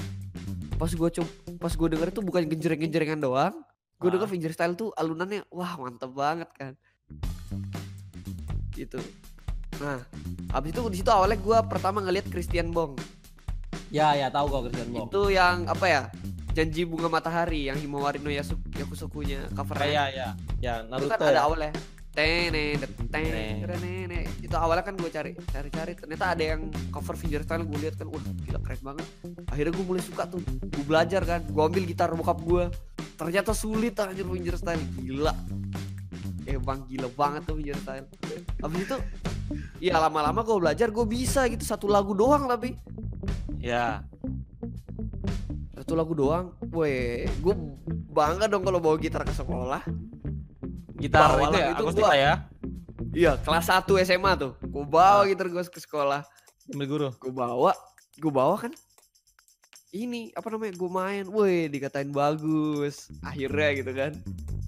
pas 0.80 0.88
gue 0.88 1.08
coba 1.12 1.28
pas 1.60 1.72
gue 1.72 1.88
denger 1.92 2.08
itu 2.10 2.20
bukan 2.24 2.42
genjreng-genjrengan 2.48 3.20
doang. 3.20 3.54
Gue 4.00 4.08
Ah. 4.08 4.12
denger 4.16 4.28
fingerstyle 4.32 4.74
tuh 4.74 4.90
alunannya 4.96 5.44
wah 5.52 5.76
mantep 5.76 6.10
banget 6.10 6.48
kan. 6.56 6.72
Gitu. 8.72 8.98
Nah 9.78 10.00
habis 10.50 10.72
itu 10.72 10.80
di 10.88 10.96
situ 11.04 11.10
awalnya 11.12 11.36
gue 11.36 11.58
pertama 11.68 12.00
ngeliat 12.00 12.26
Christian 12.32 12.72
Bong. 12.72 12.96
Ya 13.92 14.16
ya 14.16 14.32
tahu 14.32 14.48
kok 14.48 14.72
Christian 14.72 14.88
Bong. 14.96 15.08
Itu 15.12 15.28
yang 15.28 15.68
apa 15.68 15.86
ya? 15.86 16.02
Janji 16.52 16.84
bunga 16.84 17.08
matahari 17.08 17.68
yang 17.68 17.76
Himawari 17.80 18.20
no 18.20 18.28
Yakusokunya 18.28 19.48
covernya. 19.52 19.88
Ya 20.08 20.28
ya 20.60 20.74
itu 20.80 20.88
Naruto 20.88 21.12
kan 21.12 21.20
ada 21.20 21.32
ya. 21.32 21.42
awalnya 21.44 21.72
tene 22.12 22.76
tene 23.08 24.20
itu 24.44 24.52
awalnya 24.52 24.84
kan 24.84 24.94
gue 25.00 25.08
cari 25.08 25.32
cari 25.48 25.68
cari 25.72 25.92
ternyata 25.96 26.36
ada 26.36 26.44
yang 26.44 26.68
cover 26.92 27.16
fingerstyle 27.16 27.64
gue 27.64 27.78
lihat 27.88 27.96
kan 27.96 28.12
wah 28.12 28.20
gila 28.20 28.60
keren 28.60 28.80
banget 28.84 29.06
akhirnya 29.48 29.72
gue 29.72 29.86
mulai 29.88 30.02
suka 30.04 30.28
tuh 30.28 30.44
gue 30.44 30.84
belajar 30.84 31.24
kan 31.24 31.40
gue 31.40 31.62
ambil 31.62 31.84
gitar 31.88 32.12
bokap 32.12 32.38
gue 32.44 32.64
ternyata 33.16 33.56
sulit 33.56 33.96
anjir 33.96 34.28
fingerstyle 34.28 34.84
gila 35.00 35.32
eh 36.44 36.60
bang 36.60 36.80
gila 36.84 37.08
banget 37.16 37.42
tuh 37.48 37.56
fingerstyle 37.56 38.06
habis 38.60 38.80
itu 38.84 38.96
ya 39.80 39.96
lama-lama 39.96 40.44
gue 40.44 40.56
belajar 40.60 40.88
gue 40.92 41.06
bisa 41.08 41.48
gitu 41.48 41.64
satu 41.64 41.88
lagu 41.88 42.12
doang 42.12 42.44
tapi 42.44 42.76
ya 43.56 44.04
satu 45.80 45.96
lagu 45.96 46.12
doang 46.12 46.52
Weh, 46.72 47.24
gue 47.40 47.54
bangga 48.12 48.48
dong 48.48 48.64
kalau 48.64 48.80
bawa 48.80 48.96
gitar 49.00 49.24
ke 49.24 49.32
sekolah 49.32 49.80
gitar 51.02 51.30
itu 51.36 51.52
ya 51.52 51.66
itu 51.68 51.82
akustik 51.82 52.00
gua- 52.00 52.10
lah 52.10 52.18
ya. 52.18 52.32
Iya, 53.12 53.32
kelas 53.42 53.66
1 53.68 54.00
SMA 54.00 54.32
tuh. 54.34 54.52
Gue 54.62 54.84
bawa 54.84 55.26
gitar 55.26 55.46
gue 55.46 55.60
ke 55.60 55.80
sekolah. 55.80 56.22
Ambil 56.70 56.86
guru. 56.86 57.08
gue 57.12 57.28
bawa 57.30 57.74
gue 58.14 58.32
bawa 58.32 58.56
kan? 58.56 58.72
Ini 59.92 60.32
apa 60.32 60.48
namanya 60.48 60.72
gue 60.72 60.90
main. 60.90 61.24
Woi 61.26 61.68
dikatain 61.68 62.08
bagus. 62.08 63.12
Akhirnya 63.20 63.68
gitu 63.74 63.92
kan. 63.92 64.12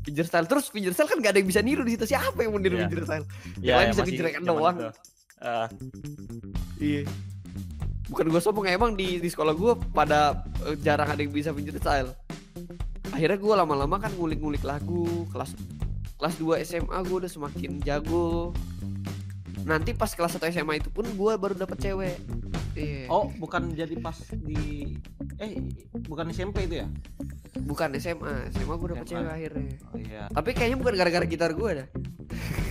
Fingerstyle 0.05 0.45
terus 0.45 0.69
fingerstyle 0.69 1.09
kan 1.09 1.17
gak 1.19 1.33
ada 1.33 1.41
yang 1.41 1.49
bisa 1.49 1.65
niru 1.65 1.81
di 1.81 1.97
situ. 1.97 2.13
Siapa 2.13 2.37
yang 2.39 2.53
mau 2.53 2.61
niru 2.61 2.77
Iya. 2.77 2.85
fingerstyle 2.85 3.25
Ya, 3.59 3.75
lain 3.75 3.85
yang 3.87 3.93
bisa 3.95 4.05
kejelekan 4.05 4.43
doang. 4.45 4.77
Ah, 5.39 5.69
iya. 6.77 7.09
Bukan 8.05 8.29
gue 8.29 8.37
sombong 8.39 8.69
emang 8.69 8.93
di 8.93 9.17
di 9.17 9.29
sekolah 9.29 9.57
gue 9.57 9.73
pada 9.91 10.45
eh, 10.63 10.77
jarang 10.77 11.09
ada 11.09 11.19
yang 11.19 11.33
bisa 11.33 11.51
fingerstyle 11.51 12.13
akhirnya 13.07 13.39
gue 13.39 13.55
lama-lama 13.55 13.97
kan 13.97 14.11
ngulik-ngulik 14.13 14.61
lagu 14.61 15.23
kelas 15.31 15.55
kelas 16.17 16.35
2 16.39 16.63
SMA 16.65 16.99
gue 17.05 17.17
udah 17.25 17.31
semakin 17.31 17.83
jago 17.83 18.55
nanti 19.65 19.97
pas 19.97 20.13
kelas 20.13 20.37
1 20.37 20.53
SMA 20.53 20.81
itu 20.83 20.89
pun 20.93 21.07
gue 21.09 21.33
baru 21.39 21.55
dapet 21.57 21.79
cewek 21.81 22.17
Iya. 22.75 23.07
Oh, 23.07 23.31
bukan 23.39 23.71
jadi 23.71 23.95
pas 24.03 24.19
di 24.35 24.99
eh 25.39 25.63
bukan 26.11 26.27
SMP 26.35 26.67
itu 26.67 26.83
ya? 26.83 26.91
bukan 27.63 27.95
SMA 28.03 28.51
SMA 28.51 28.75
gue 28.75 28.89
dapet 28.99 29.07
SMA. 29.07 29.13
cewek 29.15 29.31
akhirnya 29.31 29.75
Oh 29.95 29.97
iya. 30.03 30.23
Tapi 30.27 30.51
kayaknya 30.59 30.77
bukan 30.83 30.95
gara-gara 30.99 31.23
gitar 31.23 31.55
gue 31.55 31.71
dah. 31.71 31.89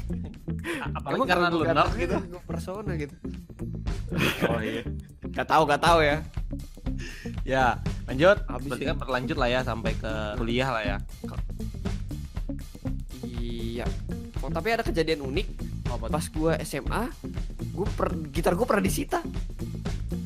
Apalagi 0.99 1.23
karena 1.23 1.47
lu 1.47 1.63
nerd 1.63 1.91
gitu. 1.95 2.15
Persona 2.43 2.99
gitu. 2.99 3.15
Oh 4.51 4.59
iya. 4.59 4.83
Gak 5.31 5.47
tahu 5.47 5.63
gak 5.71 5.79
tahu 5.81 6.03
ya. 6.03 6.19
Ya, 7.47 7.79
lanjut. 8.05 8.43
Habis 8.47 8.69
Berarti 8.75 8.83
ya. 8.83 8.89
kan 8.91 8.97
berlanjut 8.99 9.37
lah 9.39 9.49
ya 9.49 9.59
sampai 9.63 9.91
ke 9.95 10.13
kuliah 10.35 10.67
lah 10.67 10.83
ya. 10.83 10.97
Iya. 13.73 13.89
Oh, 14.45 14.53
tapi 14.53 14.69
ada 14.69 14.85
kejadian 14.85 15.25
unik 15.25 15.73
Oh, 15.93 16.01
apa 16.01 16.09
pas 16.09 16.25
gue 16.25 16.53
SMA, 16.65 17.03
gue 17.69 17.87
per, 17.93 18.17
gitar 18.33 18.57
gue 18.57 18.65
pernah 18.65 18.81
disita. 18.81 19.21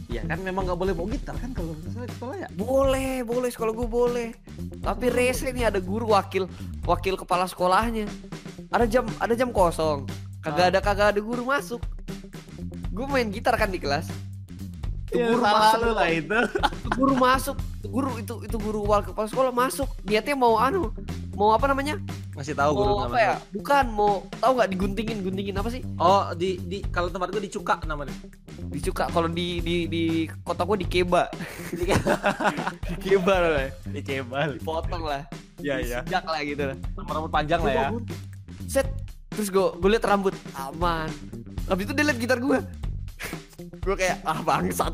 Ya 0.08 0.24
kan 0.24 0.40
memang 0.40 0.64
nggak 0.64 0.80
boleh 0.80 0.94
bawa 0.96 1.12
gitar 1.12 1.36
kan 1.36 1.52
kalau 1.52 1.76
misalnya 1.76 2.08
sekolah 2.16 2.36
ya. 2.40 2.48
Boleh, 2.56 3.28
boleh 3.28 3.50
sekolah 3.52 3.74
gue 3.76 3.88
boleh. 3.90 4.30
Tapi 4.80 5.06
rese 5.12 5.52
nih 5.52 5.68
ada 5.68 5.84
guru 5.84 6.16
wakil 6.16 6.48
wakil 6.88 7.20
kepala 7.20 7.52
sekolahnya. 7.52 8.08
Ada 8.72 8.88
jam 8.88 9.06
ada 9.20 9.34
jam 9.36 9.52
kosong. 9.52 10.08
Kagak 10.40 10.72
ada 10.72 10.80
kagak 10.80 11.08
ada 11.12 11.20
guru 11.20 11.44
masuk. 11.44 11.84
Gue 12.96 13.04
main 13.12 13.28
gitar 13.28 13.60
kan 13.60 13.68
di 13.68 13.84
kelas. 13.84 14.08
Tuh 15.08 15.18
Ya, 15.18 15.32
guru 15.32 15.40
salah 15.40 15.62
masuk. 15.64 15.80
lu 15.80 15.92
lah 15.94 16.10
itu. 16.12 16.38
Tuh 16.84 16.92
guru 16.94 17.14
masuk. 17.16 17.56
Tuh 17.80 17.90
guru 17.90 18.12
itu 18.18 18.34
itu 18.44 18.58
guru 18.58 18.80
wakil 18.84 19.12
kepala 19.12 19.28
sekolah 19.28 19.52
masuk. 19.52 19.88
Niatnya 20.04 20.36
mau 20.36 20.56
anu, 20.58 20.92
mau 21.32 21.52
apa 21.52 21.66
namanya? 21.66 21.96
Masih 22.36 22.52
tahu 22.52 22.76
guru 22.76 22.92
mau 22.92 23.00
apa 23.02 23.08
namanya. 23.10 23.24
ya? 23.24 23.36
Bukan 23.56 23.84
mau 23.90 24.12
tahu 24.36 24.52
nggak 24.54 24.70
diguntingin 24.70 25.18
guntingin 25.22 25.56
apa 25.56 25.70
sih? 25.70 25.80
Oh, 25.96 26.28
di 26.34 26.60
di 26.62 26.84
kalau 26.88 27.08
tempat 27.08 27.32
gue 27.32 27.40
dicuka 27.42 27.80
namanya. 27.84 28.12
Dicuka 28.68 29.08
kalau 29.08 29.28
di 29.28 29.64
di 29.64 29.88
di 29.88 30.04
kota 30.44 30.68
gue 30.68 30.84
dikeba. 30.84 31.32
dikeba 32.92 33.36
lah. 33.48 33.70
Dicebal. 33.88 34.60
Dipotong 34.60 35.04
lah. 35.04 35.22
Iya, 35.58 35.76
iya. 35.82 36.00
Sejak 36.04 36.26
lah 36.26 36.42
gitu 36.44 36.64
lah. 36.66 36.78
Rambut 37.00 37.32
panjang 37.32 37.62
lah 37.62 37.74
ya. 37.74 37.88
Set. 38.68 38.88
Terus 39.32 39.48
gue 39.48 39.68
gue 39.72 39.90
liat 39.90 40.04
rambut 40.04 40.36
aman. 40.54 41.08
Habis 41.68 41.84
itu 41.86 41.94
dia 41.94 42.06
liat 42.06 42.20
gitar 42.20 42.40
gue. 42.40 42.60
Gue 43.88 43.96
kayak 43.96 44.20
ah 44.28 44.44
bangsat. 44.44 44.94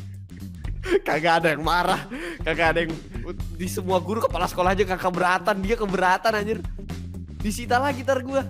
kagak 1.06 1.44
ada 1.44 1.48
yang 1.52 1.60
marah, 1.60 2.08
kagak 2.40 2.66
ada 2.72 2.78
yang 2.88 2.92
di 3.60 3.68
semua 3.68 4.00
guru 4.00 4.24
kepala 4.24 4.48
sekolah 4.48 4.72
aja 4.72 4.88
kagak 4.88 5.04
keberatan, 5.04 5.56
dia 5.60 5.76
keberatan 5.76 6.32
anjir. 6.32 6.58
Disita 7.44 7.76
lah 7.76 7.92
gitar 7.92 8.24
gue. 8.24 8.40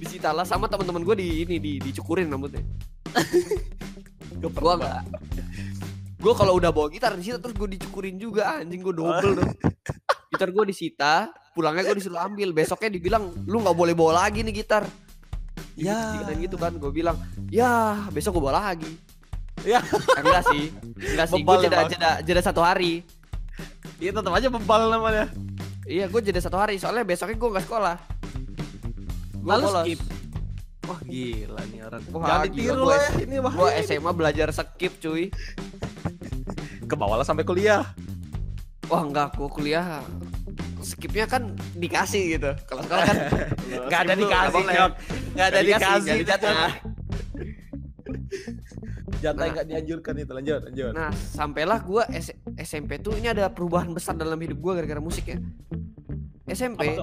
Disita 0.00 0.32
lah 0.32 0.48
sama 0.48 0.72
teman-teman 0.72 1.04
gue 1.04 1.16
di 1.20 1.44
ini 1.44 1.60
di 1.60 1.76
dicukurin 1.76 2.32
rambutnya. 2.32 2.64
gue 4.40 4.48
enggak. 4.48 5.04
Gue 6.16 6.32
kalau 6.32 6.56
udah 6.56 6.72
bawa 6.72 6.88
gitar 6.88 7.12
disita 7.12 7.44
terus 7.44 7.52
gue 7.60 7.76
dicukurin 7.76 8.16
juga 8.16 8.56
anjing 8.56 8.80
gue 8.80 8.94
double 8.96 9.36
dong. 9.36 9.52
Gitar 10.30 10.54
gue 10.54 10.62
disita, 10.62 11.26
pulangnya 11.58 11.82
gue 11.90 11.98
disuruh 11.98 12.22
ambil. 12.22 12.54
Besoknya 12.54 12.86
dibilang 12.86 13.34
lu 13.50 13.66
nggak 13.66 13.74
boleh 13.74 13.98
bawa 13.98 14.24
lagi 14.24 14.46
nih 14.46 14.62
gitar. 14.62 14.86
Ya. 15.78 16.18
Dikatain 16.18 16.38
gitu 16.42 16.56
kan, 16.56 16.72
gue 16.76 16.90
bilang 16.90 17.16
ya 17.48 18.02
besok 18.10 18.38
gue 18.38 18.42
bawa 18.46 18.70
lagi. 18.70 18.92
Ya. 19.60 19.80
Eh, 20.16 20.22
enggak 20.24 20.44
sih, 20.48 20.64
enggak 20.96 21.26
sih. 21.28 21.40
Gue 21.44 21.56
jeda, 21.60 21.78
jeda, 21.84 22.10
jeda 22.24 22.40
satu 22.40 22.64
hari. 22.64 23.04
Iya 24.00 24.16
tetap 24.16 24.32
aja 24.32 24.48
bebal 24.48 24.88
namanya. 24.88 25.28
Iya, 25.84 26.08
gue 26.08 26.20
jeda 26.22 26.40
satu 26.40 26.56
hari. 26.56 26.80
Soalnya 26.80 27.04
besoknya 27.04 27.36
gue 27.36 27.50
nggak 27.52 27.66
sekolah. 27.68 27.96
Gue 29.36 29.48
Lalu 29.48 29.64
bolos. 29.68 29.84
skip. 29.84 30.00
Wah 30.88 31.00
gila 31.06 31.62
nih 31.70 31.80
orang. 31.86 32.02
Wah, 32.10 32.26
Jangan 32.26 32.46
ditiru 32.50 32.82
gua 32.82 32.90
lah 32.90 32.98
ya. 32.98 33.10
Ini 33.22 33.36
Gue. 33.38 33.70
SMA 33.84 34.10
belajar 34.10 34.48
skip 34.50 34.92
cuy. 34.98 35.24
Ke 36.88 36.94
bawah 36.96 37.20
lah 37.20 37.26
sampai 37.26 37.44
kuliah. 37.44 37.84
Wah 38.90 39.02
enggak, 39.06 39.38
gue 39.38 39.48
kuliah 39.52 40.02
skipnya 40.80 41.24
kan 41.24 41.42
dikasih 41.74 42.36
gitu. 42.36 42.50
Kalau 42.64 42.82
sekolah 42.82 43.04
kan 43.04 43.16
nggak 43.88 44.00
ada 44.02 44.14
dikasih, 44.14 44.62
nggak 44.62 44.88
nggak 45.34 45.46
ada 45.46 45.60
dikasih, 45.60 46.00
nggak 46.02 46.18
dijatah. 46.20 46.54
Jatah 49.20 49.44
Nah. 49.44 49.52
nggak 49.52 49.66
dianjurkan 49.68 50.14
itu. 50.16 50.32
Lanjut, 50.32 50.60
lanjut. 50.64 50.92
Nah, 50.96 51.10
sampailah 51.12 51.78
gua 51.84 52.08
S- 52.08 52.32
SMP 52.56 52.96
tuh 52.96 53.12
ini 53.14 53.28
ada 53.28 53.52
perubahan 53.52 53.92
besar 53.92 54.16
dalam 54.16 54.40
hidup 54.40 54.56
gua 54.56 54.80
gara-gara 54.80 54.96
musik 54.98 55.28
ya. 55.28 55.38
SMP, 56.48 56.96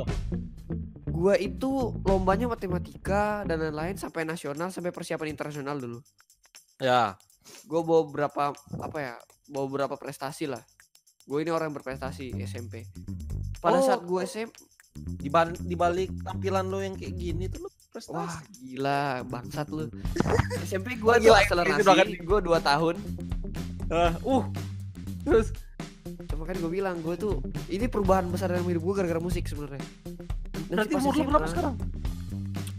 gua 1.08 1.38
itu 1.38 1.70
lombanya 2.04 2.50
matematika 2.50 3.46
dan 3.46 3.62
lain-lain 3.62 3.96
sampai 3.96 4.26
nasional 4.26 4.74
sampai 4.74 4.90
persiapan 4.90 5.30
internasional 5.30 5.78
dulu. 5.78 6.00
Ya. 6.82 7.16
Gua 7.64 7.86
bawa 7.86 8.02
berapa 8.10 8.44
apa 8.82 8.98
ya? 8.98 9.16
Bawa 9.48 9.68
berapa 9.70 9.96
prestasi 9.96 10.50
lah. 10.50 10.66
Gue 11.28 11.44
ini 11.44 11.52
orang 11.52 11.70
yang 11.70 11.78
berprestasi 11.78 12.32
SMP. 12.42 12.88
Pada 13.60 13.78
Oh. 13.78 13.84
saat 13.84 14.02
gue 14.02 14.22
SMP, 14.24 14.56
Di, 14.98 15.30
ban- 15.30 15.54
di 15.54 15.76
balik 15.76 16.10
tampilan 16.24 16.66
lo 16.66 16.82
yang 16.82 16.98
kayak 16.98 17.14
gini 17.14 17.46
tuh 17.46 17.62
lo 17.62 17.70
prestasi. 17.88 18.18
wah 18.18 18.34
gila 18.58 19.02
bangsat 19.24 19.68
lu. 19.70 19.86
SMP 20.66 20.98
Wah, 20.98 21.22
tuh 21.22 21.36
akselerasi, 21.36 21.86
gue 22.18 22.40
2 22.42 22.58
tahun. 22.60 22.96
Ah, 23.88 24.18
uh. 24.20 24.44
Terus 25.22 25.54
Cuma 26.26 26.44
kan 26.44 26.56
gue 26.56 26.72
bilang 26.72 26.98
gue 26.98 27.14
tuh 27.14 27.44
ini 27.68 27.86
perubahan 27.86 28.26
besar 28.26 28.50
dalam 28.50 28.64
hidup 28.64 28.82
gue 28.82 28.94
gara-gara 28.96 29.20
musik 29.20 29.46
sebenarnya. 29.46 29.84
Nanti 30.68 30.74
berarti 30.90 30.94
umur 30.98 31.14
lo 31.14 31.24
berapa 31.28 31.44
SMA, 31.44 31.52
sekarang? 31.52 31.74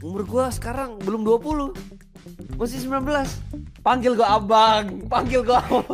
Umur 0.01 0.23
gue 0.25 0.45
sekarang 0.51 0.91
belum 0.99 1.23
20 1.23 2.08
Masih 2.59 2.83
19 2.85 3.05
Panggil 3.81 4.12
gua 4.18 4.37
abang, 4.37 5.07
panggil 5.07 5.41
gua 5.47 5.62
abang. 5.62 5.87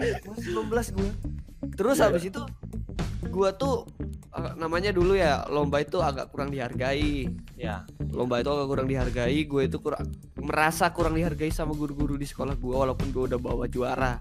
Masih 0.00 0.48
19 0.54 0.96
gue 0.96 1.10
Terus 1.76 1.96
Iya. 2.00 2.04
habis 2.08 2.24
itu 2.28 2.42
Gue 3.28 3.50
tuh 3.58 3.84
Namanya 4.56 4.94
dulu 4.94 5.18
ya 5.18 5.44
Lomba 5.50 5.82
itu 5.82 5.98
agak 6.00 6.30
kurang 6.32 6.54
dihargai. 6.54 7.28
Ya. 7.58 7.84
Lomba 8.14 8.40
itu 8.40 8.48
agak 8.48 8.66
kurang 8.70 8.86
dihargai. 8.88 9.44
Gue 9.44 9.68
itu 9.68 9.76
kurang 9.82 10.06
Merasa 10.40 10.88
kurang 10.94 11.18
dihargai 11.18 11.52
sama 11.52 11.76
guru-guru 11.76 12.16
di 12.16 12.24
sekolah 12.24 12.56
gue 12.56 12.74
Walaupun 12.74 13.12
gue 13.12 13.34
udah 13.34 13.40
bawa 13.42 13.68
juara. 13.68 14.16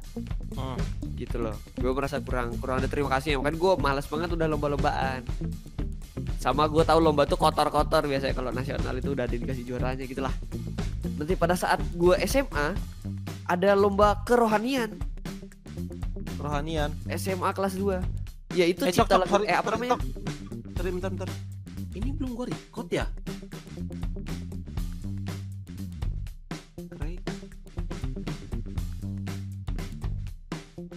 Hmm. 0.58 0.76
Gitu 1.16 1.40
loh. 1.40 1.56
Gue 1.78 1.94
merasa 1.96 2.20
kurang 2.20 2.58
Kurang 2.60 2.84
ada 2.84 2.90
terima 2.92 3.08
kasih. 3.16 3.40
Kan 3.40 3.56
gue 3.56 3.72
males 3.80 4.06
banget 4.10 4.30
udah 4.36 4.48
lomba-lombaan 4.50 5.24
sama 6.40 6.68
gue 6.72 6.84
tahu 6.84 7.00
lomba 7.04 7.28
tuh 7.28 7.40
kotor-kotor 7.40 8.08
biasanya 8.08 8.36
kalau 8.36 8.52
nasional 8.54 8.96
itu 8.96 9.12
udah 9.12 9.26
ada 9.28 9.36
dikasih 9.36 9.64
juaranya 9.68 10.06
gitu 10.08 10.22
lah 10.24 10.34
nanti 11.20 11.34
pada 11.36 11.56
saat 11.56 11.80
gue 11.96 12.16
SMA 12.28 12.76
ada 13.50 13.72
lomba 13.76 14.24
kerohanian 14.24 15.10
Rohanian. 16.40 16.96
SMA 17.20 17.52
kelas 17.52 17.76
2 17.76 18.00
ya 18.56 18.66
itu 18.66 18.82
Eh, 18.88 18.96
cipta 18.96 19.20
lagu 19.20 19.44
eh 19.44 19.54
apa 19.54 19.76
namanya. 19.76 20.00
Sorry, 20.80 20.90
bentar, 20.96 21.12
bentar. 21.12 21.30
Ini 21.94 22.10
belum 22.16 22.32
gua 22.34 22.48
record 22.48 22.88
ya? 22.90 23.06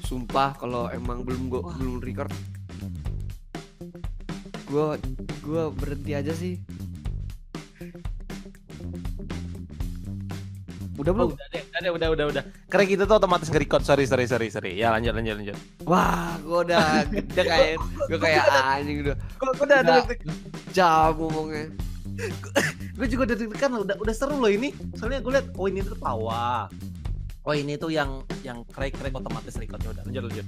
Sumpah 0.06 0.54
kalau 0.60 0.92
emang 0.92 1.24
belum 1.24 1.48
gue 1.48 1.60
belum 1.64 2.04
record 2.04 2.30
gue 4.72 4.86
gue 5.44 5.62
berhenti 5.76 6.12
aja 6.16 6.32
sih 6.32 6.56
udah 10.96 11.12
Oh, 11.12 11.16
belum 11.18 11.28
udah 11.34 11.48
deh, 11.50 11.62
udah, 11.66 11.90
udah, 11.98 12.08
udah, 12.14 12.26
udah. 12.30 12.44
Karena 12.70 12.84
kita 12.86 13.02
tuh 13.10 13.16
otomatis 13.18 13.50
nge-record. 13.50 13.82
Sorry, 13.82 14.06
sorry, 14.06 14.30
sorry, 14.30 14.54
sorry. 14.54 14.78
Ya, 14.78 14.94
lanjut, 14.94 15.18
lanjut, 15.18 15.34
lanjut. 15.34 15.56
wah 15.82 16.38
gue 16.38 16.58
udah 16.70 17.02
gede 17.10 17.42
kayak 17.42 17.74
gue 18.06 18.18
kayak 18.22 18.44
anjing 18.46 19.02
udah 19.02 19.16
gua 19.34 19.66
udah 19.66 19.78
deg 19.82 20.20
jam 20.70 21.10
ngomongnya 21.18 21.74
gue 22.92 23.06
juga 23.08 23.22
udah 23.32 23.36
deg-degan 23.40 23.70
loh. 23.72 23.82
Udah, 23.88 23.96
udah 23.98 24.14
seru 24.14 24.36
loh 24.38 24.52
ini. 24.52 24.70
Soalnya 24.94 25.24
gue 25.24 25.32
liat, 25.32 25.46
oh 25.56 25.66
ini 25.66 25.80
tuh 25.82 25.96
tawa. 25.98 26.68
Oh 27.42 27.54
ini 27.56 27.74
tuh 27.74 27.90
yang 27.90 28.22
yang 28.46 28.62
krek-krek 28.70 29.10
otomatis 29.16 29.58
recordnya 29.58 29.90
udah. 29.90 30.04
Lanjut, 30.06 30.22
lanjut. 30.30 30.46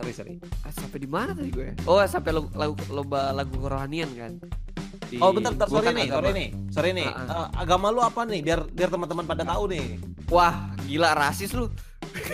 Sorry, 0.00 0.12
sorry. 0.16 0.34
Ah, 0.64 0.72
sampai 0.72 0.96
di 0.96 1.04
mana 1.04 1.36
tadi 1.36 1.52
gue 1.52 1.76
oh 1.84 2.00
sampai 2.00 2.32
lo- 2.32 2.48
lagu 2.56 2.72
lomba 2.88 3.36
lagu 3.36 3.52
kerohanian 3.52 4.08
kan 4.16 4.32
di 5.12 5.20
Oh 5.20 5.28
bentar, 5.28 5.52
bentar, 5.52 5.68
sorry 5.68 5.92
nih, 5.92 6.06
sorry 6.08 6.30
nih, 6.32 6.48
sorry 6.70 6.90
nih. 6.94 7.04
Ah, 7.04 7.26
Eh, 7.26 7.48
agama 7.60 7.90
lu 7.90 7.98
apa 7.98 8.22
nih? 8.24 8.40
Biar 8.40 8.62
biar 8.64 8.88
teman-teman 8.88 9.26
pada 9.26 9.42
tahu 9.42 9.66
nih. 9.68 9.98
Wah, 10.30 10.70
gila 10.86 11.12
rasis 11.12 11.50
lu. 11.50 11.66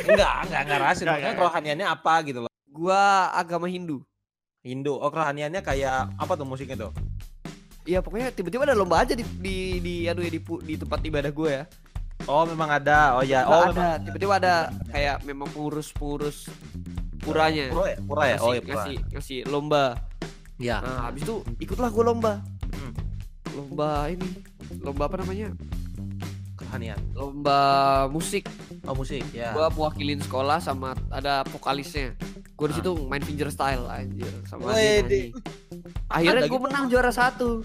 enggak, 0.05 0.45
enggak, 0.45 0.61
enggak 0.63 0.81
rasis. 0.85 1.03
Enggak. 1.03 1.41
kerohaniannya 1.41 1.87
apa 1.89 2.15
gitu 2.23 2.45
loh. 2.45 2.53
Gua 2.69 3.33
agama 3.33 3.65
Hindu. 3.67 4.05
Hindu. 4.61 4.93
Oh, 4.93 5.09
kerohaniannya 5.09 5.65
kayak 5.65 6.21
apa 6.21 6.33
tuh 6.37 6.45
musiknya 6.45 6.77
tuh? 6.79 6.93
Iya 7.83 8.05
pokoknya 8.05 8.29
tiba-tiba 8.31 8.69
ada 8.69 8.77
lomba 8.77 9.01
aja 9.01 9.17
di 9.17 9.25
di 9.41 9.57
di 9.81 9.95
aduh 10.05 10.21
ya 10.21 10.31
di, 10.31 10.41
di 10.43 10.75
tempat 10.77 11.01
ibadah 11.01 11.33
gue 11.33 11.51
ya. 11.51 11.65
Oh, 12.29 12.45
memang 12.45 12.69
ada. 12.73 13.17
Oh 13.17 13.25
ya, 13.25 13.49
oh 13.49 13.73
ada, 13.73 13.97
tiba-tiba 13.99 14.37
ada 14.37 14.55
kayak 14.93 15.25
memang 15.25 15.49
pengurus-pengurus 15.49 16.49
puranya. 17.27 17.67
Pura 17.69 17.85
ya? 17.85 17.97
Pura 18.01 18.23
ya? 18.23 18.29
ngasih, 18.33 18.45
Oh 18.45 18.53
ya, 18.53 18.61
pura. 18.61 18.71
ngasih 18.73 18.97
ngasih 19.11 19.39
lomba. 19.47 19.85
Iya. 20.57 20.77
Nah, 20.79 21.01
habis 21.05 21.23
itu 21.23 21.35
ikutlah 21.59 21.91
gue 21.91 22.05
lomba. 22.05 22.33
Hmm. 22.71 22.93
Lomba 23.53 24.07
ini, 24.07 24.29
lomba 24.79 25.03
apa 25.05 25.17
namanya? 25.19 25.53
Kerohanian. 26.57 27.01
Lomba 27.13 27.59
musik. 28.09 28.49
Oh, 28.83 28.95
musik, 28.95 29.21
ya. 29.31 29.51
Gua 29.51 29.67
mewakilin 29.69 30.19
sekolah 30.19 30.57
sama 30.57 30.95
ada 31.11 31.43
vokalisnya. 31.47 32.15
Gue 32.55 32.67
di 32.67 32.73
Ah. 32.73 32.79
situ 32.81 32.91
main 33.05 33.21
fingerstyle 33.21 33.85
anjir 33.85 34.31
sama 34.45 34.73
nyanyi. 34.73 35.35
Akhirnya 36.09 36.47
gue 36.47 36.55
gitu? 36.55 36.65
menang 36.65 36.89
juara 36.89 37.11
satu. 37.11 37.61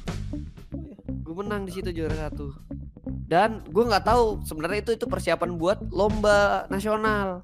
Gue 1.22 1.36
menang 1.38 1.64
di 1.64 1.72
situ 1.72 1.90
juara 1.90 2.28
satu. 2.28 2.52
Dan 3.24 3.64
gue 3.64 3.84
nggak 3.86 4.04
tahu 4.04 4.44
sebenarnya 4.44 4.84
itu 4.84 4.92
itu 4.94 5.06
persiapan 5.08 5.56
buat 5.56 5.80
lomba 5.88 6.68
nasional. 6.68 7.40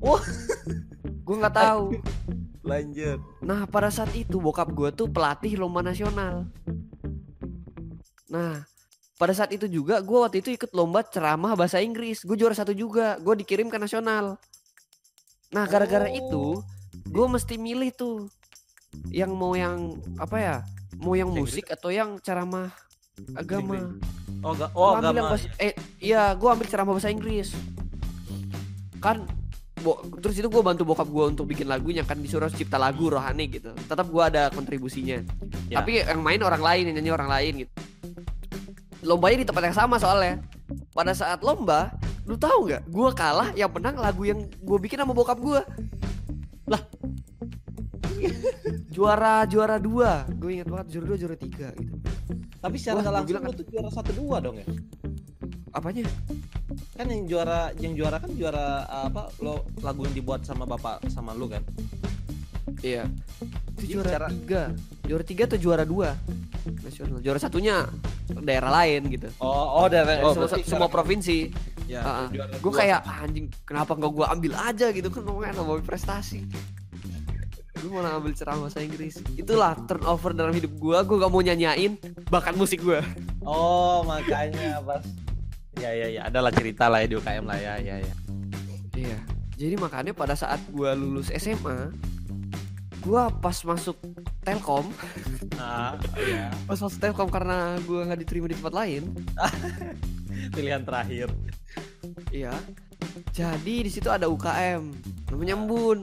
Wah. 0.00 0.22
gue 1.28 1.36
nggak 1.36 1.52
tahu. 1.54 1.84
Lanjut. 2.70 3.20
Nah 3.44 3.68
pada 3.68 3.92
saat 3.92 4.12
itu 4.16 4.40
bokap 4.40 4.72
gue 4.72 4.88
tuh 4.90 5.08
pelatih 5.08 5.60
lomba 5.60 5.84
nasional. 5.84 6.48
Nah 8.28 8.64
pada 9.18 9.34
saat 9.34 9.50
itu 9.52 9.66
juga 9.66 10.00
gue 10.00 10.18
waktu 10.18 10.40
itu 10.40 10.54
ikut 10.54 10.72
lomba 10.72 11.04
ceramah 11.04 11.52
bahasa 11.52 11.84
Inggris. 11.84 12.24
Gue 12.24 12.36
juara 12.36 12.56
satu 12.56 12.72
juga. 12.72 13.20
Gue 13.20 13.36
dikirim 13.36 13.68
ke 13.68 13.76
nasional. 13.76 14.40
Nah 15.52 15.64
gara-gara 15.64 16.08
Oh. 16.08 16.16
itu 16.16 16.44
gue 17.08 17.26
mesti 17.28 17.56
milih 17.56 17.92
tuh 17.92 18.28
yang 19.12 19.32
mau 19.32 19.52
yang 19.52 19.96
apa 20.16 20.36
ya? 20.36 20.56
Mau 20.98 21.12
yang 21.12 21.28
musik 21.28 21.68
atau 21.68 21.88
yang 21.88 22.16
ceramah 22.20 22.72
agama? 23.32 23.96
Oh, 24.38 24.54
ga, 24.54 24.70
Gua 24.70 24.78
oh 24.78 24.90
yang 24.94 25.02
agama. 25.02 25.28
bahasa, 25.34 25.48
eh 25.58 25.74
iya 25.98 26.30
gue 26.30 26.46
ambil 26.46 26.68
ceramah 26.68 26.92
bahasa 26.94 27.10
Inggris. 27.10 27.54
Kan 28.98 29.24
bo- 29.80 30.02
terus 30.20 30.36
itu 30.38 30.48
gue 30.50 30.62
bantu 30.62 30.82
bokap 30.84 31.08
gue 31.08 31.24
untuk 31.34 31.46
bikin 31.48 31.66
lagunya 31.70 32.02
kan 32.04 32.18
disuruh 32.20 32.50
cipta 32.50 32.76
lagu 32.76 33.08
rohani 33.08 33.48
gitu. 33.48 33.70
Tetap 33.74 34.06
gue 34.06 34.22
ada 34.22 34.52
kontribusinya. 34.52 35.22
Ya. 35.70 35.80
Tapi 35.80 36.02
yang 36.04 36.20
main 36.20 36.40
orang 36.42 36.62
lain, 36.62 36.82
yang 36.92 36.96
nyanyi 37.00 37.12
orang 37.14 37.30
lain 37.30 37.52
gitu. 37.64 37.72
Lombanya 39.06 39.42
di 39.42 39.46
tempat 39.46 39.62
yang 39.70 39.76
sama 39.76 39.96
soalnya. 39.96 40.42
Pada 40.92 41.14
saat 41.14 41.40
lomba, 41.40 41.94
lu 42.26 42.34
tahu 42.34 42.68
nggak? 42.68 42.82
Gue 42.90 43.08
kalah, 43.14 43.54
yang 43.54 43.70
menang 43.70 43.96
lagu 43.96 44.26
yang 44.26 44.42
gue 44.44 44.78
bikin 44.82 45.00
sama 45.00 45.14
bokap 45.14 45.38
gue. 45.38 45.60
Lah, 46.68 46.82
juara 48.94 49.46
juara 49.46 49.76
dua. 49.78 50.26
Gue 50.36 50.60
ingat 50.60 50.68
banget 50.68 50.86
juara 50.98 51.06
dua 51.14 51.16
juara 51.16 51.36
tiga 51.38 51.68
gitu. 51.78 51.94
Tapi 52.58 52.76
secara 52.76 53.00
Wah, 53.06 53.22
langsung 53.22 53.30
bilang 53.30 53.42
lu 53.46 53.54
tuh 53.54 53.66
juara 53.70 53.88
satu 53.94 54.10
dua 54.18 54.36
dong 54.42 54.58
ya? 54.58 54.66
Apanya? 55.70 56.02
Kan 56.98 57.06
yang 57.14 57.30
juara 57.30 57.70
yang 57.78 57.94
juara 57.94 58.18
kan 58.18 58.30
juara 58.34 58.82
apa 58.90 59.30
lo 59.38 59.62
lagu 59.86 60.02
yang 60.02 60.18
dibuat 60.18 60.42
sama 60.42 60.66
bapak 60.66 61.06
sama 61.14 61.30
lu 61.30 61.46
kan? 61.46 61.62
Iya. 62.82 63.06
Itu 63.78 63.86
Jadi 63.86 63.92
juara 63.94 64.08
secara- 64.10 64.28
tiga. 64.34 64.62
Juara 65.06 65.24
tiga 65.24 65.42
atau 65.46 65.58
juara 65.62 65.84
dua? 65.86 66.18
Nasional. 66.82 67.22
Juara 67.22 67.38
satunya 67.38 67.86
daerah 68.42 68.74
lain 68.82 69.14
gitu. 69.14 69.30
Oh, 69.38 69.78
oh 69.78 69.86
dari 69.86 70.18
oh, 70.20 70.34
semua, 70.34 70.50
semua 70.66 70.88
provinsi. 70.90 71.54
Ya, 71.88 72.28
juara 72.28 72.52
gue 72.52 72.68
dua. 72.68 72.78
kayak 72.84 73.00
"Ah, 73.06 73.24
anjing 73.24 73.46
kenapa 73.64 73.96
nggak 73.96 74.12
gue 74.12 74.26
ambil 74.28 74.52
aja 74.60 74.86
gitu 74.92 75.08
kan 75.08 75.22
ngomongnya 75.24 75.54
nama 75.56 75.78
prestasi. 75.80 76.44
Gue 77.78 77.94
malah 77.94 78.18
ambil 78.18 78.34
ceramah 78.34 78.66
bahasa 78.66 78.82
Inggris. 78.82 79.22
Itulah 79.38 79.78
turnover 79.86 80.34
dalam 80.34 80.50
hidup 80.50 80.74
gue. 80.74 80.98
Gue 80.98 81.16
gak 81.16 81.30
mau 81.30 81.38
nyanyain 81.38 81.94
bakat 82.26 82.58
musik 82.58 82.82
gue. 82.82 82.98
Oh, 83.46 84.02
makanya 84.02 84.82
pas 84.82 85.06
Ya 85.78 85.90
ya 85.94 86.06
ya, 86.10 86.20
adalah 86.26 86.50
cerita 86.50 86.90
lah 86.90 87.00
ya 87.00 87.06
di 87.06 87.16
UKM 87.16 87.44
lah 87.46 87.58
ya 87.58 87.74
ya 87.78 87.96
ya. 88.02 88.14
Iya. 88.94 89.18
Jadi 89.58 89.74
makanya 89.74 90.12
pada 90.14 90.34
saat 90.34 90.58
gue 90.70 90.90
lulus 90.94 91.30
SMA, 91.34 91.90
gue 93.02 93.22
pas 93.38 93.56
masuk 93.64 93.98
Telkom, 94.42 94.90
Ah, 95.58 95.98
iya. 96.18 96.50
pas 96.66 96.78
masuk 96.78 96.98
Telkom 96.98 97.26
karena 97.26 97.74
gue 97.82 98.00
nggak 98.06 98.20
diterima 98.22 98.46
di 98.46 98.54
tempat 98.58 98.74
lain, 98.74 99.02
Pilihan 100.54 100.82
terakhir. 100.86 101.30
Iya. 102.30 102.54
Jadi 103.32 103.86
di 103.86 103.90
situ 103.92 104.10
ada 104.10 104.26
UKM, 104.26 104.82
namanya 105.30 105.54
Embun, 105.54 105.98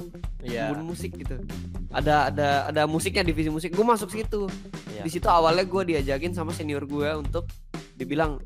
Iya. 0.46 0.70
Embun 0.72 0.93
musik 0.93 1.18
gitu. 1.18 1.41
Ada 1.89 2.30
ada 2.32 2.50
ada 2.70 2.82
musiknya 2.86 3.26
divisi 3.26 3.50
musik. 3.50 3.74
Gue 3.74 3.84
masuk 3.84 4.14
situ. 4.14 4.48
Iya. 4.93 5.02
Di 5.04 5.10
situ 5.10 5.28
awalnya 5.28 5.66
gue 5.66 5.84
diajakin 5.96 6.32
sama 6.32 6.54
senior 6.54 6.86
gue 6.86 7.10
untuk 7.18 7.50
dibilang 7.96 8.39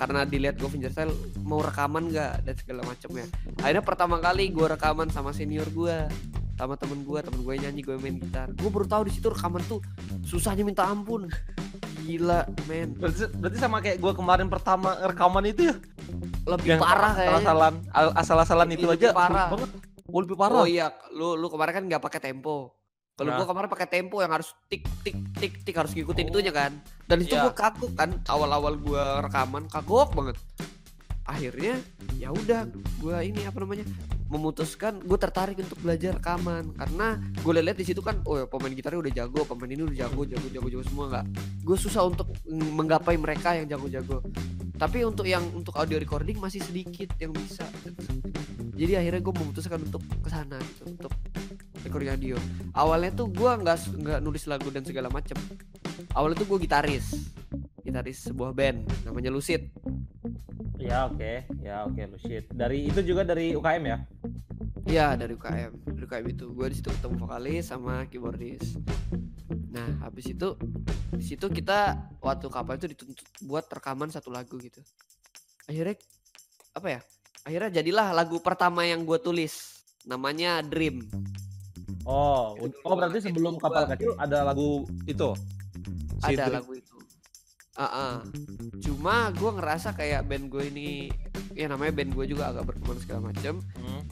karena 0.00 0.24
dilihat 0.24 0.56
gue 0.58 0.66
fingerstyle 0.66 1.12
mau 1.44 1.60
rekaman 1.60 2.10
gak 2.10 2.42
dan 2.42 2.54
segala 2.58 2.80
macam 2.84 3.10
ya. 3.14 3.26
Akhirnya 3.62 3.84
pertama 3.84 4.16
kali 4.18 4.50
gue 4.50 4.66
rekaman 4.66 5.08
sama 5.12 5.30
senior 5.30 5.68
gue 5.70 5.96
sama 6.54 6.78
temen 6.78 7.02
gue 7.02 7.18
temen 7.18 7.40
gue 7.42 7.54
nyanyi 7.58 7.82
gue 7.82 7.98
main 7.98 8.14
gitar 8.14 8.46
gue 8.54 8.70
baru 8.70 8.86
tahu 8.86 9.10
di 9.10 9.12
situ 9.18 9.26
rekaman 9.26 9.58
tuh 9.66 9.82
susahnya 10.22 10.62
minta 10.62 10.86
ampun 10.86 11.26
gila 12.04 12.40
men 12.64 12.92
Berarti, 12.94 13.24
berarti 13.32 13.58
sama 13.58 13.80
kayak 13.80 13.96
gue 13.98 14.12
kemarin 14.12 14.46
pertama 14.46 14.94
rekaman 15.02 15.44
itu 15.46 15.72
ya 15.72 15.74
lebih 16.44 16.76
parah 16.76 17.12
kayaknya 17.12 17.40
asal-asalan 17.40 17.74
asal-asalan 18.14 18.68
itu 18.70 18.84
Lebih 18.84 19.08
aja 19.08 19.16
parah. 19.16 19.48
banget. 19.48 19.70
Oh, 20.04 20.20
lebih 20.20 20.36
parah. 20.36 20.60
Oh 20.60 20.68
iya, 20.68 20.92
lu 21.10 21.32
lu 21.34 21.48
kemarin 21.48 21.72
kan 21.72 21.84
nggak 21.88 22.02
pakai 22.02 22.20
tempo. 22.22 22.76
Kalau 23.14 23.30
Nah. 23.30 23.38
gua 23.38 23.46
kemarin 23.48 23.68
pakai 23.70 23.88
tempo 23.88 24.20
yang 24.20 24.28
harus 24.28 24.52
tik 24.68 24.84
tik 25.00 25.16
tik 25.34 25.52
tik 25.64 25.72
harus 25.72 25.90
ngikutin 25.90 26.28
itunya 26.28 26.52
kan. 26.52 26.76
Dan 27.06 27.24
itu 27.24 27.32
Iya. 27.32 27.48
gua 27.48 27.54
kagok 27.56 27.92
kan 27.94 28.10
awal-awal 28.26 28.76
gua 28.76 29.22
rekaman 29.22 29.64
kagok 29.66 30.12
banget. 30.12 30.36
Akhirnya 31.24 31.80
ya 32.14 32.28
udah 32.28 32.68
gua 33.00 33.24
ini 33.24 33.40
apa 33.42 33.56
namanya? 33.56 33.88
Memutuskan 34.34 34.98
gue 34.98 35.18
tertarik 35.18 35.62
untuk 35.62 35.78
belajar 35.78 36.18
rekaman. 36.18 36.74
Karena 36.74 37.22
gue 37.22 37.52
lihat 37.54 37.78
di 37.78 37.86
situ 37.86 38.02
kan 38.02 38.18
oh 38.26 38.42
ya 38.42 38.46
pemain 38.50 38.74
gitarnya 38.74 38.98
udah 38.98 39.12
jago 39.14 39.46
pemain 39.46 39.70
ini 39.70 39.86
udah 39.86 39.96
jago 40.06 40.26
jago 40.26 40.46
jago 40.50 40.68
jago 40.68 40.84
semua 40.90 41.04
nggak. 41.14 41.26
Gue 41.62 41.76
susah 41.78 42.02
untuk 42.02 42.26
menggapai 42.50 43.14
mereka 43.14 43.54
yang 43.54 43.70
jago-jago. 43.70 44.26
Tapi 44.74 45.06
untuk 45.06 45.30
yang 45.30 45.46
untuk 45.54 45.78
audio 45.78 46.02
recording 46.02 46.42
masih 46.42 46.58
sedikit 46.58 47.14
yang 47.22 47.30
bisa. 47.30 47.62
Jadi 48.74 48.98
akhirnya 48.98 49.22
gue 49.22 49.34
memutuskan 49.38 49.78
untuk 49.86 50.02
ke 50.02 50.28
sana 50.28 50.58
gitu 50.58 50.90
untuk 50.90 51.14
recording 51.86 52.10
audio. 52.10 52.36
Awalnya 52.74 53.14
tuh 53.14 53.30
gue 53.30 53.50
nggak 53.54 53.78
nggak 54.02 54.18
nulis 54.18 54.50
lagu 54.50 54.68
dan 54.74 54.82
segala 54.82 55.06
macem. 55.14 55.38
Awalnya 56.10 56.42
tuh 56.42 56.48
gue 56.50 56.66
gitaris. 56.66 57.30
Gitaris 57.86 58.26
sebuah 58.26 58.50
band 58.50 58.82
namanya 59.06 59.30
Lucid. 59.30 59.70
Ya 60.84 61.08
oke, 61.08 61.48
ya 61.64 61.88
oke 61.88 61.96
lu 61.96 62.18
shit. 62.20 62.44
Dari 62.52 62.90
itu 62.90 63.00
juga 63.00 63.24
dari 63.24 63.56
UKM 63.56 63.84
ya? 63.88 63.98
Iya 64.84 65.16
dari 65.16 65.32
UKM 65.32 65.72
dari 65.86 66.04
UKM 66.04 66.26
itu. 66.28 66.46
Gue 66.50 66.66
di 66.68 66.76
situ 66.76 66.88
ketemu 66.88 67.16
vokalis 67.18 67.64
sama 67.66 68.04
keyboardis. 68.06 68.76
Nah 69.70 70.00
habis 70.00 70.26
itu 70.26 70.54
di 71.10 71.24
situ 71.24 71.46
kita 71.48 71.92
waktu 72.20 72.46
kapal 72.46 72.76
itu 72.76 72.86
dituntut 72.86 73.24
buat 73.42 73.64
rekaman 73.64 74.08
satu 74.08 74.28
lagu 74.28 74.54
gitu. 74.58 74.84
Akhirnya 75.64 75.96
apa 76.72 76.88
ya? 76.90 77.00
Akhirnya 77.42 77.70
jadilah 77.74 78.12
lagu 78.12 78.38
pertama 78.38 78.84
yang 78.84 79.02
gue 79.02 79.16
tulis. 79.18 79.80
Namanya 80.04 80.60
Dream. 80.60 81.08
Oh, 82.04 82.52
Itu 82.54 82.76
oh 82.84 82.92
berarti 82.92 83.24
sebelum 83.24 83.56
kapal 83.56 83.88
gua- 83.88 83.96
kecil 83.96 84.12
ada 84.14 84.44
lagu 84.44 84.84
itu. 85.04 85.32
Si 86.20 86.28
ada 86.30 86.44
Dream. 86.46 86.60
lagu 86.60 86.72
itu. 86.74 86.92
Ah, 87.74 87.88
ah. 87.88 88.14
cuma 88.78 89.32
gue 89.32 89.50
ngerasa 89.50 89.90
kayak 89.90 90.22
band 90.24 90.46
gue 90.46 90.62
ini 90.68 91.10
ya 91.52 91.66
namanya 91.66 91.90
band 91.90 92.14
gue 92.14 92.26
juga 92.28 92.54
agak 92.54 92.70
berkembang 92.70 93.00
segala 93.00 93.32
macam 93.32 93.58
Hmm. 93.74 94.02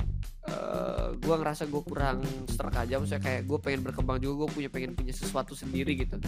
Eh 0.43 1.09
gue 1.23 1.35
ngerasa 1.39 1.71
gue 1.71 1.83
kurang 1.87 2.23
struck 2.51 2.75
aja. 2.75 2.99
Maksudnya 2.99 3.23
kayak 3.23 3.43
gue 3.47 3.59
pengen 3.63 3.81
berkembang 3.87 4.19
juga 4.19 4.47
gue 4.47 4.49
punya 4.59 4.71
pengen 4.73 4.93
punya 4.99 5.15
sesuatu 5.15 5.55
sendiri 5.55 5.95
gitu. 5.95 6.19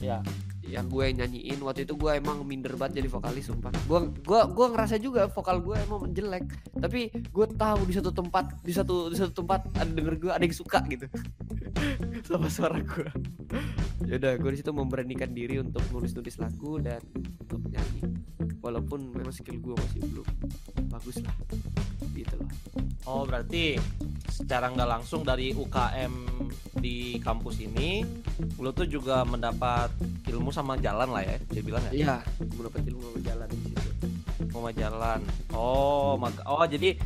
Ya. 0.00 0.20
yang 0.64 0.88
gue 0.88 1.12
nyanyiin. 1.12 1.60
Waktu 1.60 1.84
itu 1.84 1.92
gue 1.92 2.12
emang 2.16 2.40
minder 2.40 2.72
banget 2.80 3.04
jadi 3.04 3.08
vokalis 3.12 3.52
sumpah. 3.52 3.68
Gue 3.84 4.08
gua 4.24 4.48
gua 4.48 4.72
ngerasa 4.72 4.96
juga 4.96 5.28
vokal 5.28 5.60
gue 5.60 5.76
emang 5.76 6.08
jelek. 6.08 6.48
Tapi 6.80 7.12
gue 7.12 7.46
tahu 7.52 7.80
di 7.84 7.92
satu 7.92 8.10
tempat 8.16 8.64
di 8.64 8.72
satu 8.72 9.12
di 9.12 9.16
satu 9.20 9.44
tempat 9.44 9.68
ada 9.76 9.92
denger 9.92 10.16
gue 10.16 10.32
ada 10.32 10.40
yang 10.40 10.56
suka 10.56 10.80
gitu. 10.88 11.04
Sama 12.28 12.48
suara 12.48 12.80
gue 12.80 13.08
yaudah 14.04 14.36
gue 14.36 14.50
di 14.52 14.58
situ 14.60 14.70
memberanikan 14.72 15.32
diri 15.32 15.60
untuk 15.60 15.80
nulis 15.88 16.12
nulis 16.12 16.36
lagu 16.40 16.80
dan 16.80 17.00
untuk 17.16 17.60
nyanyi. 17.68 18.02
Walaupun 18.60 19.12
memang 19.12 19.32
skill 19.32 19.60
gue 19.60 19.74
masih 19.76 20.00
belum 20.08 20.28
bagus 20.88 21.20
lah 21.20 21.36
gitu 22.16 22.34
loh 22.38 22.48
Oh 23.04 23.28
berarti 23.28 23.76
secara 24.26 24.72
nggak 24.72 24.88
langsung 24.88 25.20
dari 25.22 25.52
UKM 25.52 26.12
di 26.80 27.20
kampus 27.20 27.60
ini, 27.60 28.00
lo 28.56 28.72
tuh 28.72 28.88
juga 28.88 29.20
mendapat 29.22 29.92
ilmu 30.24 30.48
sama 30.48 30.80
jalan 30.80 31.12
lah 31.12 31.20
ya, 31.20 31.36
dia 31.46 31.60
bilang 31.60 31.84
ya. 31.84 31.92
iya 31.92 32.14
gue 32.40 32.64
dapet 32.64 32.80
ilmu 32.88 33.04
sama 33.04 33.20
jalan 33.20 33.46
di 33.52 33.58
situ 33.62 33.90
Sama 34.48 34.70
jalan. 34.72 35.20
Oh, 35.52 36.16
maka 36.16 36.40
oh 36.48 36.64
jadi 36.64 36.96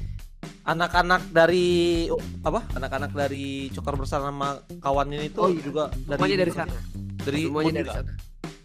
anak-anak 0.65 1.35
dari 1.35 2.07
apa? 2.41 2.61
Anak-anak 2.79 3.11
dari 3.11 3.67
Cokar 3.73 3.99
bersama 3.99 4.55
kawan 4.79 5.11
ini 5.11 5.29
tuh 5.29 5.43
Oh, 5.45 5.51
iya. 5.51 5.59
juga 5.61 5.91
semuanya 6.07 6.39
dari 6.39 6.53
sana 6.55 6.77
Dari 7.19 7.39
semuanya 7.43 7.73
dari 7.75 7.83
juga? 7.83 7.95
sana 7.99 8.13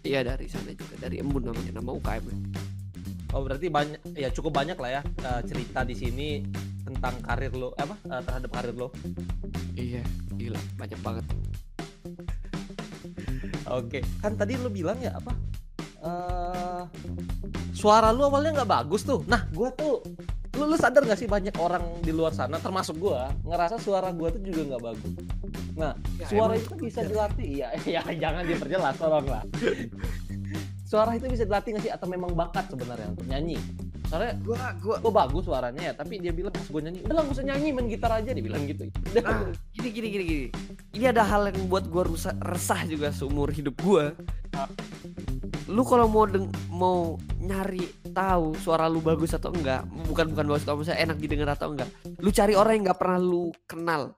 iya 0.03 0.19
dari 0.19 0.45
sana 0.45 0.69
juga 0.69 0.95
dari 0.99 1.15
embun 1.17 1.47
namanya 1.47 1.79
nama 1.79 1.91
UKM 1.95 2.25
Oh 3.33 3.41
berarti 3.41 3.67
banyak 3.67 3.99
ya 4.13 4.29
cukup 4.29 4.53
banyak 4.53 4.77
lah 4.77 4.89
ya 4.89 5.01
eh, 5.01 5.41
cerita 5.49 5.81
di 5.81 5.97
sini 5.97 6.29
tentang 6.85 7.17
karir 7.25 7.53
lo 7.57 7.73
apa 7.75 7.97
eh, 8.05 8.21
terhadap 8.21 8.49
karir 8.53 8.75
lo. 8.77 8.93
iya 9.73 10.05
gila 10.37 10.61
banyak 10.77 10.99
banget 11.01 11.25
Oke, 13.63 14.03
kan 14.19 14.35
tadi 14.35 14.59
lu 14.59 14.67
bilang 14.69 14.99
ya 14.99 15.15
apa? 15.17 15.31
eh 16.03 16.83
suara 17.71 18.11
lu 18.11 18.27
awalnya 18.27 18.61
nggak 18.61 18.69
bagus 18.69 19.07
tuh. 19.07 19.23
Nah, 19.23 19.47
gua 19.55 19.71
tuh 19.71 20.03
lu, 20.59 20.63
lu 20.67 20.75
sadar 20.75 21.07
gak 21.07 21.15
sih 21.15 21.31
banyak 21.31 21.55
orang 21.57 21.81
di 22.03 22.11
luar 22.11 22.35
sana 22.35 22.59
termasuk 22.59 22.99
gua 22.99 23.31
ngerasa 23.47 23.79
suara 23.79 24.11
gua 24.11 24.29
tuh 24.35 24.43
juga 24.43 24.75
nggak 24.75 24.83
bagus. 24.83 25.11
Nah, 25.79 25.95
Ya, 26.19 26.27
suara 26.27 26.53
itu 26.59 26.75
bisa 26.75 27.01
dilatih. 27.07 27.47
Iya, 27.63 27.67
ya 27.97 28.01
jangan 28.19 28.43
diperjelas 28.45 28.95
tolong 28.99 29.25
lah. 29.31 29.43
Suara 30.93 31.17
itu 31.17 31.25
bisa 31.25 31.41
dilatih 31.49 31.73
nggak 31.73 31.83
sih 31.89 31.93
atau 31.97 32.05
memang 32.05 32.37
bakat 32.37 32.69
sebenarnya 32.69 33.09
untuk 33.17 33.25
nyanyi? 33.25 33.57
Soalnya 34.13 34.37
gua 34.45 34.77
gua 34.77 34.95
gue 35.01 35.09
bagus 35.09 35.43
suaranya 35.49 35.81
ya, 35.89 35.93
tapi 35.97 36.21
dia 36.21 36.29
bilang 36.29 36.53
pas 36.53 36.69
gue 36.69 36.81
nyanyi, 36.85 37.01
udah 37.01 37.15
lah 37.17 37.21
gak 37.25 37.33
usah 37.33 37.45
nyanyi 37.49 37.67
main 37.73 37.87
gitar 37.89 38.11
aja 38.13 38.29
dia 38.29 38.43
bilang 38.45 38.61
gitu. 38.69 38.93
Udah, 39.09 39.23
Ah, 39.25 39.49
gini 39.73 39.89
gini 39.89 40.07
gini 40.13 40.23
gini. 40.29 40.47
Ini 40.93 41.05
ada 41.09 41.25
hal 41.25 41.49
yang 41.49 41.65
buat 41.65 41.89
gua 41.89 42.05
rusak 42.05 42.37
resah 42.45 42.85
juga 42.85 43.09
seumur 43.09 43.49
hidup 43.49 43.73
gua. 43.81 44.13
Lu 45.65 45.81
kalau 45.81 46.05
mau 46.05 46.29
deng 46.29 46.53
mau 46.69 47.17
nyari 47.41 47.89
tahu 48.13 48.53
suara 48.61 48.85
lu 48.85 49.01
bagus 49.01 49.33
atau 49.33 49.49
enggak, 49.49 49.89
bukan 50.05 50.29
bukan 50.29 50.45
bagus 50.45 50.61
kalau 50.61 50.85
misalnya 50.85 51.09
enak 51.09 51.17
didengar 51.17 51.49
atau 51.57 51.73
enggak. 51.73 51.89
Lu 52.21 52.29
cari 52.29 52.53
orang 52.53 52.77
yang 52.77 52.83
nggak 52.93 52.99
pernah 53.01 53.17
lu 53.17 53.49
kenal. 53.65 54.13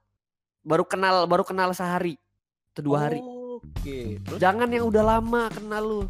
Baru 0.59 0.83
kenal 0.83 1.23
baru 1.23 1.47
kenal 1.47 1.71
sehari 1.71 2.19
atau 2.75 2.83
dua 2.83 3.07
hari. 3.07 3.23
Oke, 3.23 4.19
terus? 4.19 4.43
Jangan 4.43 4.67
yang 4.67 4.91
udah 4.91 5.03
lama 5.15 5.47
kenal 5.47 5.83
lu. 5.87 6.01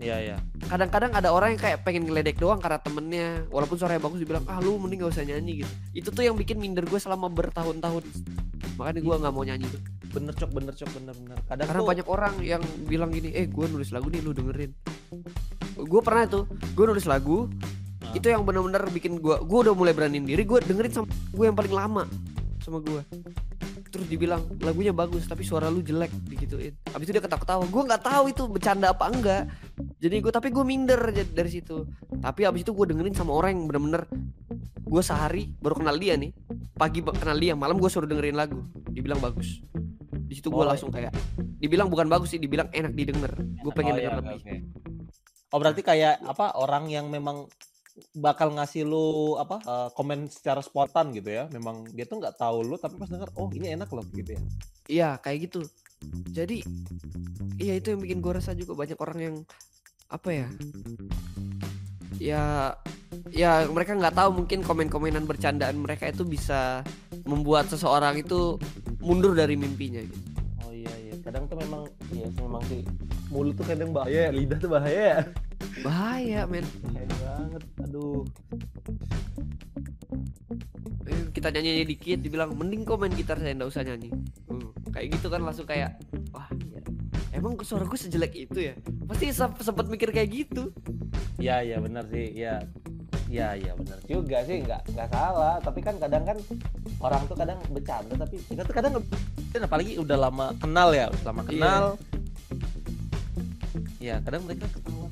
Iya 0.00 0.16
ya. 0.16 0.36
Kadang-kadang 0.64 1.12
ada 1.12 1.28
orang 1.28 1.52
yang 1.54 1.60
kayak 1.60 1.84
pengen 1.84 2.08
ngeledek 2.08 2.40
doang 2.40 2.56
karena 2.56 2.80
temennya 2.80 3.44
Walaupun 3.52 3.76
suaranya 3.76 4.00
bagus 4.00 4.24
dibilang 4.24 4.48
Ah 4.48 4.56
lu 4.56 4.80
mending 4.80 5.04
gak 5.04 5.12
usah 5.12 5.28
nyanyi 5.28 5.60
gitu 5.60 5.72
Itu 5.92 6.08
tuh 6.08 6.24
yang 6.24 6.40
bikin 6.40 6.56
minder 6.56 6.88
gue 6.88 6.96
selama 6.96 7.28
bertahun-tahun 7.28 8.00
Makanya 8.80 9.00
gue 9.04 9.14
nggak 9.20 9.32
mau 9.36 9.44
nyanyi 9.44 9.68
tuh 9.68 9.82
Bener 10.10 10.34
cok, 10.34 10.50
bener 10.50 10.74
cok, 10.74 10.90
bener 10.90 11.14
bener. 11.14 11.38
Kadang 11.46 11.66
Karena 11.70 11.80
tuh, 11.80 11.88
banyak 11.94 12.06
orang 12.10 12.34
yang 12.42 12.62
bilang 12.90 13.14
gini, 13.14 13.30
eh 13.30 13.46
gue 13.46 13.64
nulis 13.70 13.94
lagu 13.94 14.10
nih 14.10 14.18
lu 14.26 14.34
dengerin. 14.34 14.74
Gue 15.78 16.00
pernah 16.02 16.26
tuh, 16.26 16.44
gue 16.50 16.84
nulis 16.90 17.06
lagu, 17.06 17.46
Ah. 18.02 18.10
itu 18.18 18.26
yang 18.26 18.42
bener-bener 18.42 18.82
bikin 18.90 19.22
gue, 19.22 19.36
gue 19.38 19.58
udah 19.62 19.70
mulai 19.70 19.94
beraniin 19.94 20.26
diri, 20.26 20.42
gue 20.42 20.58
dengerin 20.66 20.90
sama 20.90 21.06
gue 21.06 21.44
yang 21.46 21.54
paling 21.54 21.70
lama 21.70 22.02
sama 22.58 22.82
gue. 22.82 23.02
Terus 23.90 24.06
dibilang 24.06 24.46
lagunya 24.62 24.94
bagus 24.94 25.26
tapi 25.26 25.42
suara 25.42 25.66
lu 25.66 25.82
jelek 25.82 26.14
digituin. 26.24 26.78
Abis 26.94 27.04
itu 27.04 27.12
dia 27.12 27.22
ketawa-ketawa. 27.22 27.66
Gue 27.66 27.82
nggak 27.84 28.02
tahu 28.02 28.24
itu 28.30 28.42
bercanda 28.46 28.94
apa 28.94 29.10
enggak. 29.10 29.50
Jadi 29.98 30.16
gue 30.22 30.32
tapi 30.32 30.48
gue 30.48 30.62
minder 30.62 31.00
dari 31.10 31.50
situ. 31.50 31.84
Tapi 32.22 32.46
abis 32.46 32.62
itu 32.62 32.70
gue 32.70 32.86
dengerin 32.94 33.12
sama 33.12 33.34
orang 33.34 33.58
yang 33.58 33.66
bener-bener 33.66 34.06
gue 34.80 35.02
sehari 35.02 35.50
baru 35.58 35.82
kenal 35.82 35.98
dia 35.98 36.14
nih. 36.14 36.30
Pagi 36.72 37.02
kenal 37.02 37.36
dia, 37.36 37.52
malam 37.52 37.76
gue 37.76 37.90
suruh 37.90 38.06
dengerin 38.06 38.38
lagu. 38.38 38.62
Dibilang 38.88 39.18
bagus. 39.18 39.58
Di 40.30 40.38
situ 40.38 40.48
gue 40.48 40.62
Oh, 40.62 40.70
langsung 40.70 40.94
kayak 40.94 41.10
dibilang 41.58 41.90
bukan 41.90 42.06
bagus 42.06 42.30
sih, 42.30 42.38
dibilang 42.38 42.70
enak 42.70 42.94
didengar. 42.94 43.34
Gue 43.58 43.72
pengen 43.74 43.94
Oh, 43.94 43.98
denger 43.98 44.12
iya, 44.14 44.18
lebih. 44.22 44.38
oke. 44.38 44.54
Oh 45.50 45.58
berarti 45.58 45.82
kayak 45.82 46.22
apa 46.22 46.54
orang 46.54 46.86
yang 46.86 47.10
memang 47.10 47.50
bakal 48.16 48.54
ngasih 48.54 48.86
lu 48.88 49.36
apa 49.36 49.60
eh, 49.62 49.88
komen 49.94 50.28
secara 50.30 50.60
spontan 50.64 51.12
gitu 51.12 51.30
ya 51.30 51.44
memang 51.52 51.88
dia 51.92 52.04
tuh 52.04 52.20
nggak 52.20 52.36
tahu 52.40 52.64
lu 52.64 52.76
tapi 52.80 52.96
pas 52.96 53.08
denger 53.08 53.30
oh 53.36 53.48
ini 53.52 53.74
enak 53.74 53.88
loh 53.92 54.04
gitu 54.14 54.34
ya 54.36 54.42
Iya 54.90 55.10
kayak 55.22 55.38
gitu. 55.46 55.62
Jadi 56.34 56.66
iya 57.62 57.78
itu 57.78 57.94
yang 57.94 58.02
bikin 58.02 58.18
gue 58.18 58.32
rasa 58.34 58.58
juga 58.58 58.74
banyak 58.74 58.98
orang 58.98 59.18
yang 59.22 59.36
apa 60.10 60.28
ya? 60.34 60.48
Ya 62.18 62.74
ya 63.30 63.70
mereka 63.70 63.94
nggak 63.94 64.18
tahu 64.18 64.42
mungkin 64.42 64.66
komen-komenan 64.66 65.30
bercandaan 65.30 65.78
mereka 65.78 66.10
itu 66.10 66.26
bisa 66.26 66.82
membuat 67.22 67.70
seseorang 67.70 68.18
itu 68.18 68.58
mundur 68.98 69.38
dari 69.38 69.54
mimpinya 69.54 70.02
gitu. 70.02 70.29
Iya 71.20 71.28
iya 71.28 71.28
kadang 71.28 71.44
tuh 71.46 71.58
memang 71.58 71.82
iya 72.10 72.26
sih, 72.26 72.40
memang 72.40 72.62
sih 72.64 72.80
mulut 73.28 73.54
tuh 73.54 73.66
kadang 73.66 73.92
bahaya 73.92 74.20
ya, 74.26 74.30
lidah 74.32 74.58
tuh 74.58 74.70
bahaya 74.70 75.02
ya 75.12 75.20
Bahaya 75.80 76.40
men. 76.44 76.64
bahaya 76.82 77.04
banget 77.20 77.62
aduh 77.78 78.24
Eh, 81.02 81.20
Kita 81.30 81.50
nyanyi 81.50 81.84
dikit 81.84 82.18
dibilang 82.18 82.54
mending 82.54 82.82
kok 82.82 82.96
main 82.96 83.12
gitar 83.12 83.36
saya 83.36 83.52
nggak 83.52 83.68
usah 83.68 83.82
nyanyi. 83.82 84.10
Hmm, 84.46 84.66
kayak 84.90 85.14
gitu 85.14 85.26
kan 85.26 85.42
langsung 85.42 85.66
kayak 85.66 85.98
wah 86.30 86.46
iya. 86.62 86.80
Emang 87.30 87.58
suara 87.60 87.82
gue 87.82 87.94
sejelek 87.94 88.32
itu 88.40 88.58
ya? 88.62 88.74
Pasti 89.04 89.30
se- 89.30 89.60
sempet 89.60 89.86
mikir 89.86 90.10
kayak 90.10 90.30
gitu. 90.30 90.70
iya 91.36 91.60
iya 91.60 91.76
benar 91.78 92.04
sih 92.06 92.36
iya 92.36 92.60
iya 93.30 93.54
iya 93.54 93.72
benar 93.72 93.98
juga 94.04 94.42
sih 94.42 94.58
nggak 94.60 94.90
nggak 94.90 95.08
salah 95.08 95.56
tapi 95.58 95.80
kan 95.80 95.94
kadang 95.96 96.26
kan 96.26 96.36
orang 96.98 97.22
tuh 97.24 97.36
kadang 97.38 97.58
bercanda 97.70 98.14
tapi 98.18 98.42
kita 98.42 98.62
tuh 98.62 98.74
kadang 98.74 98.92
dan 99.48 99.60
apalagi 99.64 99.94
udah 99.96 100.18
lama 100.18 100.50
kenal 100.58 100.90
ya 100.90 101.06
udah 101.08 101.24
lama 101.24 101.40
Iya. 101.40 101.48
kenal 101.48 101.84
ya 103.98 104.14
kadang 104.20 104.42
mereka 104.44 104.66
ketawa 104.68 105.06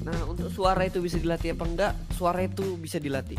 Nah 0.00 0.16
untuk 0.24 0.48
suara 0.48 0.88
itu 0.88 0.96
bisa 0.98 1.20
dilatih 1.20 1.52
apa 1.52 1.64
enggak? 1.66 1.92
Suara 2.10 2.40
itu 2.40 2.74
bisa 2.74 2.96
dilatih 2.96 3.36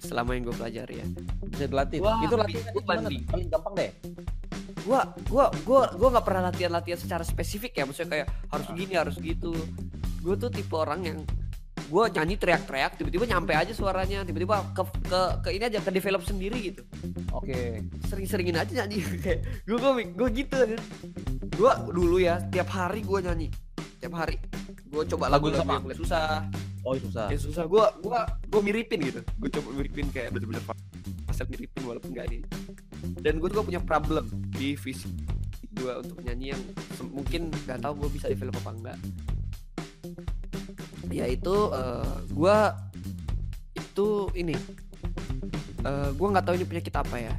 selama 0.00 0.32
yang 0.32 0.48
gue 0.48 0.56
pelajari 0.56 0.94
ya. 0.98 1.06
bisa 1.44 1.64
dilatih 1.66 1.98
Wah, 2.00 2.16
itu 2.18 2.34
latihan 2.34 2.72
banding. 2.82 3.22
paling 3.24 3.48
gampang 3.48 3.74
deh 3.76 3.90
Gua 4.82 5.00
gua 5.28 5.46
gua 5.62 5.92
gua 5.92 6.08
nggak 6.10 6.26
pernah 6.26 6.42
latihan-latihan 6.48 6.98
secara 6.98 7.22
spesifik 7.22 7.76
ya, 7.76 7.84
maksudnya 7.84 8.10
kayak 8.10 8.28
harus 8.48 8.66
gini 8.72 8.94
harus 8.96 9.14
gitu. 9.14 9.54
Gue 10.18 10.34
tuh 10.34 10.50
tipe 10.50 10.74
orang 10.74 11.00
yang 11.04 11.18
gue 11.92 12.04
nyanyi 12.16 12.34
teriak-teriak 12.40 12.96
tiba-tiba 12.96 13.24
nyampe 13.28 13.52
aja 13.52 13.72
suaranya 13.76 14.24
tiba-tiba 14.24 14.64
ke, 14.72 14.82
ke 15.12 15.20
ke 15.44 15.48
ini 15.52 15.64
aja 15.68 15.84
ke 15.84 15.92
develop 15.92 16.24
sendiri 16.24 16.72
gitu. 16.72 16.82
Oke. 17.36 17.84
Sering-seringin 18.08 18.56
aja 18.56 18.72
nyanyi 18.82 19.04
kayak 19.24 19.44
gue 19.68 19.76
gue 19.76 19.92
gue 20.16 20.28
gitu 20.32 20.54
kan 20.56 20.80
gue 21.52 21.72
dulu 21.92 22.16
ya 22.16 22.40
tiap 22.48 22.72
hari 22.72 23.04
gue 23.04 23.18
nyanyi 23.20 23.48
tiap 24.00 24.16
hari. 24.16 24.40
Gue 24.88 25.04
coba 25.04 25.28
Lagu 25.28 25.52
lagu-lagu 25.52 25.60
sama? 25.60 25.92
yang 25.92 26.00
susah. 26.00 26.28
Oh 26.82 26.96
susah. 26.96 27.28
Yang 27.28 27.52
susah 27.52 27.64
gue 27.68 27.84
gue 28.00 28.20
gue 28.48 28.60
miripin 28.64 28.98
gitu. 29.04 29.20
Gue 29.36 29.50
coba 29.52 29.68
miripin 29.76 30.08
kayak 30.08 30.32
bener-bener 30.32 30.64
pasal 31.28 31.44
miripin 31.48 31.82
walaupun 31.84 32.12
gak 32.12 32.28
ini 32.28 32.44
dan 33.24 33.40
gue 33.40 33.48
juga 33.50 33.62
punya 33.66 33.80
problem 33.82 34.28
di 34.54 34.78
visi 34.78 35.08
gue 35.72 35.92
untuk 35.98 36.20
nyanyi 36.22 36.52
yang 36.54 36.62
mungkin 37.10 37.48
nggak 37.64 37.80
tahu 37.80 38.04
gue 38.04 38.10
bisa 38.20 38.28
develop 38.28 38.54
apa 38.62 38.70
enggak 38.76 38.98
yaitu 41.12 41.54
eh, 41.76 42.14
gue 42.32 42.56
itu 43.76 44.08
ini 44.32 44.56
eh, 45.84 46.10
gue 46.10 46.28
nggak 46.32 46.44
tahu 46.44 46.54
ini 46.56 46.66
penyakit 46.66 46.94
apa 46.96 47.18
ya. 47.20 47.34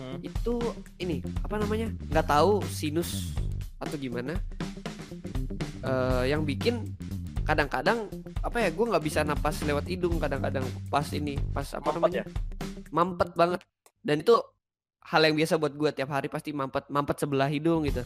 Hmm. 0.00 0.16
itu 0.24 0.56
ini 0.96 1.20
apa 1.44 1.60
namanya 1.60 1.92
nggak 2.08 2.26
tahu 2.26 2.64
sinus 2.66 3.36
atau 3.78 3.94
gimana. 4.00 4.34
Eh 5.84 6.32
yang 6.32 6.42
bikin 6.42 6.96
kadang-kadang 7.44 8.08
apa 8.40 8.58
ya 8.62 8.68
gue 8.72 8.86
nggak 8.90 9.04
bisa 9.04 9.20
napas 9.26 9.60
lewat 9.66 9.86
hidung 9.90 10.16
kadang-kadang 10.16 10.64
pas 10.88 11.04
ini 11.12 11.36
pas 11.52 11.66
apa 11.74 11.90
Mampet 11.92 11.98
namanya? 12.00 12.24
mampet 12.90 13.30
banget. 13.36 13.60
Dan 14.00 14.16
itu 14.24 14.34
hal 15.04 15.20
yang 15.26 15.36
biasa 15.36 15.58
buat 15.58 15.74
gue 15.74 15.90
tiap 15.92 16.10
hari 16.12 16.28
pasti 16.30 16.54
mampet 16.54 16.86
mampet 16.88 17.16
sebelah 17.20 17.48
hidung 17.50 17.84
gitu. 17.84 18.02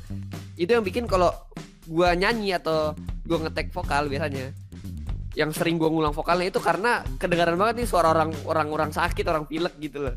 Itu 0.58 0.70
yang 0.74 0.84
bikin 0.84 1.04
kalau 1.06 1.30
gue 1.84 2.08
nyanyi 2.16 2.56
atau 2.56 2.96
gue 3.24 3.38
ngetek 3.38 3.68
vokal 3.72 4.08
biasanya 4.08 4.52
yang 5.34 5.50
sering 5.50 5.78
gue 5.78 5.90
ngulang 5.90 6.14
vokalnya 6.14 6.50
itu 6.50 6.62
karena 6.62 7.02
kedengaran 7.18 7.58
banget 7.58 7.82
nih 7.82 7.88
suara 7.90 8.14
orang 8.14 8.30
orang 8.46 8.68
orang 8.70 8.90
sakit 8.94 9.26
orang 9.26 9.44
pilek 9.50 9.74
gitu 9.82 10.06
loh. 10.06 10.16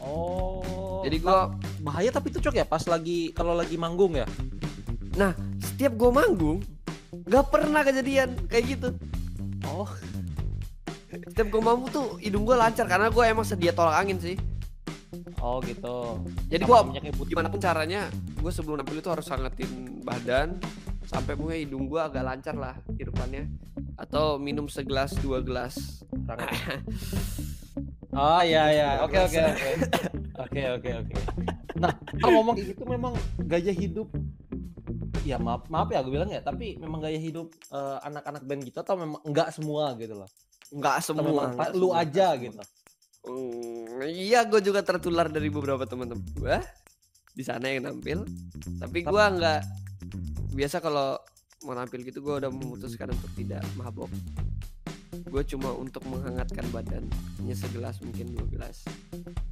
Oh 0.00 0.64
jadi 1.04 1.20
gue 1.20 1.38
bahaya 1.84 2.08
tapi 2.08 2.32
itu 2.32 2.40
cok 2.40 2.56
ya 2.56 2.64
pas 2.64 2.80
lagi 2.88 3.28
kalau 3.36 3.52
lagi 3.52 3.76
manggung 3.76 4.16
ya? 4.16 4.24
Setiap 5.60 5.92
gue 6.00 6.10
manggung 6.10 6.64
nggak 7.28 7.44
pernah 7.52 7.84
kejadian 7.84 8.48
kayak 8.48 8.64
gitu. 8.72 8.88
Oh. 9.68 9.86
Setiap 11.12 11.52
gue 11.52 11.62
manggung 11.62 11.92
tuh 11.92 12.16
hidung 12.24 12.48
gue 12.48 12.56
lancar 12.56 12.88
karena 12.88 13.12
gue 13.12 13.24
emang 13.24 13.44
sedia 13.44 13.76
tolak 13.76 14.00
angin 14.00 14.16
sih. 14.16 14.36
Oh 15.44 15.60
gitu. 15.60 16.24
Jadi 16.48 16.64
gue 16.64 16.78
gimana 17.28 17.52
pun 17.52 17.60
caranya 17.60 18.08
gue 18.40 18.50
sebelum 18.50 18.80
nampil 18.80 19.04
itu 19.04 19.12
harus 19.12 19.28
hangatin 19.28 20.00
badan 20.00 20.56
sampai 21.14 21.38
pokoknya 21.38 21.60
hidung 21.62 21.86
gue 21.86 22.00
agak 22.02 22.26
lancar 22.26 22.58
lah 22.58 22.74
di 22.90 23.06
depannya 23.06 23.46
atau 23.94 24.34
minum 24.42 24.66
segelas 24.66 25.14
dua 25.22 25.38
gelas. 25.38 25.78
Oh 28.14 28.38
iya 28.46 28.70
iya. 28.70 28.88
Oke 29.02 29.18
oke 29.18 29.34
oke. 29.42 29.70
Oke 30.38 30.62
oke 30.78 30.90
oke. 31.02 31.14
Nah, 31.82 31.90
kalau 32.22 32.38
ngomong 32.38 32.54
kayak 32.54 32.78
gitu 32.78 32.86
memang 32.86 33.10
gaya 33.42 33.74
hidup 33.74 34.06
ya 35.26 35.34
maaf 35.34 35.66
maaf 35.66 35.90
ya 35.90 35.98
gue 35.98 36.14
bilang 36.14 36.30
ya, 36.30 36.38
tapi 36.38 36.78
memang 36.78 37.02
gaya 37.02 37.18
hidup 37.18 37.50
eh, 37.74 37.98
anak-anak 38.06 38.46
band 38.46 38.62
gitu 38.70 38.78
atau 38.86 38.94
memang 38.94 39.18
enggak 39.26 39.50
semua 39.50 39.98
gitu 39.98 40.14
loh. 40.14 40.30
Nggak 40.70 40.94
Atau 41.02 41.06
semua. 41.10 41.26
memang 41.26 41.46
nggak 41.58 41.70
lu 41.74 41.90
semua, 41.90 42.02
aja 42.06 42.26
gitu. 42.38 42.54
semua. 42.54 42.66
Hmm, 43.26 44.06
iya, 44.06 44.40
gue 44.46 44.60
juga 44.62 44.86
tertular 44.86 45.26
dari 45.26 45.50
beberapa 45.50 45.82
teman-teman 45.82 46.22
gue 46.38 46.56
di 47.34 47.42
sana 47.42 47.66
yang 47.66 47.90
nampil. 47.90 48.22
Tapi 48.78 49.02
gue 49.02 49.24
nggak 49.42 49.60
biasa 50.50 50.78
kalau 50.78 51.18
mau 51.62 51.72
nampil 51.72 52.02
gitu 52.02 52.20
gue 52.20 52.34
udah 52.36 52.50
memutuskan 52.50 53.10
untuk 53.10 53.30
tidak 53.34 53.64
mabok. 53.74 54.10
Gue 55.24 55.42
cuma 55.44 55.70
untuk 55.72 56.02
menghangatkan 56.04 56.66
badan, 56.68 57.06
hanya 57.38 57.54
segelas 57.54 57.98
mungkin 57.98 58.34
dua 58.34 58.46
gelas. 58.50 58.82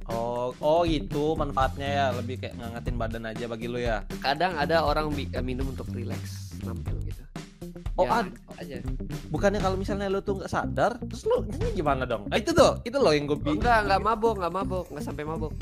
Oh, 0.05 0.51
oh 0.59 0.83
gitu 0.83 1.33
manfaatnya 1.33 1.87
ya, 1.87 2.05
lebih 2.13 2.37
kayak 2.37 2.55
ngangetin 2.55 2.95
badan 2.95 3.23
aja 3.25 3.45
bagi 3.47 3.67
lu 3.67 3.79
ya. 3.79 4.03
Kadang 4.19 4.55
ada 4.55 4.83
orang 4.83 5.07
eh, 5.11 5.39
minum 5.39 5.71
untuk 5.71 5.87
relax 5.91 6.51
nampil 6.61 6.99
gitu. 7.03 7.23
Oh, 7.95 8.05
Ya, 8.05 8.25
ad- 8.25 8.37
aja. 8.57 8.77
bukannya 9.29 9.61
kalau 9.61 9.77
misalnya 9.77 10.09
lu 10.09 10.19
tuh 10.19 10.41
nggak 10.41 10.51
sadar, 10.51 10.97
terus 10.99 11.23
lu 11.23 11.45
ini 11.47 11.73
gimana 11.73 12.03
dong? 12.03 12.25
Ah, 12.29 12.37
itu 12.37 12.51
tuh, 12.51 12.81
itu 12.83 12.97
loh 12.97 13.13
yang 13.13 13.25
gue 13.25 13.37
bingung. 13.37 13.61
enggak, 13.61 13.79
enggak 13.85 14.01
mabok, 14.01 14.35
enggak 14.41 14.53
mabok, 14.53 14.85
enggak 14.91 15.05
sampai 15.05 15.23
mabok. 15.23 15.53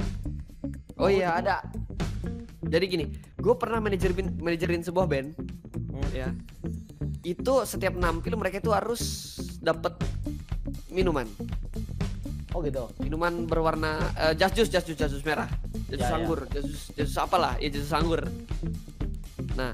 Oh, 0.98 1.06
Oh, 1.06 1.10
iya, 1.10 1.34
ada. 1.38 1.66
Jadi 2.62 2.86
gini, 2.88 3.06
gue 3.42 3.54
pernah 3.58 3.82
manajerin 3.82 4.38
manajerin 4.38 4.86
sebuah 4.86 5.10
band, 5.10 5.34
Hmm. 5.92 6.10
ya. 6.14 6.30
Itu 7.26 7.66
setiap 7.66 7.98
nampil 7.98 8.38
mereka 8.38 8.62
itu 8.62 8.70
harus 8.70 9.02
dapat 9.60 9.98
minuman, 10.88 11.26
Oh 12.54 12.62
gitu. 12.62 12.86
minuman 13.02 13.50
berwarna 13.50 13.98
eh, 14.14 14.34
jas 14.38 14.54
jus, 14.54 14.70
jas 14.70 14.86
jus, 14.86 14.94
jas 14.94 15.10
jus 15.10 15.26
merah, 15.26 15.50
jas 15.90 15.98
jus 15.98 16.06
Ya, 16.06 16.14
ya. 16.14 16.18
anggur, 16.22 16.46
jas 16.54 16.64
jus, 16.64 16.82
jas 16.94 17.08
jus 17.10 17.18
apalah, 17.18 17.58
ya 17.58 17.68
jas 17.68 17.90
jus 17.90 17.94
anggur. 17.94 18.22
Nah, 19.58 19.74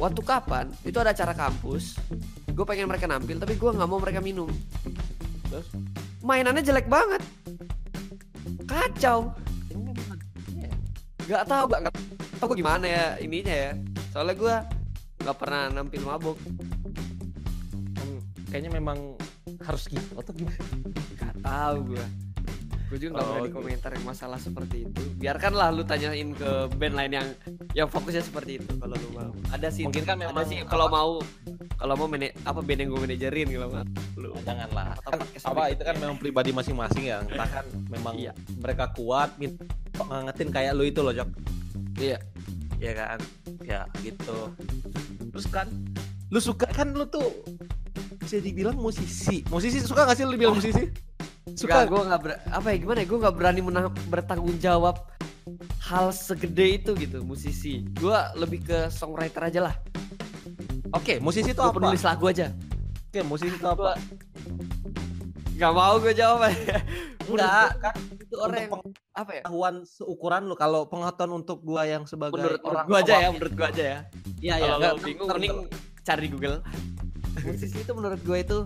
waktu 0.00 0.20
kapan 0.24 0.72
itu 0.82 0.96
ada 0.96 1.12
acara 1.12 1.36
kampus, 1.36 2.00
gue 2.48 2.64
pengen 2.64 2.88
mereka 2.88 3.04
nampil, 3.04 3.36
tapi 3.36 3.54
gue 3.54 3.70
nggak 3.70 3.88
mau 3.88 4.00
mereka 4.00 4.24
minum. 4.24 4.48
Terus? 5.48 5.68
Mainannya 6.20 6.64
jelek 6.64 6.88
banget, 6.88 7.20
kacau. 8.64 9.32
Iya. 10.52 10.70
nggak 11.28 11.44
tahu 11.44 11.64
nggak 11.68 11.82
gua 12.40 12.54
gimana 12.54 12.86
ya 12.86 13.04
ininya 13.18 13.54
ya 13.54 13.72
soalnya 14.08 14.34
gue 14.34 14.54
nggak 15.18 15.36
pernah 15.36 15.62
nampil 15.68 16.02
mabuk 16.02 16.38
Hmm, 17.98 18.18
kayaknya 18.46 18.70
memang 18.72 18.98
harus 19.60 19.84
gitu 19.86 20.12
atau 20.14 20.30
gimana? 20.30 20.62
nggak 21.12 21.34
tahu 21.40 21.76
gue 21.88 22.04
gue 22.88 22.98
juga 22.98 23.10
nggak 23.12 23.20
Oh, 23.20 23.30
berani 23.30 23.44
gitu. 23.44 23.56
komentar 23.58 23.90
yang 23.92 24.06
masalah 24.06 24.38
seperti 24.38 24.76
itu 24.82 25.02
biarkanlah 25.18 25.68
lu 25.68 25.82
tanyain 25.82 26.30
ke 26.32 26.50
band 26.72 26.94
lain 26.94 27.12
yang 27.12 27.28
yang 27.74 27.84
fokusnya 27.86 28.22
seperti 28.22 28.56
itu 28.56 28.72
kalau 28.76 28.96
lu 28.96 29.08
mau 29.12 29.28
ada 29.50 29.68
sih 29.68 29.84
Mungkin 29.84 30.04
kan 30.04 30.16
ada 30.16 30.24
memang 30.24 30.44
sih 30.46 30.64
kalau 30.64 30.88
mau 30.88 31.10
kalau 31.76 31.94
mau 31.94 32.08
mene, 32.08 32.34
apa 32.42 32.58
band 32.58 32.80
yang 32.80 32.88
gue 32.88 33.00
manajerin 33.02 33.46
kalau 33.50 33.68
mau 33.70 33.84
lu 34.16 34.28
Oh, 34.30 34.42
janganlah. 34.42 34.96
Atau 34.96 35.10
Kan, 35.10 35.20
apa 35.46 35.62
itu 35.68 35.82
kan 35.84 35.94
memang 35.94 36.16
pribadi 36.16 36.50
masing-masing 36.50 37.06
ya. 37.06 37.22
Entah 37.22 37.46
kan 37.48 37.66
memang 37.88 38.14
Iya. 38.14 38.32
mereka 38.56 38.90
kuat, 38.90 39.30
ngangetin 39.94 40.48
kayak 40.48 40.74
lu 40.74 40.82
itu 40.82 40.98
loh, 40.98 41.12
Jok. 41.12 41.28
Iya. 41.98 42.18
Ya 42.78 42.92
kan? 42.94 43.18
Ya 43.66 43.80
gitu. 44.00 44.54
Terus 45.34 45.46
kan 45.50 45.66
lu 46.28 46.38
suka 46.38 46.68
kan 46.70 46.94
lu 46.94 47.04
tuh 47.08 47.26
bisa 48.22 48.38
dibilang 48.38 48.76
musisi. 48.78 49.42
Musisi 49.48 49.82
suka 49.82 50.06
gak 50.06 50.16
sih 50.16 50.24
lu 50.28 50.36
dibilang 50.36 50.56
musisi? 50.58 50.86
Suka. 51.56 51.84
Suka 51.84 51.90
gue 51.90 52.00
nggak 52.06 52.20
ber- 52.22 52.42
apa 52.44 52.66
ya 52.70 52.76
gimana 52.78 52.98
ya? 53.02 53.06
Gue 53.08 53.18
nggak 53.18 53.34
berani 53.34 53.60
menang, 53.64 53.86
bertanggung 54.12 54.56
jawab 54.60 55.00
hal 55.88 56.12
segede 56.12 56.78
itu 56.78 56.92
gitu 56.94 57.24
musisi. 57.24 57.82
Gue 57.96 58.16
lebih 58.36 58.60
ke 58.62 58.78
songwriter 58.92 59.48
aja 59.48 59.60
lah. 59.72 59.74
Oke 60.92 61.20
musisi 61.20 61.52
itu 61.52 61.60
apa? 61.60 61.74
penulis 61.76 62.04
lagu 62.04 62.28
aja. 62.28 62.52
Oke 63.08 63.20
musisi 63.24 63.56
itu 63.56 63.66
apa? 63.68 63.96
Gak 65.58 65.72
mau 65.74 65.98
gue 65.98 66.14
jawab 66.14 66.46
enggak 67.36 67.70
kan 67.82 67.94
itu 68.16 68.34
orang 68.40 68.58
yang 68.64 68.72
apa 69.12 69.30
ya? 69.34 69.42
pengetahuan 69.44 69.74
seukuran 69.84 70.42
lu 70.48 70.54
kalau 70.56 70.80
pengetahuan 70.88 71.32
untuk 71.44 71.58
gua 71.60 71.82
yang 71.84 72.08
sebagai 72.08 72.38
Menurut, 72.38 72.60
orang 72.64 72.84
gue 72.88 72.98
aja 73.04 73.14
ya, 73.18 73.28
menurut 73.34 73.52
gue 73.52 73.66
aja 73.66 73.84
ya. 73.84 73.98
iya 74.40 74.54
iya 74.56 74.70
Kalau 74.70 74.76
enggak, 74.78 74.94
bingung, 75.04 75.28
mending 75.28 75.56
cari 76.06 76.20
di 76.24 76.30
Google. 76.32 76.56
Musisi 77.44 77.76
itu 77.78 77.92
menurut 77.92 78.20
gue 78.24 78.38
itu 78.40 78.58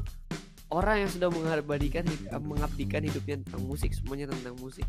orang 0.73 1.05
yang 1.05 1.11
sudah 1.13 1.29
mengabadikan 1.29 2.05
mengabdikan 2.41 3.03
hidupnya 3.05 3.43
tentang 3.45 3.63
musik, 3.67 3.91
semuanya 3.93 4.33
tentang 4.33 4.57
musik. 4.57 4.87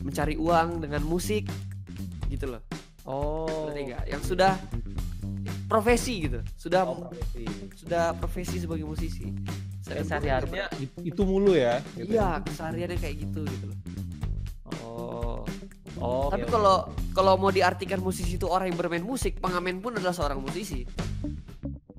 Mencari 0.00 0.34
uang 0.40 0.82
dengan 0.82 1.02
musik, 1.04 1.46
gitu 2.32 2.48
loh. 2.48 2.62
oh 3.04 3.68
nggak? 3.68 4.08
Yang 4.08 4.22
sudah 4.34 4.56
profesi 5.68 6.28
gitu, 6.28 6.40
sudah 6.56 6.84
oh, 6.84 7.08
profesi. 7.08 7.44
sudah 7.76 8.04
profesi 8.16 8.56
sebagai 8.60 8.86
musisi. 8.88 9.28
Gue 9.82 9.98
sehari-harinya 10.00 10.66
itu 11.00 11.22
mulu 11.22 11.52
ya 11.52 11.78
pernah- 11.78 11.96
gitu. 11.98 12.12
Iya, 12.12 12.28
kesehariannya 12.40 12.98
kayak 12.98 13.16
gitu 13.20 13.40
gitu 13.42 13.64
loh. 13.66 13.78
oh 14.80 15.38
oh 15.98 16.28
Tapi 16.28 16.46
kalau 16.46 16.76
oke. 16.84 17.12
kalau 17.12 17.32
mau 17.36 17.50
diartikan 17.50 17.98
musisi 17.98 18.36
itu 18.36 18.46
orang 18.46 18.70
yang 18.70 18.78
bermain 18.78 19.02
musik, 19.02 19.38
pengamen 19.38 19.78
pun 19.78 19.92
adalah 19.92 20.12
seorang 20.12 20.38
musisi. 20.38 20.86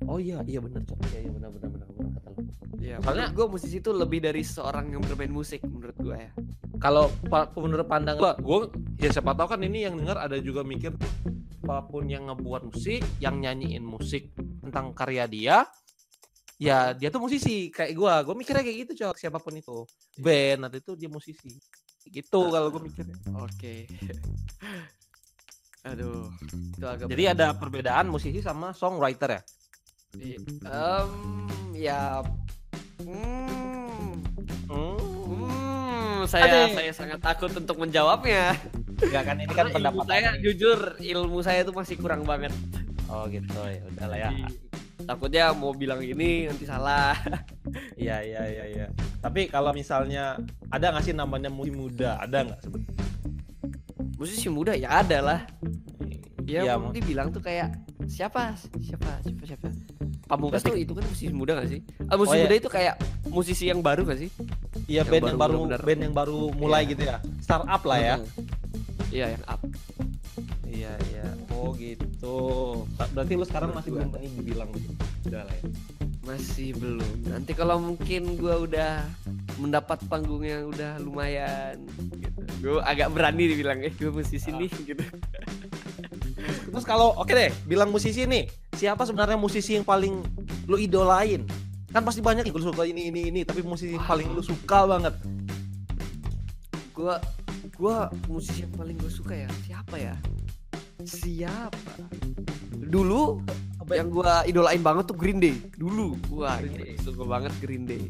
oh 0.04 0.16
iya 0.16 0.40
iya 0.42 0.58
benar 0.58 0.80
Cok. 0.82 0.98
iya 1.08 1.20
iya 1.20 1.30
benar 1.30 1.48
benar 1.50 1.68
benar 1.70 1.88
benar 1.90 2.10
kata 2.14 2.28
lu. 2.30 2.40
Iya, 2.76 2.96
Soalnya- 2.98 3.28
menurut 3.28 3.32
gue 3.34 3.46
musisi 3.50 3.76
itu 3.78 3.90
lebih 3.90 4.20
dari 4.20 4.42
seorang 4.42 4.86
yang 4.88 5.00
bermain 5.00 5.30
musik 5.30 5.60
menurut 5.62 5.96
gue 5.96 6.16
ya. 6.18 6.32
kalau 6.76 7.08
pa- 7.24 7.48
menurut 7.54 7.84
pandangan 7.84 8.18
gua, 8.18 8.32
gua 8.36 8.58
ya 8.98 9.08
siapa 9.08 9.32
tahu 9.32 9.48
kan 9.50 9.60
ini 9.62 9.84
yang 9.84 9.94
dengar 9.94 10.18
ada 10.18 10.36
juga 10.36 10.60
mikir 10.60 10.92
apa 11.64 11.80
pun 11.82 12.04
yang 12.04 12.28
ngebuat 12.28 12.68
musik, 12.68 13.00
yang 13.18 13.40
nyanyiin 13.40 13.80
musik 13.80 14.28
tentang 14.60 14.92
karya 14.92 15.24
dia, 15.24 15.56
ya 16.58 16.94
dia 16.94 17.08
tuh 17.10 17.22
musisi 17.22 17.70
kayak 17.70 17.92
gua. 17.94 18.22
Gua 18.22 18.34
mikirnya 18.38 18.62
kayak 18.62 18.78
gitu, 18.86 18.92
Cok, 19.04 19.16
siapa 19.18 19.38
pun 19.42 19.54
itu. 19.56 19.86
Band 20.18 20.70
atau 20.70 20.78
itu 20.78 20.92
dia 20.98 21.10
musisi. 21.10 21.58
Gitu 22.04 22.40
kalau 22.50 22.68
gua 22.70 22.82
mikirnya. 22.82 23.16
Oke. 23.40 23.86
Aduh, 25.84 26.32
itu 26.48 26.86
agak 26.88 27.12
Jadi 27.12 27.24
ada 27.28 27.52
perbedaan 27.52 28.08
musisi 28.08 28.40
sama 28.40 28.72
songwriter 28.72 29.36
ya? 29.36 29.40
Iya. 30.16 30.38
Em, 30.64 31.12
ya 31.76 32.00
hmm, 33.04 34.16
Hmm. 34.64 34.96
hmm, 35.28 36.18
saya 36.24 36.48
Ada. 36.48 36.60
saya 36.72 36.92
sangat 36.96 37.20
takut 37.20 37.52
untuk 37.52 37.76
menjawabnya. 37.76 38.56
Enggak 38.96 39.22
kan 39.28 39.36
ini 39.36 39.52
kan 39.52 39.68
pendapat 39.68 40.04
saya 40.08 40.32
jujur 40.40 40.96
ilmu 40.96 41.44
saya 41.44 41.66
itu 41.66 41.72
masih 41.76 42.00
kurang 42.00 42.24
banget. 42.24 42.54
Oh 43.12 43.28
gitu 43.28 43.52
ya, 43.52 43.84
udahlah 43.92 44.16
ya. 44.16 44.30
Jadi, 44.32 44.42
takutnya 45.04 45.52
mau 45.52 45.70
bilang 45.70 46.00
ini 46.00 46.46
nanti 46.46 46.64
salah. 46.64 47.14
Iya 47.94 48.20
iya 48.20 48.42
iya 48.44 48.64
iya. 48.66 48.86
Tapi 49.18 49.46
kalau 49.46 49.70
misalnya 49.70 50.36
ada 50.68 50.86
nggak 50.88 51.02
sih 51.02 51.12
namanya 51.12 51.48
musisi 51.48 51.74
muda? 51.74 52.18
Ada 52.18 52.38
nggak 52.44 52.60
sebetulnya? 52.60 52.90
Musisi 54.14 54.48
muda 54.48 54.72
ya 54.72 55.00
ada 55.00 55.18
lah. 55.20 55.40
Ya, 56.44 56.60
Iya, 56.62 56.76
mau 56.76 56.92
dibilang 56.92 57.32
tuh 57.32 57.40
kayak 57.40 57.72
siapa 58.04 58.52
siapa 58.78 59.10
siapa 59.22 59.42
siapa. 59.44 59.68
Pamungkas 60.24 60.60
tuh 60.60 60.76
itu 60.76 60.92
kan 60.92 61.04
musisi 61.04 61.28
muda 61.30 61.56
gak 61.56 61.68
sih? 61.68 61.80
Ah, 62.06 62.16
musisi 62.16 62.32
Oh, 62.32 62.36
iya. 62.36 62.44
muda 62.46 62.56
itu 62.56 62.68
kayak 62.68 62.94
musisi 63.26 63.64
yang 63.66 63.80
baru 63.80 64.04
gak 64.04 64.18
sih? 64.18 64.30
Iya 64.86 65.02
Yang 65.02 65.08
band 65.08 65.24
yang 65.24 65.36
baru 65.36 65.36
baru 65.36 65.56
benar-benar. 65.64 65.80
band 65.84 66.00
yang 66.00 66.14
baru 66.14 66.38
mulai 66.54 66.82
Iya. 66.84 66.90
gitu 66.92 67.02
ya. 67.04 67.16
Startup 67.40 67.82
lah 67.84 67.98
ya. 67.98 68.14
Iya 69.08 69.26
yang 69.34 69.44
up. 69.44 69.60
Iya 70.64 70.92
iya. 71.10 71.26
Oh 71.64 71.72
gitu. 71.80 72.36
Berarti 73.16 73.32
lu 73.40 73.44
sekarang 73.48 73.72
masih 73.72 73.96
belum 73.96 74.12
ini 74.20 74.36
dibilang 74.44 74.68
begitu. 74.68 74.92
Udah 75.24 75.48
lah 75.48 75.54
ya. 75.56 75.64
Masih 76.24 76.76
belum. 76.76 77.16
Nanti 77.24 77.56
kalau 77.56 77.80
mungkin 77.80 78.36
gua 78.36 78.60
udah 78.60 79.00
mendapat 79.56 80.04
panggung 80.10 80.44
yang 80.44 80.68
udah 80.68 81.00
lumayan 81.00 81.80
gitu. 82.20 82.40
Gue 82.60 82.78
agak 82.84 83.12
berani 83.16 83.48
dibilang 83.48 83.80
eh 83.80 83.92
gue 83.94 84.10
musisi 84.12 84.50
Ah. 84.52 84.58
nih 84.60 84.72
gitu. 84.84 85.04
Terus 86.74 86.84
kalau 86.84 87.14
oke 87.16 87.30
deh, 87.30 87.48
bilang 87.64 87.88
musisi 87.88 88.26
nih, 88.26 88.50
siapa 88.74 89.06
sebenarnya 89.06 89.38
musisi 89.38 89.78
yang 89.78 89.86
paling 89.86 90.20
lu 90.66 90.76
idolain? 90.76 91.46
Kan 91.94 92.02
pasti 92.02 92.18
banyak 92.18 92.50
nih, 92.50 92.52
lu 92.52 92.58
suka 92.58 92.82
ini 92.82 93.14
ini 93.14 93.30
ini, 93.30 93.40
tapi 93.46 93.62
musisi 93.62 93.94
yang 93.94 94.02
paling 94.02 94.26
lu 94.34 94.42
suka 94.42 94.84
banget. 94.90 95.14
Gua 96.90 97.22
gua 97.78 98.10
musisi 98.26 98.66
yang 98.66 98.74
paling 98.74 98.98
gue 98.98 99.12
suka 99.12 99.34
ya 99.38 99.48
siapa 99.62 99.96
ya? 99.98 100.14
Siapa? 101.04 101.92
Dulu 102.74 103.40
yang 103.92 104.08
gua 104.08 104.42
idolain 104.44 104.80
banget 104.80 105.04
tuh 105.06 105.16
Green 105.16 105.38
Day 105.38 105.56
dulu. 105.76 106.16
Wah, 106.32 106.56
Green 106.56 106.72
gila, 106.72 106.84
Day. 106.88 106.96
suka 107.00 107.22
banget 107.24 107.52
Green 107.60 107.84
Day. 107.84 108.02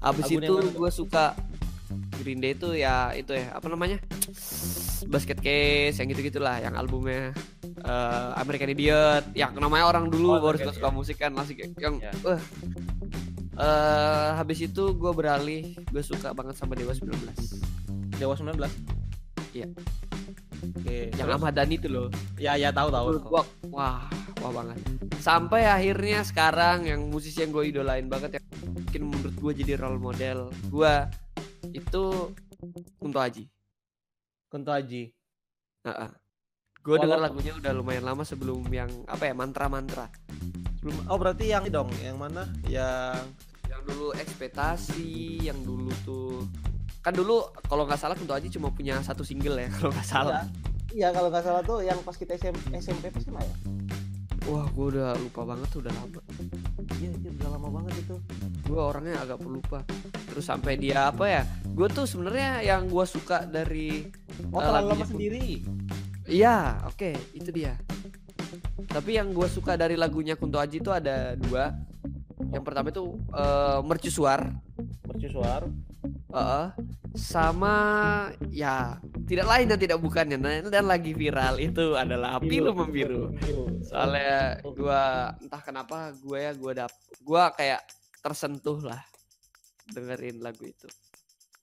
Abis 0.00 0.24
Lagunya 0.30 0.48
itu 0.48 0.54
gua 0.72 0.90
suka 0.90 1.24
Green 2.18 2.40
Day 2.40 2.52
itu 2.52 2.68
ya 2.72 3.12
itu 3.12 3.32
ya 3.32 3.52
apa 3.52 3.68
namanya? 3.68 4.00
Basket 5.08 5.38
Case 5.38 5.96
yang 5.96 6.08
gitu-gitulah 6.10 6.58
yang 6.58 6.74
albumnya 6.74 7.32
eh, 7.64 8.30
American 8.36 8.72
Idiot 8.72 9.24
yang 9.32 9.56
namanya 9.56 9.88
orang 9.88 10.10
dulu 10.10 10.36
Oh, 10.36 10.42
baru 10.42 10.58
suka 10.58 10.72
suka 10.74 10.88
musik 10.90 11.16
kan 11.16 11.32
masih 11.32 11.54
kayak 11.54 11.72
yang 11.78 11.96
Ya. 12.02 12.12
wah 12.20 12.40
eh 13.58 14.28
habis 14.36 14.58
itu 14.60 14.84
gue 14.92 15.12
beralih 15.12 15.74
gue 15.88 16.02
suka 16.02 16.30
banget 16.30 16.54
sama 16.54 16.76
Dewa 16.76 16.92
19 16.94 17.10
Dewa 18.18 18.34
19. 18.34 18.54
Iya. 19.50 19.66
Oke. 20.58 21.10
yang 21.14 21.28
terus? 21.28 21.36
Ahmad 21.38 21.52
Dhani 21.54 21.74
itu 21.76 21.88
loh 21.88 22.08
Ya 22.36 22.54
ya 22.54 22.70
tahu 22.70 22.88
tahu. 22.90 23.06
Gua, 23.22 23.42
wah 23.70 24.06
wah 24.38 24.52
banget 24.54 24.78
sampai 25.18 25.66
akhirnya 25.66 26.22
sekarang 26.22 26.86
yang 26.86 27.10
musisi 27.10 27.42
yang 27.42 27.50
gue 27.50 27.66
idolain 27.66 28.06
banget 28.06 28.38
yang 28.38 28.46
mungkin 28.70 29.02
menurut 29.10 29.34
gue 29.34 29.52
jadi 29.60 29.72
role 29.74 29.98
model 29.98 30.46
gue 30.70 30.94
itu 31.74 32.02
Kunto 32.96 33.18
Aji 33.18 33.44
Kunto 34.46 34.70
Aji. 34.70 35.10
gue 36.78 36.96
denger 36.96 37.18
Walau- 37.18 37.26
lagunya 37.28 37.52
udah 37.58 37.72
lumayan 37.74 38.06
lama 38.06 38.22
sebelum 38.22 38.62
yang 38.70 38.88
apa 39.04 39.26
ya 39.26 39.34
mantra-mantra 39.34 40.06
Belum. 40.78 40.94
Oh 41.10 41.18
berarti 41.18 41.50
yang 41.50 41.66
dong, 41.68 41.90
yang 41.98 42.14
mana? 42.16 42.46
Yang 42.62 43.26
yang 43.66 43.82
dulu 43.82 44.14
ekspektasi 44.14 45.42
yang 45.50 45.58
dulu 45.66 45.90
tuh 46.06 46.46
kan 46.98 47.12
dulu 47.12 47.40
kalau 47.62 47.84
nggak 47.84 47.96
salah 47.96 48.14
Kunto 48.14 48.32
Aji 48.32 48.48
cuma 48.48 48.68
punya 48.68 48.98
satu 49.00 49.22
single 49.22 49.56
ya 49.56 49.68
kalau 49.74 49.90
nggak 49.90 50.06
salah. 50.06 50.42
Iya. 50.88 51.08
Kalau 51.10 51.28
nggak 51.28 51.44
salah 51.44 51.62
tuh 51.62 51.78
yang 51.80 51.98
pas 52.00 52.14
kita 52.14 52.34
SM, 52.34 52.54
SMP 52.74 53.08
pas 53.08 53.20
SMA 53.20 53.40
ya. 53.40 53.54
wah 54.46 54.64
gue 54.64 54.96
udah 54.96 55.12
lupa 55.14 55.44
banget 55.44 55.68
tuh 55.68 55.80
udah 55.80 55.92
lama. 55.92 56.20
Iya 56.96 57.10
iya 57.12 57.30
udah 57.30 57.48
lama 57.52 57.68
banget 57.70 57.94
itu. 58.00 58.16
gue 58.64 58.80
orangnya 58.80 59.20
agak 59.20 59.38
pelupa. 59.38 59.84
Terus 60.26 60.42
sampai 60.42 60.76
dia 60.76 61.06
apa 61.06 61.24
ya? 61.24 61.42
Gue 61.68 61.84
tuh 61.86 62.04
sebenarnya 62.04 62.62
yang 62.62 62.86
gue 62.86 63.04
suka 63.04 63.44
dari 63.44 64.08
Oh 64.48 64.58
terlalu 64.58 64.72
lama 64.88 64.96
lagunya- 64.96 65.04
sendiri. 65.06 65.46
iya 66.24 66.80
oke 66.82 67.12
itu 67.32 67.50
dia. 67.50 67.76
Tapi 68.88 69.10
yang 69.14 69.30
gue 69.30 69.44
suka 69.46 69.76
dari 69.76 69.94
lagunya 69.94 70.32
Kunto 70.32 70.56
Aji 70.56 70.80
itu 70.80 70.88
ada 70.88 71.36
dua. 71.36 71.68
Yang 72.48 72.64
pertama 72.64 72.88
itu 72.88 73.04
eh, 73.30 73.80
mercusuar. 73.84 74.48
Mercusuar. 75.04 75.68
Heeh. 76.28 76.66
sama 77.16 77.76
ya 78.52 79.00
tidak 79.24 79.48
lain 79.48 79.66
dan 79.72 79.78
tidak 79.80 79.98
bukannya. 79.98 80.36
Dan, 80.68 80.84
lagi 80.84 81.16
viral 81.16 81.56
itu 81.56 81.96
adalah 81.96 82.36
pilu 82.38 82.76
membiru 82.76 83.32
soalnya 83.82 84.60
gua 84.62 85.32
entah 85.40 85.62
kenapa 85.64 86.12
gue 86.20 86.38
ya 86.38 86.52
gua 86.52 86.72
dap 86.76 86.92
gua 87.24 87.50
kayak 87.56 87.80
tersentuh 88.20 88.78
lah 88.84 89.00
dengerin 89.88 90.44
lagu 90.44 90.68
itu. 90.68 90.84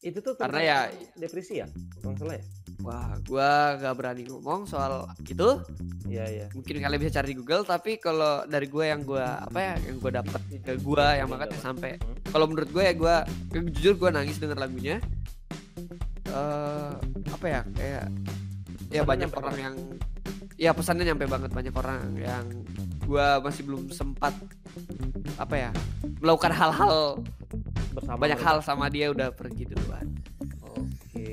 Itu 0.02 0.22
tuh 0.26 0.34
Karena 0.38 0.62
ya- 0.62 0.92
depresi 1.14 1.62
ya, 1.62 1.70
kalau 2.02 2.18
salah 2.18 2.36
ya. 2.42 2.46
Wah 2.84 3.16
gua 3.24 3.80
gak 3.80 3.94
berani 3.96 4.24
ngomong 4.28 4.68
soal 4.68 5.08
itu 5.24 5.62
Iya 6.06 6.26
iya. 6.30 6.46
mungkin 6.54 6.78
kalian 6.78 7.02
bisa 7.02 7.18
cari 7.18 7.34
di 7.34 7.38
Google 7.42 7.66
tapi 7.66 7.98
kalau 7.98 8.46
dari 8.46 8.70
gue 8.70 8.86
yang 8.86 9.02
gua 9.02 9.42
apa 9.42 9.58
ya 9.58 9.74
yang 9.90 9.98
gua 9.98 10.12
dapat 10.22 10.42
ke 10.62 10.78
gua 10.78 11.18
yang 11.18 11.28
makanya 11.32 11.58
sampai 11.58 11.98
kalau 12.30 12.46
menurut 12.46 12.70
gue 12.70 12.84
ya 12.86 12.94
gua 12.94 13.16
jujur 13.50 13.98
gua 13.98 14.14
nangis 14.14 14.38
denger 14.38 14.54
lagunya 14.60 15.02
eh 16.30 16.92
apa 17.32 17.46
ya 17.50 17.62
kayak 17.74 18.06
ya 18.94 19.02
banyak 19.02 19.30
orang 19.34 19.44
banget. 19.50 19.66
yang 19.66 19.76
ya 20.56 20.72
pesannya 20.72 21.04
nyampe 21.10 21.26
banget 21.26 21.52
banyak 21.52 21.74
orang 21.74 22.02
yang 22.22 22.46
gua 23.10 23.42
masih 23.42 23.66
belum 23.66 23.90
sempat 23.90 24.34
apa 25.42 25.56
ya 25.58 25.70
melakukan 26.22 26.54
hal-hal 26.54 27.18
Bersama 27.96 28.20
banyak 28.20 28.40
mereka. 28.40 28.52
hal 28.52 28.58
sama 28.62 28.86
dia 28.92 29.08
udah 29.08 29.32
pergi 29.32 29.72
duluan. 29.72 30.06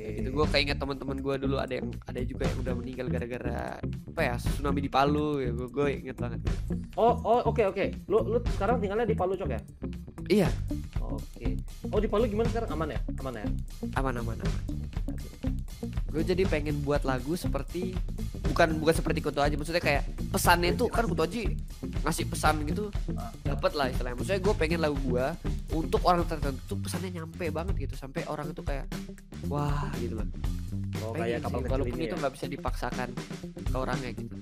Kayak 0.03 0.15
gitu 0.19 0.29
gue 0.35 0.47
keinget 0.51 0.79
teman-teman 0.83 1.17
gue 1.23 1.35
dulu 1.47 1.57
ada 1.63 1.75
yang 1.79 1.89
ada 2.11 2.21
juga 2.27 2.43
yang 2.51 2.59
udah 2.59 2.75
meninggal 2.75 3.07
gara-gara 3.07 3.79
apa 3.79 4.21
ya 4.27 4.35
tsunami 4.35 4.81
di 4.83 4.91
Palu 4.91 5.39
ya 5.39 5.51
gue 5.55 5.69
gue 5.71 5.87
inget 6.03 6.19
banget 6.19 6.43
Oh 6.99 7.15
oh 7.23 7.39
oke 7.47 7.63
oke. 7.71 7.85
Lu 8.11 8.19
lu 8.27 8.39
sekarang 8.59 8.83
tinggalnya 8.83 9.07
di 9.07 9.15
Palu 9.15 9.39
Cok 9.39 9.51
ya? 9.55 9.61
iya 10.27 10.49
Oke. 10.99 11.55
Oh 11.95 12.03
di 12.03 12.09
Palu 12.11 12.27
gimana 12.27 12.51
sekarang 12.51 12.75
aman 12.75 12.89
ya? 12.95 13.01
Aman 13.23 13.35
ya? 13.39 13.47
aman 13.95 14.15
aman 14.19 14.37
aman 14.43 14.83
gue 16.13 16.23
jadi 16.23 16.45
pengen 16.45 16.85
buat 16.85 17.09
lagu 17.09 17.33
seperti 17.33 17.97
bukan 18.45 18.77
bukan 18.77 18.95
seperti 18.95 19.25
Kunto 19.25 19.41
Aji 19.41 19.57
maksudnya 19.57 19.81
kayak 19.81 20.05
pesannya 20.29 20.77
itu 20.77 20.85
kan 20.93 21.09
Kunto 21.09 21.25
Aji 21.25 21.57
ngasih 22.05 22.29
pesan 22.29 22.69
gitu 22.69 22.93
dapat 23.41 23.73
lah 23.73 23.89
istilahnya 23.89 24.21
maksudnya 24.21 24.41
gue 24.45 24.55
pengen 24.61 24.85
lagu 24.85 24.97
gue 25.01 25.27
untuk 25.73 26.05
orang 26.05 26.29
tertentu 26.29 26.77
pesannya 26.85 27.17
nyampe 27.17 27.49
banget 27.49 27.89
gitu 27.89 27.95
sampai 27.97 28.29
orang 28.29 28.53
itu 28.53 28.61
kayak 28.61 28.85
wah 29.49 29.89
gitu 29.97 30.21
loh 30.21 30.29
Oh 31.03 31.11
Pengen 31.11 31.25
kayak 31.27 31.41
kapal 31.43 31.61
sih, 31.61 31.71
walaupun 31.73 31.99
itu 31.99 32.15
ya? 32.15 32.21
nggak 32.21 32.33
bisa 32.39 32.47
dipaksakan 32.47 33.09
ke 33.67 33.77
orangnya 33.77 34.11
gitu 34.15 34.37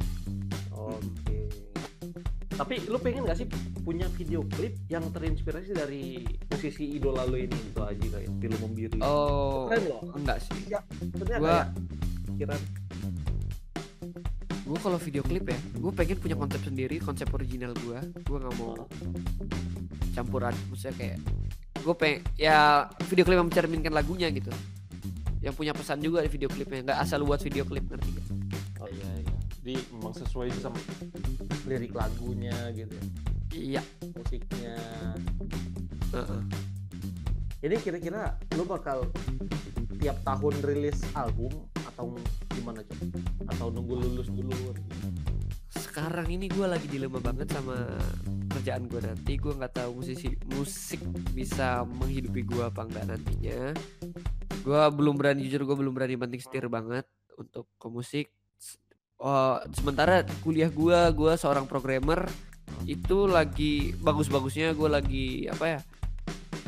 Oke. 0.75 1.70
Tapi 2.61 2.77
lu 2.93 3.01
pengen 3.01 3.25
gak 3.25 3.41
sih 3.41 3.49
punya 3.81 4.05
video 4.21 4.45
klip 4.45 4.77
yang 4.93 5.01
terinspirasi 5.09 5.73
dari 5.73 6.21
musisi 6.53 6.93
idola 6.93 7.25
lu 7.25 7.41
ini 7.41 7.57
itu 7.57 7.81
aja 7.81 8.07
kayak 8.21 8.29
film 8.37 8.59
membiru. 8.61 9.01
oh 9.01 9.65
Keren 9.73 9.85
loh. 9.89 10.01
enggak 10.13 10.39
sih 10.45 10.69
Sebenarnya 10.69 11.39
gua 11.41 11.49
kayak 11.49 11.67
pikiran 12.29 12.61
gue 14.71 14.79
kalau 14.79 14.99
video 15.03 15.23
klip 15.27 15.45
ya 15.51 15.59
gue 15.83 15.93
pengen 15.97 16.17
punya 16.23 16.37
konsep 16.39 16.61
sendiri 16.63 16.97
konsep 17.03 17.27
original 17.35 17.75
gue 17.75 17.99
gue 18.23 18.39
nggak 18.39 18.55
mau 18.55 18.79
campuran 20.15 20.55
maksudnya 20.71 20.95
kayak 20.95 21.19
gue 21.81 21.95
pengen 21.99 22.21
ya 22.39 22.87
video 23.11 23.25
klip 23.27 23.37
yang 23.41 23.49
mencerminkan 23.51 23.91
lagunya 23.91 24.31
gitu 24.31 24.53
yang 25.43 25.57
punya 25.57 25.73
pesan 25.75 25.99
juga 25.99 26.23
di 26.23 26.31
video 26.31 26.47
klipnya 26.47 26.93
nggak 26.93 26.99
asal 27.03 27.25
buat 27.25 27.41
video 27.43 27.65
klip 27.65 27.83
ngerti 27.89 28.09
gak? 28.15 28.27
Oh 28.85 28.89
iya 28.93 29.09
iya. 29.25 29.35
Jadi 29.61 29.75
memang 29.93 30.15
sesuai 30.17 30.49
sama 30.61 30.77
lirik 31.71 31.95
lagunya 31.95 32.57
gitu 32.75 32.91
ya. 32.91 33.07
iya 33.55 33.83
Musiknya. 34.03 34.75
heeh. 36.11 36.43
Jadi 37.61 37.77
kira-kira 37.79 38.35
lu 38.59 38.67
bakal 38.67 39.07
tiap 40.03 40.19
tahun 40.27 40.55
rilis 40.67 40.99
album 41.15 41.53
atau 41.95 42.19
gimana 42.51 42.83
coba? 42.83 43.05
Atau 43.55 43.71
nunggu 43.71 43.95
lulus 44.01 44.29
dulu? 44.33 44.75
sekarang 45.91 46.31
ini 46.31 46.47
gue 46.47 46.67
lagi 46.71 46.87
dilema 46.87 47.19
banget 47.19 47.51
sama 47.51 47.83
kerjaan 48.55 48.87
gue 48.87 49.03
nanti 49.03 49.35
gue 49.35 49.53
nggak 49.59 49.75
tahu 49.75 49.99
musisi 49.99 50.31
musik 50.55 51.03
bisa 51.35 51.83
menghidupi 51.83 52.47
gue 52.47 52.63
apa 52.63 52.87
enggak 52.87 53.11
nantinya 53.11 53.75
gue 54.63 54.83
belum 54.95 55.19
berani 55.19 55.43
jujur 55.51 55.67
gue 55.67 55.77
belum 55.83 55.91
berani 55.91 56.15
banting 56.15 56.39
setir 56.39 56.71
banget 56.71 57.11
untuk 57.35 57.67
ke 57.75 57.87
musik 57.91 58.31
Oh, 59.21 59.61
sementara 59.77 60.25
kuliah 60.41 60.73
gue 60.73 60.99
gue 61.13 61.33
seorang 61.37 61.69
programmer 61.69 62.25
itu 62.89 63.29
lagi 63.29 63.93
bagus-bagusnya 64.01 64.73
gue 64.73 64.89
lagi 64.89 65.27
apa 65.45 65.77
ya 65.77 65.81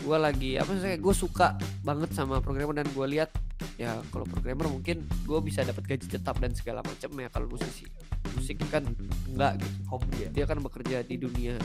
gue 0.03 0.17
lagi 0.21 0.61
apa 0.61 0.77
sih 0.77 1.01
gue 1.01 1.15
suka 1.17 1.57
banget 1.81 2.13
sama 2.13 2.45
programmer 2.45 2.85
dan 2.85 2.89
gue 2.93 3.07
lihat 3.09 3.33
ya 3.81 3.97
kalau 4.13 4.29
programmer 4.29 4.69
mungkin 4.69 5.09
gue 5.25 5.39
bisa 5.41 5.65
dapat 5.65 5.97
gaji 5.97 6.07
tetap 6.13 6.37
dan 6.45 6.53
segala 6.53 6.85
macam 6.85 7.09
ya 7.17 7.33
kalau 7.33 7.49
musisi 7.49 7.89
musik 8.37 8.61
kan 8.69 8.85
enggak 9.33 9.63
gitu 9.63 9.79
Hobi 9.89 10.17
ya? 10.27 10.29
dia 10.29 10.45
kan 10.45 10.59
bekerja 10.61 11.07
di 11.09 11.17
dunia 11.17 11.57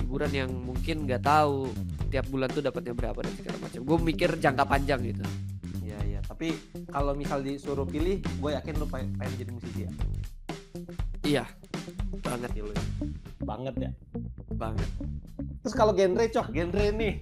hiburan 0.00 0.32
yang 0.32 0.48
mungkin 0.48 1.04
nggak 1.04 1.26
tahu 1.26 1.68
tiap 2.08 2.24
bulan 2.32 2.48
tuh 2.48 2.64
dapatnya 2.64 2.96
berapa 2.96 3.20
dan 3.20 3.34
segala 3.36 3.56
macam 3.60 3.80
gue 3.84 3.98
mikir 4.00 4.30
jangka 4.40 4.64
panjang 4.64 5.00
gitu. 5.02 5.24
Tapi 6.26 6.48
kalau 6.86 7.12
misal 7.12 7.38
disuruh 7.38 7.84
pilih, 7.84 8.18
gue 8.18 8.50
yakin 8.52 8.74
lu 8.74 8.86
pengen, 8.86 9.14
jadi 9.32 9.50
musisi 9.50 9.80
ya. 9.82 9.90
iya 11.22 11.44
banget 12.20 12.50
Gila. 12.52 12.74
Banget 13.40 13.74
ya. 13.78 13.90
banget 14.52 14.88
Terus 15.60 15.74
kalau 15.74 15.90
genre 15.90 16.22
cok, 16.22 16.46
genre 16.50 16.86
nih. 16.92 17.14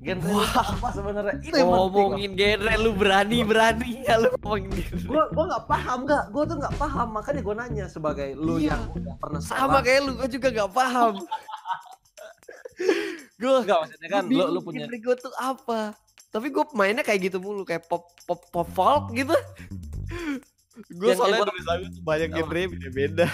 Genre 0.00 0.24
lu 0.24 0.40
apa 0.40 0.88
sebenarnya? 0.90 1.34
Itu 1.40 1.60
ngomongin 1.60 2.32
genre 2.32 2.72
lu 2.78 2.90
berani 2.92 3.38
berani 3.42 4.00
ya 4.02 4.16
lu 4.16 4.32
ngomongin 4.34 4.70
genre 4.72 5.04
Gue 5.04 5.24
gue 5.28 5.44
nggak 5.46 5.64
paham 5.66 5.98
nggak? 6.04 6.24
Gue 6.30 6.42
tuh 6.44 6.56
nggak 6.56 6.74
paham 6.76 7.08
makanya 7.10 7.40
gue 7.40 7.54
nanya 7.54 7.84
sebagai 7.86 8.28
lu 8.34 8.56
Iya. 8.56 8.72
yang 8.72 8.82
udah 8.94 9.14
pernah 9.18 9.40
sama 9.40 9.78
kayak 9.80 10.00
lu 10.00 10.12
gue 10.16 10.28
juga 10.30 10.48
nggak 10.50 10.72
paham 10.72 11.12
gue 13.40 13.48
Enggak 13.56 13.78
maksudnya 13.78 14.08
kan 14.08 14.24
lu 14.26 14.44
lu 14.48 14.60
punya 14.60 14.84
genre 14.84 14.98
gue 14.98 15.14
tuh 15.18 15.32
apa 15.36 15.80
tapi 16.30 16.46
gue 16.48 16.64
mainnya 16.72 17.02
kayak 17.02 17.20
gitu 17.26 17.38
mulu 17.38 17.62
kayak 17.62 17.84
pop 17.84 18.06
pop 18.22 18.40
pop 18.48 18.68
folk 18.68 19.10
gitu 19.12 19.34
gue 20.88 21.12
soalnya 21.12 21.42
gua- 21.42 21.48
tuh 21.50 21.56
banyak 22.00 22.28
genre 22.32 22.62
beda-beda 22.70 23.26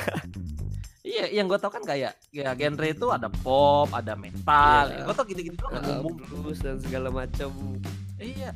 Iya, 1.06 1.30
yang 1.30 1.46
gue 1.46 1.54
tau 1.54 1.70
kan 1.70 1.78
kayak 1.80 2.18
ya 2.34 2.50
genre 2.52 2.82
itu 2.82 3.06
ada 3.06 3.30
pop, 3.30 3.86
ada 3.94 4.18
metal. 4.18 4.90
Iya. 4.90 5.06
Gue 5.06 5.14
tau 5.14 5.22
gitu-gitu 5.22 5.54
doang 5.54 5.78
Uh, 6.02 6.10
blues 6.42 6.58
dan 6.58 6.82
segala 6.82 7.14
macam 7.14 7.54
Iya. 8.18 8.50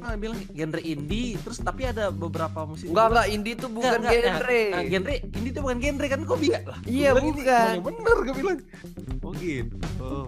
Ah, 0.00 0.14
bilang 0.14 0.38
genre 0.50 0.80
indie, 0.80 1.36
terus 1.38 1.58
tapi 1.58 1.86
ada 1.86 2.10
beberapa 2.10 2.64
musisi. 2.64 2.90
enggak 2.90 3.06
enggak 3.10 3.26
indie 3.30 3.54
tuh 3.54 3.70
bukan 3.70 3.98
Enggak, 3.98 4.12
enggak, 4.12 4.24
genre 4.26 4.62
Nah, 4.66 4.82
genre 4.84 5.14
indie 5.34 5.50
itu 5.50 5.60
bukan 5.60 5.78
genre 5.78 6.06
kan 6.06 6.20
kok 6.22 6.38
bilang 6.38 6.64
lah. 6.66 6.78
Iya, 6.84 7.08
Gua 7.10 7.20
ini, 7.20 7.30
bukan. 7.32 7.66
"Oh, 7.76 7.82
bener 7.84 8.16
gue 8.22 8.34
bilang. 8.34 8.58
Oh 9.20 9.32
gitu. 9.34 9.76
Oh. 9.98 10.26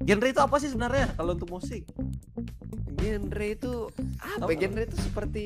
Genre 0.00 0.26
itu 0.26 0.40
apa 0.40 0.56
sih 0.58 0.68
sebenarnya 0.68 1.06
kalau 1.14 1.32
untuk 1.36 1.50
musik? 1.50 1.82
genre 3.00 3.46
itu 3.48 3.72
apa 4.20 4.44
Apa? 4.44 4.52
genre 4.52 4.82
itu 4.84 4.96
seperti 5.00 5.44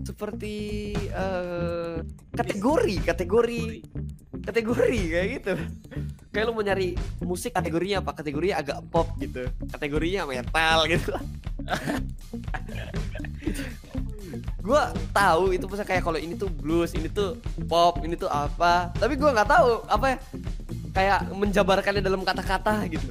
seperti 0.00 0.54
eh, 0.96 1.96
kategori 2.32 2.94
kategori 3.04 3.62
kategori 4.40 5.00
kayak 5.10 5.28
gitu 5.36 5.52
kayak 6.32 6.44
lu 6.46 6.52
mau 6.52 6.64
nyari 6.64 6.96
musik 7.20 7.52
kategorinya 7.52 8.00
apa 8.00 8.12
kategorinya 8.14 8.56
agak 8.60 8.78
pop 8.88 9.12
gitu 9.18 9.44
kategorinya 9.68 10.24
metal 10.24 10.88
gitu 10.88 11.12
gue 14.58 14.82
tahu 15.12 15.54
itu 15.54 15.64
misalnya 15.64 15.86
kayak 15.86 16.02
kalau 16.02 16.18
ini 16.18 16.34
tuh 16.34 16.50
blues 16.50 16.90
ini 16.92 17.06
tuh 17.06 17.38
pop 17.64 18.02
ini 18.02 18.18
tuh 18.18 18.26
apa 18.26 18.90
tapi 18.92 19.14
gue 19.14 19.30
nggak 19.30 19.46
tahu 19.46 19.86
apa 19.86 20.06
ya 20.10 20.16
kayak 20.90 21.18
menjabarkannya 21.30 22.02
dalam 22.02 22.22
kata-kata 22.22 22.82
gitu 22.88 23.06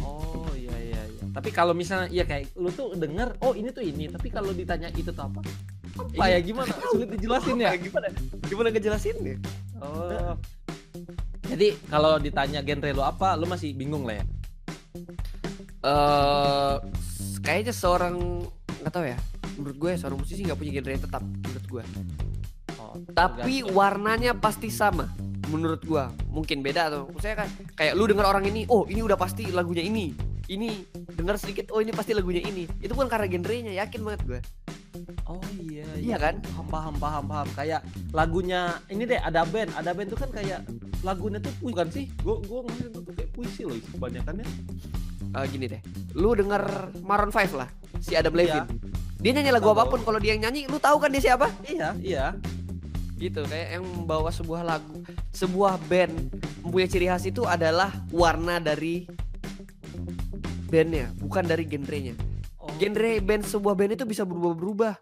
Oh 0.00 0.48
iya 0.56 0.72
iya 0.74 1.00
iya. 1.04 1.24
Tapi 1.30 1.52
kalau 1.52 1.70
misalnya 1.70 2.08
iya 2.08 2.24
kayak 2.24 2.56
lu 2.56 2.68
tuh 2.68 2.96
denger 2.96 3.36
oh 3.40 3.52
ini 3.52 3.68
tuh 3.68 3.84
ini, 3.84 4.08
tapi 4.08 4.32
kalau 4.32 4.50
ditanya 4.50 4.88
itu 4.90 5.12
tuh 5.12 5.24
apa? 5.24 5.44
Apa 5.96 6.24
Ini- 6.24 6.32
ya 6.32 6.38
gimana? 6.40 6.72
Sulit 6.92 7.08
dijelasin 7.12 7.56
ya. 7.60 7.72
gimana 7.76 8.06
gimana 8.44 8.68
ngejelasinnya 8.72 9.36
Oh. 9.76 10.32
Jadi 11.46 11.76
kalau 11.86 12.16
ditanya 12.16 12.64
genre 12.64 12.90
lu 12.90 13.04
apa, 13.04 13.36
lu 13.36 13.44
masih 13.44 13.76
bingung 13.76 14.08
lah 14.08 14.16
ya. 14.18 14.24
Eh 15.86 16.74
kayaknya 17.40 17.70
seorang 17.70 18.42
nggak 18.82 18.90
tahu 18.92 19.06
ya 19.06 19.18
menurut 19.54 19.76
gue 19.78 19.90
seorang 19.94 20.18
musisi 20.18 20.42
nggak 20.42 20.58
punya 20.58 20.72
genre 20.74 20.90
yang 20.90 21.04
tetap 21.06 21.22
menurut 21.22 21.66
gue 21.70 21.84
Oh, 22.76 22.92
tapi 23.16 23.64
tergantung. 23.64 23.72
warnanya 23.72 24.32
pasti 24.36 24.68
sama 24.68 25.08
menurut 25.48 25.80
gua 25.86 26.12
mungkin 26.28 26.60
beda 26.60 26.90
atau 26.92 27.08
saya 27.22 27.38
kan 27.38 27.48
kayak 27.72 27.96
lu 27.96 28.04
denger 28.04 28.26
orang 28.26 28.44
ini 28.44 28.68
oh 28.68 28.84
ini 28.84 29.00
udah 29.00 29.16
pasti 29.16 29.48
lagunya 29.48 29.80
ini 29.80 30.12
ini 30.46 30.84
denger 31.16 31.40
sedikit 31.40 31.72
oh 31.72 31.80
ini 31.80 31.94
pasti 31.94 32.12
lagunya 32.12 32.44
ini 32.44 32.68
itu 32.78 32.92
bukan 32.92 33.08
karena 33.08 33.26
genrenya 33.30 33.72
yakin 33.72 34.00
banget 34.04 34.20
gue 34.26 34.40
Oh 35.26 35.42
iya 35.60 35.84
Iya 35.98 36.16
kan? 36.16 36.34
Paham 36.72 36.96
paham 36.96 37.24
paham. 37.28 37.48
Kayak 37.52 37.84
lagunya 38.16 38.80
ini 38.88 39.04
deh 39.04 39.20
ada 39.20 39.44
band, 39.44 39.68
ada 39.76 39.92
band 39.92 40.08
tuh 40.08 40.16
kan 40.16 40.30
kayak 40.32 40.64
lagunya 41.04 41.36
tuh 41.36 41.52
puisi 41.60 41.76
kan 41.76 41.88
sih? 41.92 42.08
Gue 42.24 42.40
gue 42.40 42.60
itu 42.80 42.88
tuh 42.88 43.02
kayak 43.12 43.28
puisi 43.36 43.62
loh 43.68 43.76
kebanyakannya. 43.92 44.46
Eh, 45.32 45.44
gini 45.48 45.66
deh 45.66 45.80
lu 46.14 46.32
denger 46.32 46.62
Maroon 47.00 47.28
5 47.28 47.54
lah 47.54 47.68
si 47.98 48.12
Adam 48.12 48.32
Iya. 48.32 48.62
Levine 48.62 48.68
dia 49.16 49.32
nyanyi 49.32 49.50
lagu 49.50 49.66
Tahu. 49.66 49.74
apa 49.74 49.84
pun 49.88 50.00
kalau 50.00 50.16
dia 50.16 50.32
yang 50.32 50.44
nyanyi 50.44 50.64
lu 50.64 50.76
tahu 50.76 50.96
kan 50.96 51.08
dia 51.08 51.22
siapa 51.22 51.48
Iya 51.64 51.88
iya. 51.98 52.26
gitu 53.16 53.42
kayak 53.42 53.80
yang 53.80 53.84
membawa 53.84 54.28
sebuah 54.28 54.60
lagu 54.60 55.00
sebuah 55.32 55.80
band 55.88 56.12
mempunyai 56.60 56.84
ciri 56.86 57.08
khas 57.08 57.24
itu 57.24 57.42
adalah 57.42 57.88
warna 58.08 58.56
dari 58.58 59.08
bandnya 60.66 61.08
bukan 61.16 61.44
dari 61.44 61.64
genrenya 61.64 62.12
Oh, 62.56 62.68
genre 62.76 63.12
band 63.20 63.46
sebuah 63.46 63.72
band 63.72 63.94
itu 63.94 64.04
bisa 64.04 64.22
berubah-berubah 64.22 64.98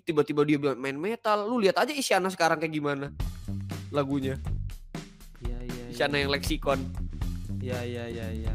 tiba-tiba 0.00 0.40
dia 0.44 0.56
bilang 0.56 0.78
main 0.78 0.94
metal 0.94 1.44
lu 1.44 1.58
lihat 1.58 1.74
aja 1.76 1.90
Isyana 1.90 2.30
sekarang 2.30 2.56
kayak 2.56 2.72
gimana 2.72 3.10
lagunya 3.90 4.38
Iya 5.42 5.58
iya. 5.60 5.82
iya. 5.82 5.90
Isyana 5.90 6.16
yang 6.18 6.30
leksikon 6.30 6.78
Iya 7.58 7.78
iya 7.82 8.04
iya 8.08 8.26
iya. 8.32 8.52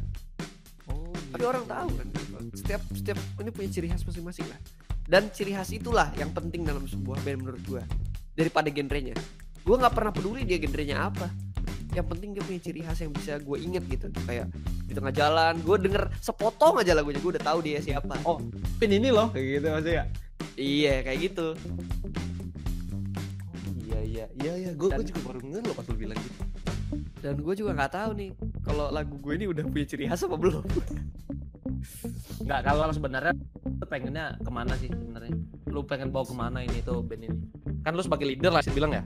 Tapi 1.38 1.53
orang 1.53 1.69
tahu 1.69 1.89
kan 2.01 2.07
setiap 2.57 2.81
setiap 2.97 3.17
ini 3.38 3.53
punya 3.53 3.69
ciri 3.69 3.93
khas 3.93 4.01
masing-masing 4.01 4.49
lah. 4.49 4.57
Dan 5.05 5.29
ciri 5.29 5.53
khas 5.53 5.69
itulah 5.69 6.09
yang 6.17 6.33
penting 6.33 6.65
dalam 6.65 6.81
sebuah 6.89 7.21
band 7.21 7.45
menurut 7.45 7.61
gua 7.69 7.85
daripada 8.33 8.73
genrenya. 8.73 9.13
Gua 9.61 9.77
nggak 9.77 9.93
pernah 9.93 10.09
peduli 10.09 10.49
dia 10.49 10.57
genrenya 10.57 11.13
apa. 11.13 11.29
Yang 11.93 12.09
penting 12.09 12.29
dia 12.33 12.41
punya 12.41 12.57
ciri 12.65 12.81
khas 12.81 13.05
yang 13.05 13.13
bisa 13.13 13.38
gue 13.38 13.57
inget 13.61 13.85
gitu. 13.85 14.09
Kayak 14.25 14.49
di 14.89 14.97
tengah 14.97 15.13
jalan 15.13 15.61
gue 15.61 15.77
denger 15.77 16.09
sepotong 16.25 16.81
aja 16.81 16.97
lagunya 16.97 17.21
gue 17.21 17.31
udah 17.38 17.45
tahu 17.45 17.59
dia 17.61 17.85
siapa. 17.85 18.17
Oh, 18.25 18.41
pin 18.81 18.89
ini 18.89 19.13
loh 19.13 19.29
kayak 19.29 19.61
gitu 19.61 19.67
maksudnya. 19.69 20.03
iya 20.57 21.05
kayak 21.05 21.19
gitu. 21.21 21.47
Iya 23.85 23.99
iya. 24.01 24.25
Iya 24.41 24.53
iya. 24.57 24.71
Gue 24.73 24.89
juga 25.05 25.21
baru 25.21 25.38
denger 25.45 25.61
loh 25.69 25.75
pas 25.77 25.85
lu 25.85 26.01
bilang 26.01 26.17
gitu. 26.17 26.41
Dan 27.18 27.36
gue 27.36 27.53
juga 27.53 27.72
nggak 27.74 27.91
tahu 27.91 28.09
nih 28.13 28.30
kalau 28.61 28.89
lagu 28.89 29.15
gue 29.18 29.34
ini 29.36 29.45
udah 29.47 29.63
punya 29.65 29.86
ciri 29.86 30.05
khas 30.05 30.24
apa 30.24 30.36
belum 30.36 30.63
Enggak, 32.41 32.59
kalau 32.63 32.89
sebenarnya 32.89 33.34
lu 33.68 33.86
pengennya 33.86 34.26
ke 34.39 34.49
mana 34.49 34.74
sih 34.76 34.89
sebenarnya? 34.89 35.36
Lu 35.68 35.84
pengen 35.84 36.09
bawa 36.09 36.26
ke 36.26 36.34
mana 36.34 36.59
ini 36.63 36.80
tuh 36.82 37.03
band 37.03 37.22
ini? 37.22 37.38
Kan 37.84 37.93
lu 37.93 38.01
sebagai 38.01 38.26
leader 38.26 38.49
lah 38.49 38.63
sih 38.63 38.72
bilang 38.72 38.91
ya. 38.91 39.03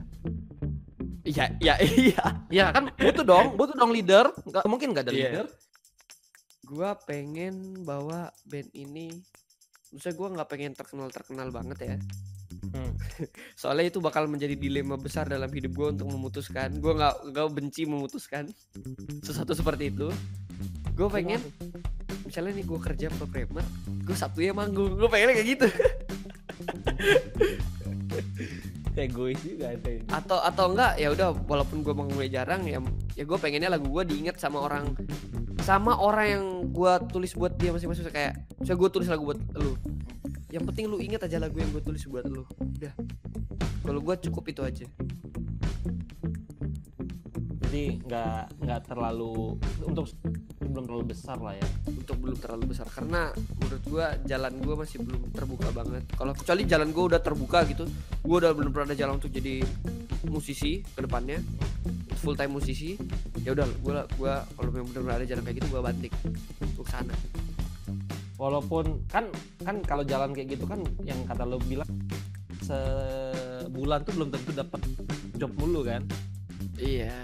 iya 1.22 1.46
iya 1.60 1.74
iya 1.78 2.22
Iya 2.48 2.64
kan 2.70 2.90
butuh 2.94 3.22
dong, 3.22 3.46
butuh 3.54 3.76
dong 3.76 3.90
leader. 3.90 4.30
Enggak 4.46 4.64
mungkin 4.66 4.94
enggak 4.94 5.04
ada 5.06 5.12
Iya. 5.12 5.20
leader. 5.20 5.46
gue 6.62 6.90
pengen 7.04 7.54
bawa 7.84 8.32
band 8.48 8.70
ini 8.72 9.12
Maksudnya 9.92 10.16
gue 10.16 10.28
nggak 10.32 10.48
pengen 10.48 10.72
terkenal 10.72 11.08
terkenal 11.12 11.48
banget 11.52 11.78
ya 11.84 11.96
Hmm. 12.72 12.92
soalnya 13.60 13.92
itu 13.92 14.00
bakal 14.00 14.24
menjadi 14.28 14.56
dilema 14.56 14.96
besar 14.96 15.28
dalam 15.28 15.48
hidup 15.52 15.72
gue 15.76 15.88
untuk 15.98 16.08
memutuskan. 16.08 16.80
Gue 16.80 16.96
nggak 16.96 17.32
nggak 17.32 17.46
benci 17.52 17.84
memutuskan 17.84 18.48
sesuatu 19.20 19.52
seperti 19.52 19.92
itu. 19.92 20.08
Gue 20.96 21.08
pengen 21.12 21.40
misalnya 22.24 22.56
nih 22.56 22.64
gue 22.64 22.80
kerja 22.80 23.06
programmer 23.12 23.64
gue 24.02 24.16
sabtunya 24.16 24.56
manggung. 24.56 24.96
Gue 24.96 25.08
pengennya 25.08 25.36
kayak 25.36 25.48
gitu. 25.58 25.66
Egois 28.92 29.40
juga 29.40 29.72
ini. 29.72 30.04
atau 30.04 30.36
atau 30.44 30.68
enggak 30.68 31.00
ya 31.00 31.08
udah 31.16 31.32
walaupun 31.48 31.80
gue 31.80 31.96
manggungnya 31.96 32.44
jarang 32.44 32.68
ya 32.68 32.76
ya 33.16 33.24
gue 33.24 33.38
pengennya 33.40 33.72
lagu 33.72 33.88
gue 33.88 34.04
diinget 34.04 34.36
sama 34.36 34.68
orang 34.68 34.92
sama 35.64 35.96
orang 35.96 36.26
yang 36.28 36.44
gue 36.74 36.92
tulis 37.08 37.32
buat 37.38 37.54
dia 37.56 37.72
masing-masing. 37.72 38.10
Kayak 38.10 38.44
misalnya 38.58 38.78
gue 38.82 38.90
tulis 38.92 39.08
lagu 39.08 39.22
buat 39.24 39.40
lu 39.56 39.72
yang 40.52 40.68
penting 40.68 40.84
lu 40.84 41.00
inget 41.00 41.24
aja 41.24 41.40
lagu 41.40 41.56
yang 41.56 41.72
gue 41.72 41.80
tulis 41.80 42.04
buat 42.04 42.28
lu. 42.28 42.44
Udah. 42.60 42.92
Kalau 43.82 44.00
gue 44.04 44.14
cukup 44.28 44.44
itu 44.52 44.60
aja. 44.60 44.86
Jadi 47.64 48.04
nggak 48.04 48.60
nggak 48.60 48.80
terlalu 48.84 49.56
untuk 49.80 50.12
belum 50.60 50.84
terlalu 50.84 51.16
besar 51.16 51.40
lah 51.40 51.56
ya. 51.56 51.68
untuk 51.88 52.20
belum 52.20 52.36
terlalu 52.36 52.76
besar. 52.76 52.84
Karena 52.84 53.32
menurut 53.32 53.82
gua 53.88 54.12
jalan 54.28 54.52
gua 54.60 54.84
masih 54.84 55.00
belum 55.00 55.32
terbuka 55.32 55.72
banget. 55.72 56.04
Kalau 56.12 56.36
kecuali 56.36 56.68
jalan 56.68 56.92
gua 56.92 57.16
udah 57.16 57.20
terbuka 57.24 57.64
gitu 57.64 57.88
gua 58.20 58.36
udah 58.44 58.52
belum 58.52 58.76
pernah 58.76 58.92
ada 58.92 58.98
jalan 59.00 59.16
untuk 59.16 59.32
jadi 59.32 59.64
musisi 60.28 60.84
ke 60.84 61.00
depannya. 61.00 61.40
Full 62.20 62.36
time 62.36 62.52
musisi. 62.60 63.00
Ya 63.40 63.56
udah 63.56 63.64
gua 63.80 64.04
gua 64.20 64.44
kalau 64.52 64.68
memang 64.68 64.92
benar-benar 64.92 65.24
ada 65.24 65.26
jalan 65.32 65.42
kayak 65.48 65.56
gitu 65.64 65.68
gua 65.72 65.80
banting. 65.88 66.12
Untuk 66.60 66.84
sana 66.92 67.16
Walaupun 68.42 69.06
kan 69.06 69.30
kan 69.62 69.78
kalau 69.86 70.02
jalan 70.02 70.34
kayak 70.34 70.58
gitu 70.58 70.66
kan 70.66 70.82
yang 71.06 71.22
kata 71.24 71.46
lo 71.46 71.62
bilang 71.62 71.86
sebulan 72.62 74.02
tuh 74.02 74.12
belum 74.18 74.28
tentu 74.30 74.50
dapat 74.50 74.80
job 75.38 75.52
mulu 75.54 75.86
kan. 75.86 76.02
iya 76.74 77.14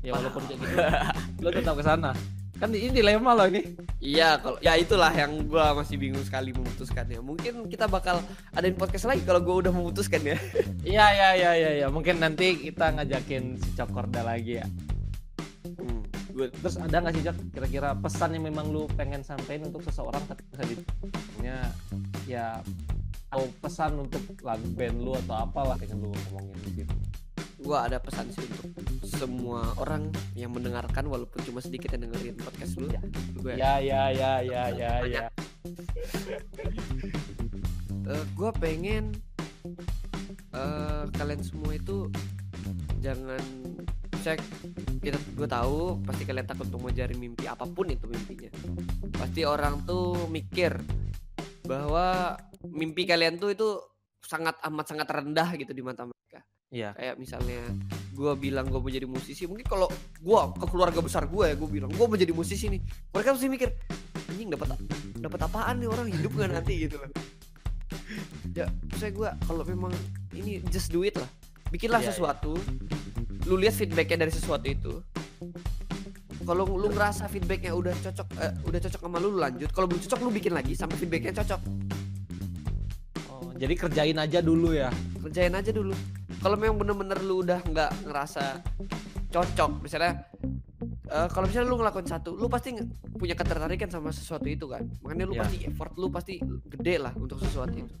Ya 0.00 0.14
walaupun 0.14 0.46
kayak 0.46 0.58
gitu 0.62 0.74
lo 1.42 1.48
tetap 1.50 1.74
ke 1.74 1.82
sana. 1.82 2.10
Kan 2.56 2.72
ini 2.72 2.88
dilema 2.88 3.34
loh 3.34 3.50
ini. 3.50 3.60
iya 3.98 4.38
kalau 4.38 4.56
ya 4.62 4.78
itulah 4.78 5.10
yang 5.10 5.44
gua 5.44 5.74
masih 5.74 5.98
bingung 5.98 6.22
sekali 6.22 6.54
memutuskannya 6.54 7.18
mungkin 7.20 7.66
kita 7.66 7.84
bakal 7.84 8.22
adain 8.54 8.72
podcast 8.72 9.04
lagi 9.04 9.26
kalau 9.26 9.42
gua 9.42 9.60
udah 9.60 9.72
memutuskan 9.74 10.22
ya 10.22 10.36
Iya 10.86 11.06
iya 11.10 11.28
iya 11.34 11.50
iya 11.52 11.70
ya. 11.82 11.86
mungkin 11.90 12.16
nanti 12.16 12.54
kita 12.56 12.94
ngajakin 12.94 13.58
si 13.58 13.70
Cokorda 13.74 14.22
lagi 14.22 14.62
ya. 14.62 14.66
Gua 16.36 16.46
Terus 16.52 16.76
ada 16.76 16.96
nggak 17.00 17.14
sih 17.16 17.22
Cok 17.24 17.36
kira-kira 17.50 17.88
pesan 17.96 18.36
yang 18.36 18.44
memang 18.44 18.68
lu 18.68 18.84
pengen 18.92 19.24
sampein 19.24 19.64
untuk 19.64 19.80
seseorang 19.80 20.20
tapi 20.28 20.44
bisa 20.52 20.62
ditanya 20.68 21.58
ya 22.28 22.60
atau 23.26 23.48
pesan 23.58 23.96
untuk 23.98 24.22
lagu 24.40 24.68
band 24.76 24.96
lu 25.00 25.12
atau 25.16 25.36
apalah 25.40 25.74
pengen 25.76 25.98
lu 25.98 26.12
ngomongin 26.12 26.56
di 26.62 26.84
situ. 26.84 26.94
gua 27.58 27.88
ada 27.88 27.96
pesan 27.98 28.28
sih 28.30 28.44
untuk 28.44 28.68
semua 29.02 29.72
orang 29.80 30.12
yang 30.36 30.52
mendengarkan 30.52 31.08
walaupun 31.08 31.40
cuma 31.42 31.58
sedikit 31.58 31.96
yang 31.96 32.06
dengerin 32.06 32.36
podcast 32.36 32.76
lu 32.76 32.86
Ya. 32.92 33.00
gue 33.34 33.52
Ya 33.56 33.72
ya 33.80 34.02
ya 34.12 34.32
ya 34.44 34.62
ya 34.70 34.92
ya. 35.04 35.24
gue 38.06 38.50
pengen 38.60 39.10
eh 40.54 41.04
kalian 41.16 41.42
semua 41.42 41.74
itu 41.74 42.06
jangan 43.02 43.42
cek 44.26 44.42
kita 45.06 45.18
gue 45.38 45.46
tahu 45.46 46.02
pasti 46.02 46.26
kalian 46.26 46.50
takut 46.50 46.66
untuk 46.66 46.82
mengejar 46.82 47.14
mimpi 47.14 47.46
apa 47.46 47.62
pun 47.62 47.86
itu 47.86 48.10
mimpinya. 48.10 48.50
Pasti 49.14 49.46
orang 49.46 49.86
tuh 49.86 50.26
mikir 50.26 50.74
bahwa 51.62 52.34
mimpi 52.66 53.06
kalian 53.06 53.38
tuh 53.38 53.54
itu 53.54 53.78
sangat 54.18 54.58
amat 54.66 54.90
sangat 54.90 55.06
rendah 55.06 55.54
gitu 55.54 55.70
di 55.70 55.78
mata 55.78 56.10
mereka. 56.10 56.42
Iya. 56.74 56.90
kayak 56.98 57.14
misalnya 57.22 57.62
gue 58.10 58.32
bilang 58.34 58.66
gue 58.66 58.82
mau 58.82 58.90
jadi 58.90 59.06
musisi 59.06 59.46
mungkin 59.46 59.62
kalau 59.62 59.86
gue 60.18 60.40
ke 60.58 60.66
keluarga 60.74 60.98
besar 60.98 61.30
gue 61.30 61.46
ya 61.46 61.54
gue 61.54 61.68
bilang 61.70 61.94
gue 61.94 62.06
mau 62.10 62.18
jadi 62.18 62.34
musisi 62.34 62.66
nih. 62.66 62.82
Mereka 63.14 63.30
pasti 63.30 63.46
mikir 63.46 63.70
anjing 64.26 64.50
dapat 64.50 64.74
dapat 65.22 65.38
apaan 65.46 65.78
nih 65.78 65.86
orang 65.86 66.10
hidup 66.10 66.34
nggak 66.34 66.50
nanti 66.50 66.74
gitu 66.90 66.98
loh 66.98 67.10
ya 68.56 68.66
saya 68.96 69.12
gue 69.12 69.28
kalau 69.46 69.62
memang 69.62 69.94
ini 70.34 70.58
just 70.74 70.90
do 70.90 71.06
it 71.06 71.14
lah. 71.14 71.30
Bikinlah 71.70 72.02
Iya, 72.02 72.10
iya. 72.10 72.14
sesuatu 72.14 72.58
lu 73.46 73.54
lihat 73.56 73.74
feedbacknya 73.74 74.26
dari 74.26 74.32
sesuatu 74.32 74.66
itu 74.66 74.92
kalau 76.42 76.66
lu 76.66 76.86
ngerasa 76.88 77.26
feedbacknya 77.26 77.72
udah 77.72 77.94
cocok 77.96 78.26
eh, 78.38 78.52
udah 78.62 78.80
cocok 78.80 79.00
sama 79.00 79.18
lu 79.18 79.28
lu 79.30 79.38
lanjut 79.38 79.70
kalau 79.70 79.86
belum 79.86 80.00
cocok 80.02 80.18
lu 80.20 80.30
bikin 80.30 80.52
lagi 80.52 80.74
sampai 80.74 80.96
feedbacknya 80.96 81.32
cocok 81.36 81.60
Oh, 83.28 83.52
jadi 83.52 83.74
kerjain 83.76 84.16
aja 84.16 84.40
dulu 84.40 84.72
ya. 84.72 84.88
kerjain 85.20 85.52
aja 85.52 85.70
dulu 85.70 85.92
kalau 86.38 86.56
memang 86.56 86.78
bener-bener 86.78 87.18
lu 87.20 87.42
udah 87.42 87.60
nggak 87.62 87.90
ngerasa 88.06 88.62
cocok 89.28 89.82
misalnya 89.82 90.24
eh, 91.06 91.28
kalau 91.28 91.46
misalnya 91.46 91.68
lu 91.68 91.76
ngelakuin 91.76 92.06
satu, 92.06 92.34
lu 92.34 92.46
pasti 92.46 92.74
punya 93.12 93.34
ketertarikan 93.34 93.86
sama 93.86 94.10
sesuatu 94.10 94.46
itu 94.46 94.66
kan. 94.66 94.82
Makanya 95.02 95.24
lu 95.24 95.34
Iya. 95.34 95.42
pasti 95.42 95.56
effort 95.62 95.92
lu 95.94 96.08
pasti 96.10 96.34
gede 96.66 96.98
lah 96.98 97.12
untuk 97.14 97.38
sesuatu 97.38 97.74
itu. 97.74 97.94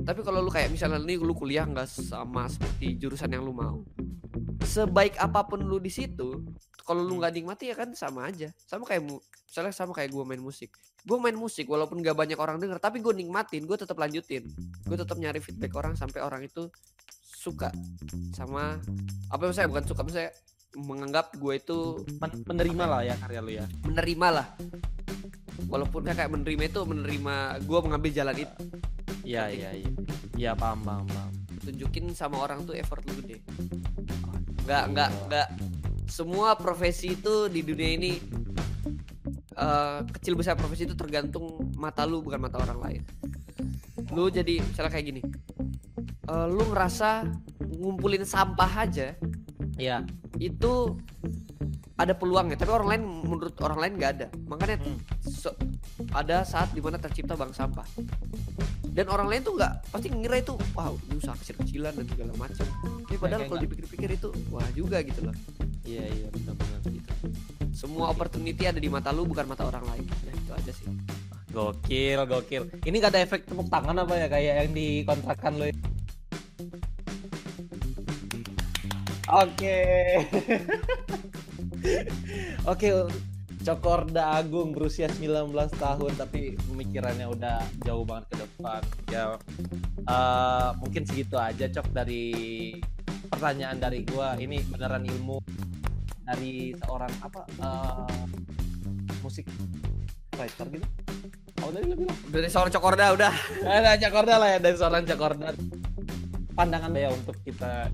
Tapi 0.00 0.20
kalau 0.20 0.40
lu 0.40 0.48
kayak 0.48 0.68
misalnya 0.68 1.00
nih 1.00 1.16
lu 1.16 1.32
kuliah 1.32 1.64
nggak 1.64 1.84
sama 1.84 2.44
seperti 2.46 2.96
jurusan 2.96 3.28
yang 3.28 3.40
lu 3.40 3.52
mau, 3.52 3.80
sebaik 4.64 5.14
apa 5.20 5.46
pun 5.46 5.60
lu 5.62 5.78
di 5.78 5.92
situ, 5.92 6.42
kalau 6.84 7.00
lu 7.04 7.20
nggak 7.20 7.32
nikmati 7.36 7.72
ya 7.72 7.76
kan 7.76 7.92
sama 7.96 8.28
aja. 8.28 8.52
Sama 8.68 8.84
kayak 8.84 9.04
misalnya 9.04 9.72
sama 9.72 9.92
kayak 9.96 10.10
gua 10.12 10.24
main 10.26 10.40
musik. 10.40 10.74
Gue 11.04 11.20
main 11.20 11.36
musik 11.36 11.68
walaupun 11.68 12.00
gak 12.00 12.16
banyak 12.16 12.40
orang 12.40 12.56
denger, 12.56 12.80
tapi 12.80 13.04
gue 13.04 13.12
nikmatin, 13.12 13.68
gue 13.68 13.76
tetap 13.76 13.92
lanjutin. 14.00 14.48
Gue 14.88 14.96
tetap 14.96 15.20
nyari 15.20 15.36
feedback 15.36 15.76
orang 15.76 15.92
sampai 16.00 16.24
orang 16.24 16.48
itu 16.48 16.72
suka 17.20 17.68
sama 18.32 18.80
apa 19.28 19.42
misalnya 19.44 19.68
bukan 19.68 19.84
suka 19.84 20.00
misalnya 20.00 20.32
menganggap 20.80 21.36
gue 21.36 21.60
itu 21.60 21.78
Men- 22.16 22.40
menerima 22.48 22.84
lah 22.88 23.00
ya 23.04 23.14
karya 23.20 23.40
lu 23.44 23.52
ya. 23.52 23.68
menerima 23.84 24.28
lah. 24.32 24.46
Walaupun 25.68 26.08
kayak 26.08 26.32
menerima 26.32 26.72
itu 26.72 26.80
menerima 26.88 27.34
gue 27.68 27.78
mengambil 27.84 28.10
jalan 28.16 28.36
itu. 28.40 28.62
Iya 29.28 29.52
iya 29.52 29.70
iya. 29.76 29.90
Iya 30.40 30.50
paham 30.56 30.88
paham 30.88 31.04
paham. 31.04 31.32
Tunjukin 31.68 32.16
sama 32.16 32.40
orang 32.40 32.64
tuh 32.64 32.72
effort 32.80 33.04
lu 33.04 33.12
gede 33.20 33.44
nggak 34.64 34.84
nggak 34.92 35.10
nggak. 35.28 35.48
Semua 36.08 36.56
profesi 36.56 37.16
itu 37.16 37.48
di 37.48 37.60
dunia 37.64 37.90
ini 37.96 38.12
eh, 39.54 39.98
kecil 40.08 40.34
besar 40.34 40.56
profesi 40.56 40.88
itu 40.88 40.96
tergantung 40.96 41.72
mata 41.76 42.04
lu 42.08 42.20
bukan 42.24 42.40
mata 42.40 42.60
orang 42.60 42.78
lain. 42.80 43.02
Lu 44.12 44.28
jadi 44.28 44.60
misalnya 44.60 44.92
kayak 44.92 45.06
gini. 45.06 45.22
Eh, 46.24 46.46
lu 46.48 46.64
ngerasa 46.72 47.28
ngumpulin 47.74 48.24
sampah 48.24 48.88
aja 48.88 49.12
iya. 49.76 50.06
itu 50.38 50.96
ada 51.94 52.14
peluangnya 52.14 52.58
tapi 52.58 52.70
orang 52.70 52.88
lain 52.90 53.02
menurut 53.26 53.54
orang 53.60 53.78
lain 53.78 53.92
nggak 54.00 54.12
ada. 54.18 54.26
Makanya 54.48 54.76
Hmm. 54.80 54.98
so- 55.20 55.58
ada 56.10 56.42
saat 56.42 56.74
di 56.74 56.80
mana 56.82 56.98
tercipta 56.98 57.38
bank 57.38 57.54
sampah 57.54 57.86
dan 58.94 59.10
orang 59.10 59.26
lain 59.26 59.42
tuh 59.42 59.58
nggak 59.58 59.90
pasti 59.90 60.06
ngira 60.06 60.38
itu 60.38 60.54
wow 60.70 60.94
ini 60.94 61.18
usaha 61.18 61.34
kecil-kecilan 61.34 61.92
dan 61.98 62.06
segala 62.06 62.32
macam. 62.38 62.66
Tapi 63.02 63.16
padahal 63.18 63.40
kalau 63.42 63.58
nggak- 63.58 63.64
dipikir-pikir 63.66 64.10
itu 64.14 64.28
wah 64.54 64.68
juga 64.70 65.02
gitu 65.02 65.20
loh. 65.26 65.34
Iya 65.82 66.04
iya 66.06 66.26
benar-benar 66.30 66.80
gitu. 66.86 67.10
Semua 67.74 68.14
opportunity 68.14 68.62
ada 68.70 68.78
di 68.78 68.86
mata 68.86 69.10
lu 69.10 69.26
bukan 69.26 69.50
mata 69.50 69.66
orang 69.66 69.82
lain. 69.90 70.06
Ya 70.06 70.32
itu 70.32 70.52
aja 70.54 70.70
sih. 70.70 70.86
Gokil 71.50 72.22
gokil. 72.30 72.62
Ini 72.86 72.96
gak 73.02 73.12
ada 73.14 73.20
efek 73.26 73.50
tepuk 73.50 73.66
tangan 73.66 73.98
apa 73.98 74.14
ya 74.14 74.26
kayak 74.30 74.54
yang 74.62 74.72
dikontrakkan 74.74 75.52
lo 75.58 75.66
Oke. 79.34 79.78
Oke, 82.70 82.88
Cokorda 83.64 84.36
Agung 84.36 84.76
berusia 84.76 85.08
19 85.08 85.48
tahun 85.80 86.12
tapi 86.20 86.52
pemikirannya 86.68 87.32
udah 87.32 87.64
jauh 87.80 88.04
banget 88.04 88.24
ke 88.28 88.36
depan. 88.44 88.80
Ya 89.08 89.24
eh, 90.04 90.68
mungkin 90.84 91.02
segitu 91.08 91.40
aja 91.40 91.64
Cok 91.72 91.88
dari 91.96 92.24
pertanyaan 93.32 93.80
dari 93.80 94.04
gua. 94.04 94.36
Ini 94.36 94.68
beneran 94.68 95.08
ilmu 95.08 95.40
dari 96.28 96.76
seorang 96.76 97.12
apa 97.24 97.40
eh, 97.48 98.24
musik 99.24 99.48
writer 100.36 100.68
gitu. 100.68 100.86
Oh, 101.64 101.72
tadi 101.72 101.88
lu 101.88 101.96
bilang 101.96 102.18
dari 102.28 102.48
seorang 102.52 102.72
cokorda 102.76 103.16
udah 103.16 103.32
ada 103.64 103.96
Cakorda 103.96 104.36
lah 104.36 104.48
ya 104.52 104.58
dari 104.60 104.76
seorang 104.76 105.08
Cakorda 105.08 105.56
pandangan 106.52 106.92
ya 106.92 107.08
untuk 107.08 107.40
kita 107.40 107.88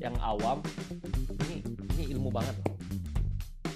yang 0.00 0.16
awam 0.24 0.64
ini 1.44 1.60
ini 1.92 2.04
ilmu 2.16 2.32
banget 2.32 2.56
loh 2.64 2.75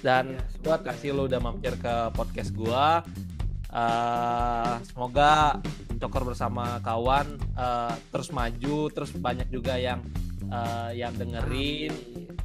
dan 0.01 0.37
Iya, 0.37 0.41
gua 0.65 0.77
semoga 0.77 0.77
kasih 0.81 1.11
lo 1.13 1.23
udah 1.29 1.41
mampir 1.41 1.77
ke 1.77 1.95
podcast 2.17 2.51
gua. 2.57 3.05
Eh, 3.71 4.75
semoga 4.91 5.63
cokor 6.01 6.33
bersama 6.33 6.81
kawan 6.83 7.39
eh, 7.55 7.95
terus 8.11 8.29
maju 8.35 8.91
terus 8.91 9.13
banyak 9.15 9.49
juga 9.53 9.77
yang 9.77 10.01
eh, 10.49 10.91
yang 10.99 11.13
dengerin. 11.15 11.93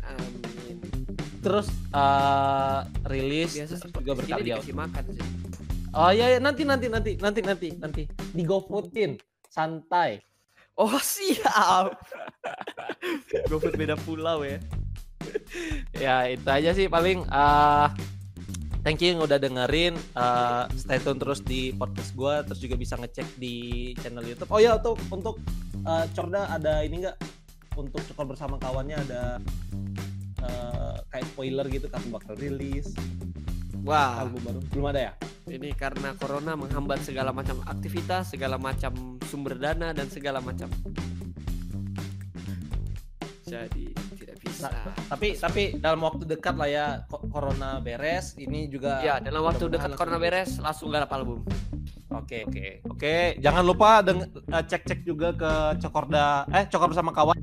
Amin, 0.05 0.77
terus 1.39 1.71
eh, 1.95 2.79
rilis 3.07 3.55
biasa 3.55 3.87
juga 3.89 4.13
berkarya. 4.19 4.55
makan 4.75 5.03
sih. 5.15 5.25
Oh 5.95 6.11
iya, 6.11 6.35
iya. 6.35 6.39
Nanti 6.43 6.67
nanti 6.67 6.91
nanti 6.91 7.15
nanti 7.15 7.39
nanti 7.39 7.67
nanti. 7.79 8.03
Di 8.35 8.43
GoFoodin 8.43 9.15
santai. 9.47 10.19
Oh 10.75 10.99
siap. 10.99 11.95
GoFood 13.49 13.79
beda 13.79 13.95
pulau 14.03 14.43
ya 14.43 14.59
ya 15.95 16.27
itu 16.27 16.47
aja 16.47 16.71
sih 16.75 16.87
paling 16.91 17.23
eh 17.23 17.87
thank 18.85 19.01
you 19.01 19.15
yang 19.15 19.21
udah 19.23 19.41
dengerin 19.41 19.97
eh, 19.97 20.63
stay 20.77 21.01
tune 21.01 21.17
terus 21.17 21.41
di 21.41 21.73
podcast 21.73 22.13
gua 22.13 22.45
terus 22.45 22.61
juga 22.61 22.77
bisa 22.77 22.99
ngecek 22.99 23.39
di 23.39 23.91
channel 23.97 24.23
YouTube. 24.23 24.51
Oh 24.53 24.61
ya 24.61 24.77
untuk 24.77 24.99
untuk 25.09 25.35
eh, 25.81 26.05
Corda 26.13 26.51
ada 26.51 26.85
ini 26.85 27.01
enggak 27.03 27.17
untuk 27.75 27.99
cokor 28.13 28.35
bersama 28.35 28.55
kawannya 28.61 28.97
ada 29.09 29.21
eh, 30.45 30.95
kayak 31.09 31.25
spoiler 31.33 31.65
gitu 31.71 31.89
kapan 31.89 32.09
bakal 32.13 32.37
rilis. 32.37 32.93
Wah. 33.85 34.25
Album 34.25 34.41
baru. 34.41 34.59
Belum 34.73 34.85
ada 34.89 35.01
ya? 35.01 35.13
Ini 35.45 35.77
karena 35.77 36.17
corona 36.17 36.57
menghambat 36.57 37.05
segala 37.05 37.29
macam 37.29 37.61
aktivitas 37.69 38.33
segala 38.33 38.57
macam 38.57 39.21
sumber 39.29 39.61
dana 39.61 39.93
dan 39.93 40.09
segala 40.09 40.41
macam. 40.41 40.73
Jadi 43.45 44.04
bisa 44.55 44.71
Nah, 44.71 44.95
tapi 45.11 45.27
tapi 45.35 45.63
dalam 45.75 45.99
waktu 45.99 46.23
dekat 46.23 46.55
lah 46.55 46.69
ya 46.71 46.85
corona 47.27 47.77
beres 47.77 48.39
ini 48.39 48.71
juga 48.71 49.03
ya 49.03 49.19
dalam 49.19 49.43
waktu 49.43 49.67
dekat 49.67 49.93
corona 49.93 50.15
langsung- 50.15 50.23
beres 50.23 50.49
langsung 50.57 50.87
garap 50.89 51.11
album. 51.11 51.43
Oke 52.15 52.47
oke. 52.47 52.65
Oke 52.87 53.15
jangan 53.43 53.61
lupa 53.61 53.99
deng- 53.99 54.31
eh, 54.31 54.63
cek-cek 54.63 55.03
juga 55.03 55.35
ke 55.35 55.51
Cokorda 55.83 56.47
eh 56.49 56.63
Cokor 56.65 56.95
bersama 56.95 57.11
kawan 57.11 57.35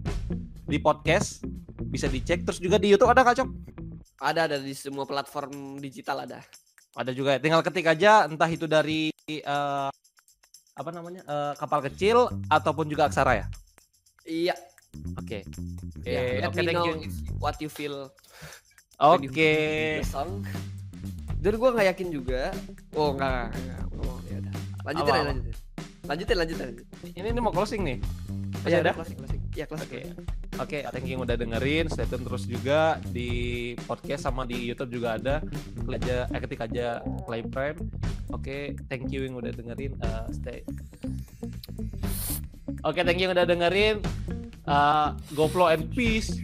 di 0.65 0.81
podcast. 0.81 1.45
Bisa 1.93 2.09
dicek 2.09 2.49
terus 2.49 2.57
juga 2.57 2.81
di 2.81 2.89
YouTube 2.89 3.13
ada 3.13 3.21
kak 3.21 3.45
Cok? 3.45 3.49
Ada 4.25 4.41
ada 4.49 4.57
di 4.57 4.73
semua 4.73 5.05
platform 5.05 5.77
digital 5.77 6.25
ada. 6.25 6.41
Ada 6.97 7.13
juga 7.13 7.37
ya. 7.37 7.41
tinggal 7.41 7.61
ketik 7.61 7.85
aja 7.85 8.25
entah 8.25 8.49
itu 8.49 8.65
dari 8.65 9.13
eh, 9.29 9.89
apa 10.73 10.91
namanya 10.91 11.21
eh, 11.29 11.53
kapal 11.61 11.85
kecil 11.85 12.33
ataupun 12.49 12.89
juga 12.89 13.13
aksara 13.13 13.45
ya? 13.45 13.47
Iya 14.25 14.55
oke 15.19 15.39
ya, 16.05 16.21
Eh, 16.21 16.41
let 16.43 16.49
oke 16.51 16.57
me 16.57 16.63
thank 16.67 16.77
know 16.77 16.87
you 16.89 16.97
what 17.39 17.57
you 17.59 17.71
feel 17.71 18.11
oke 19.01 19.51
song 20.07 20.45
dan 21.43 21.53
gue 21.59 21.69
nggak 21.75 21.87
yakin 21.95 22.09
juga 22.15 22.55
oh 22.95 23.13
nggak 23.19 23.51
oh 23.99 24.17
ya 24.31 24.37
udah 24.39 24.55
lanjutin 24.87 25.13
aja 25.13 25.23
lanjutin 26.03 26.37
lanjutin 26.37 26.65
lanjutin 26.71 27.11
ini, 27.19 27.29
ini 27.35 27.41
mau 27.41 27.51
closing 27.55 27.83
nih 27.83 27.99
Oh, 28.63 28.71
Masih 28.71 28.79
ya, 28.79 28.87
ada? 28.87 28.93
closing 28.95 29.19
closing 29.19 29.41
ya 29.59 29.67
closing 29.67 29.91
Oke, 29.91 30.01
oke, 30.63 30.79
thank 30.95 31.03
you 31.09 31.19
yang 31.19 31.25
udah 31.27 31.35
dengerin. 31.35 31.91
Stay 31.91 32.07
tune 32.07 32.23
terus 32.23 32.47
juga 32.47 33.01
di 33.11 33.73
podcast 33.91 34.23
sama 34.23 34.47
di 34.47 34.55
YouTube 34.71 35.03
juga 35.03 35.19
ada. 35.19 35.43
Aja, 35.91 36.31
eh, 36.31 36.39
ketik 36.39 36.63
aja 36.63 37.03
Play 37.27 37.43
Prime. 37.43 37.75
Oke, 38.31 38.79
thank 38.87 39.11
you 39.11 39.27
yang 39.27 39.35
udah 39.35 39.51
dengerin. 39.51 39.99
Eh, 39.99 40.25
stay. 40.31 40.59
Oke, 42.87 43.03
thank 43.03 43.19
you 43.19 43.27
yang 43.27 43.35
udah 43.35 43.49
dengerin. 43.49 43.99
Ah, 44.67 44.73
uh, 44.73 45.35
GoPro 45.35 45.73
and 45.73 45.91
peace. 45.91 46.39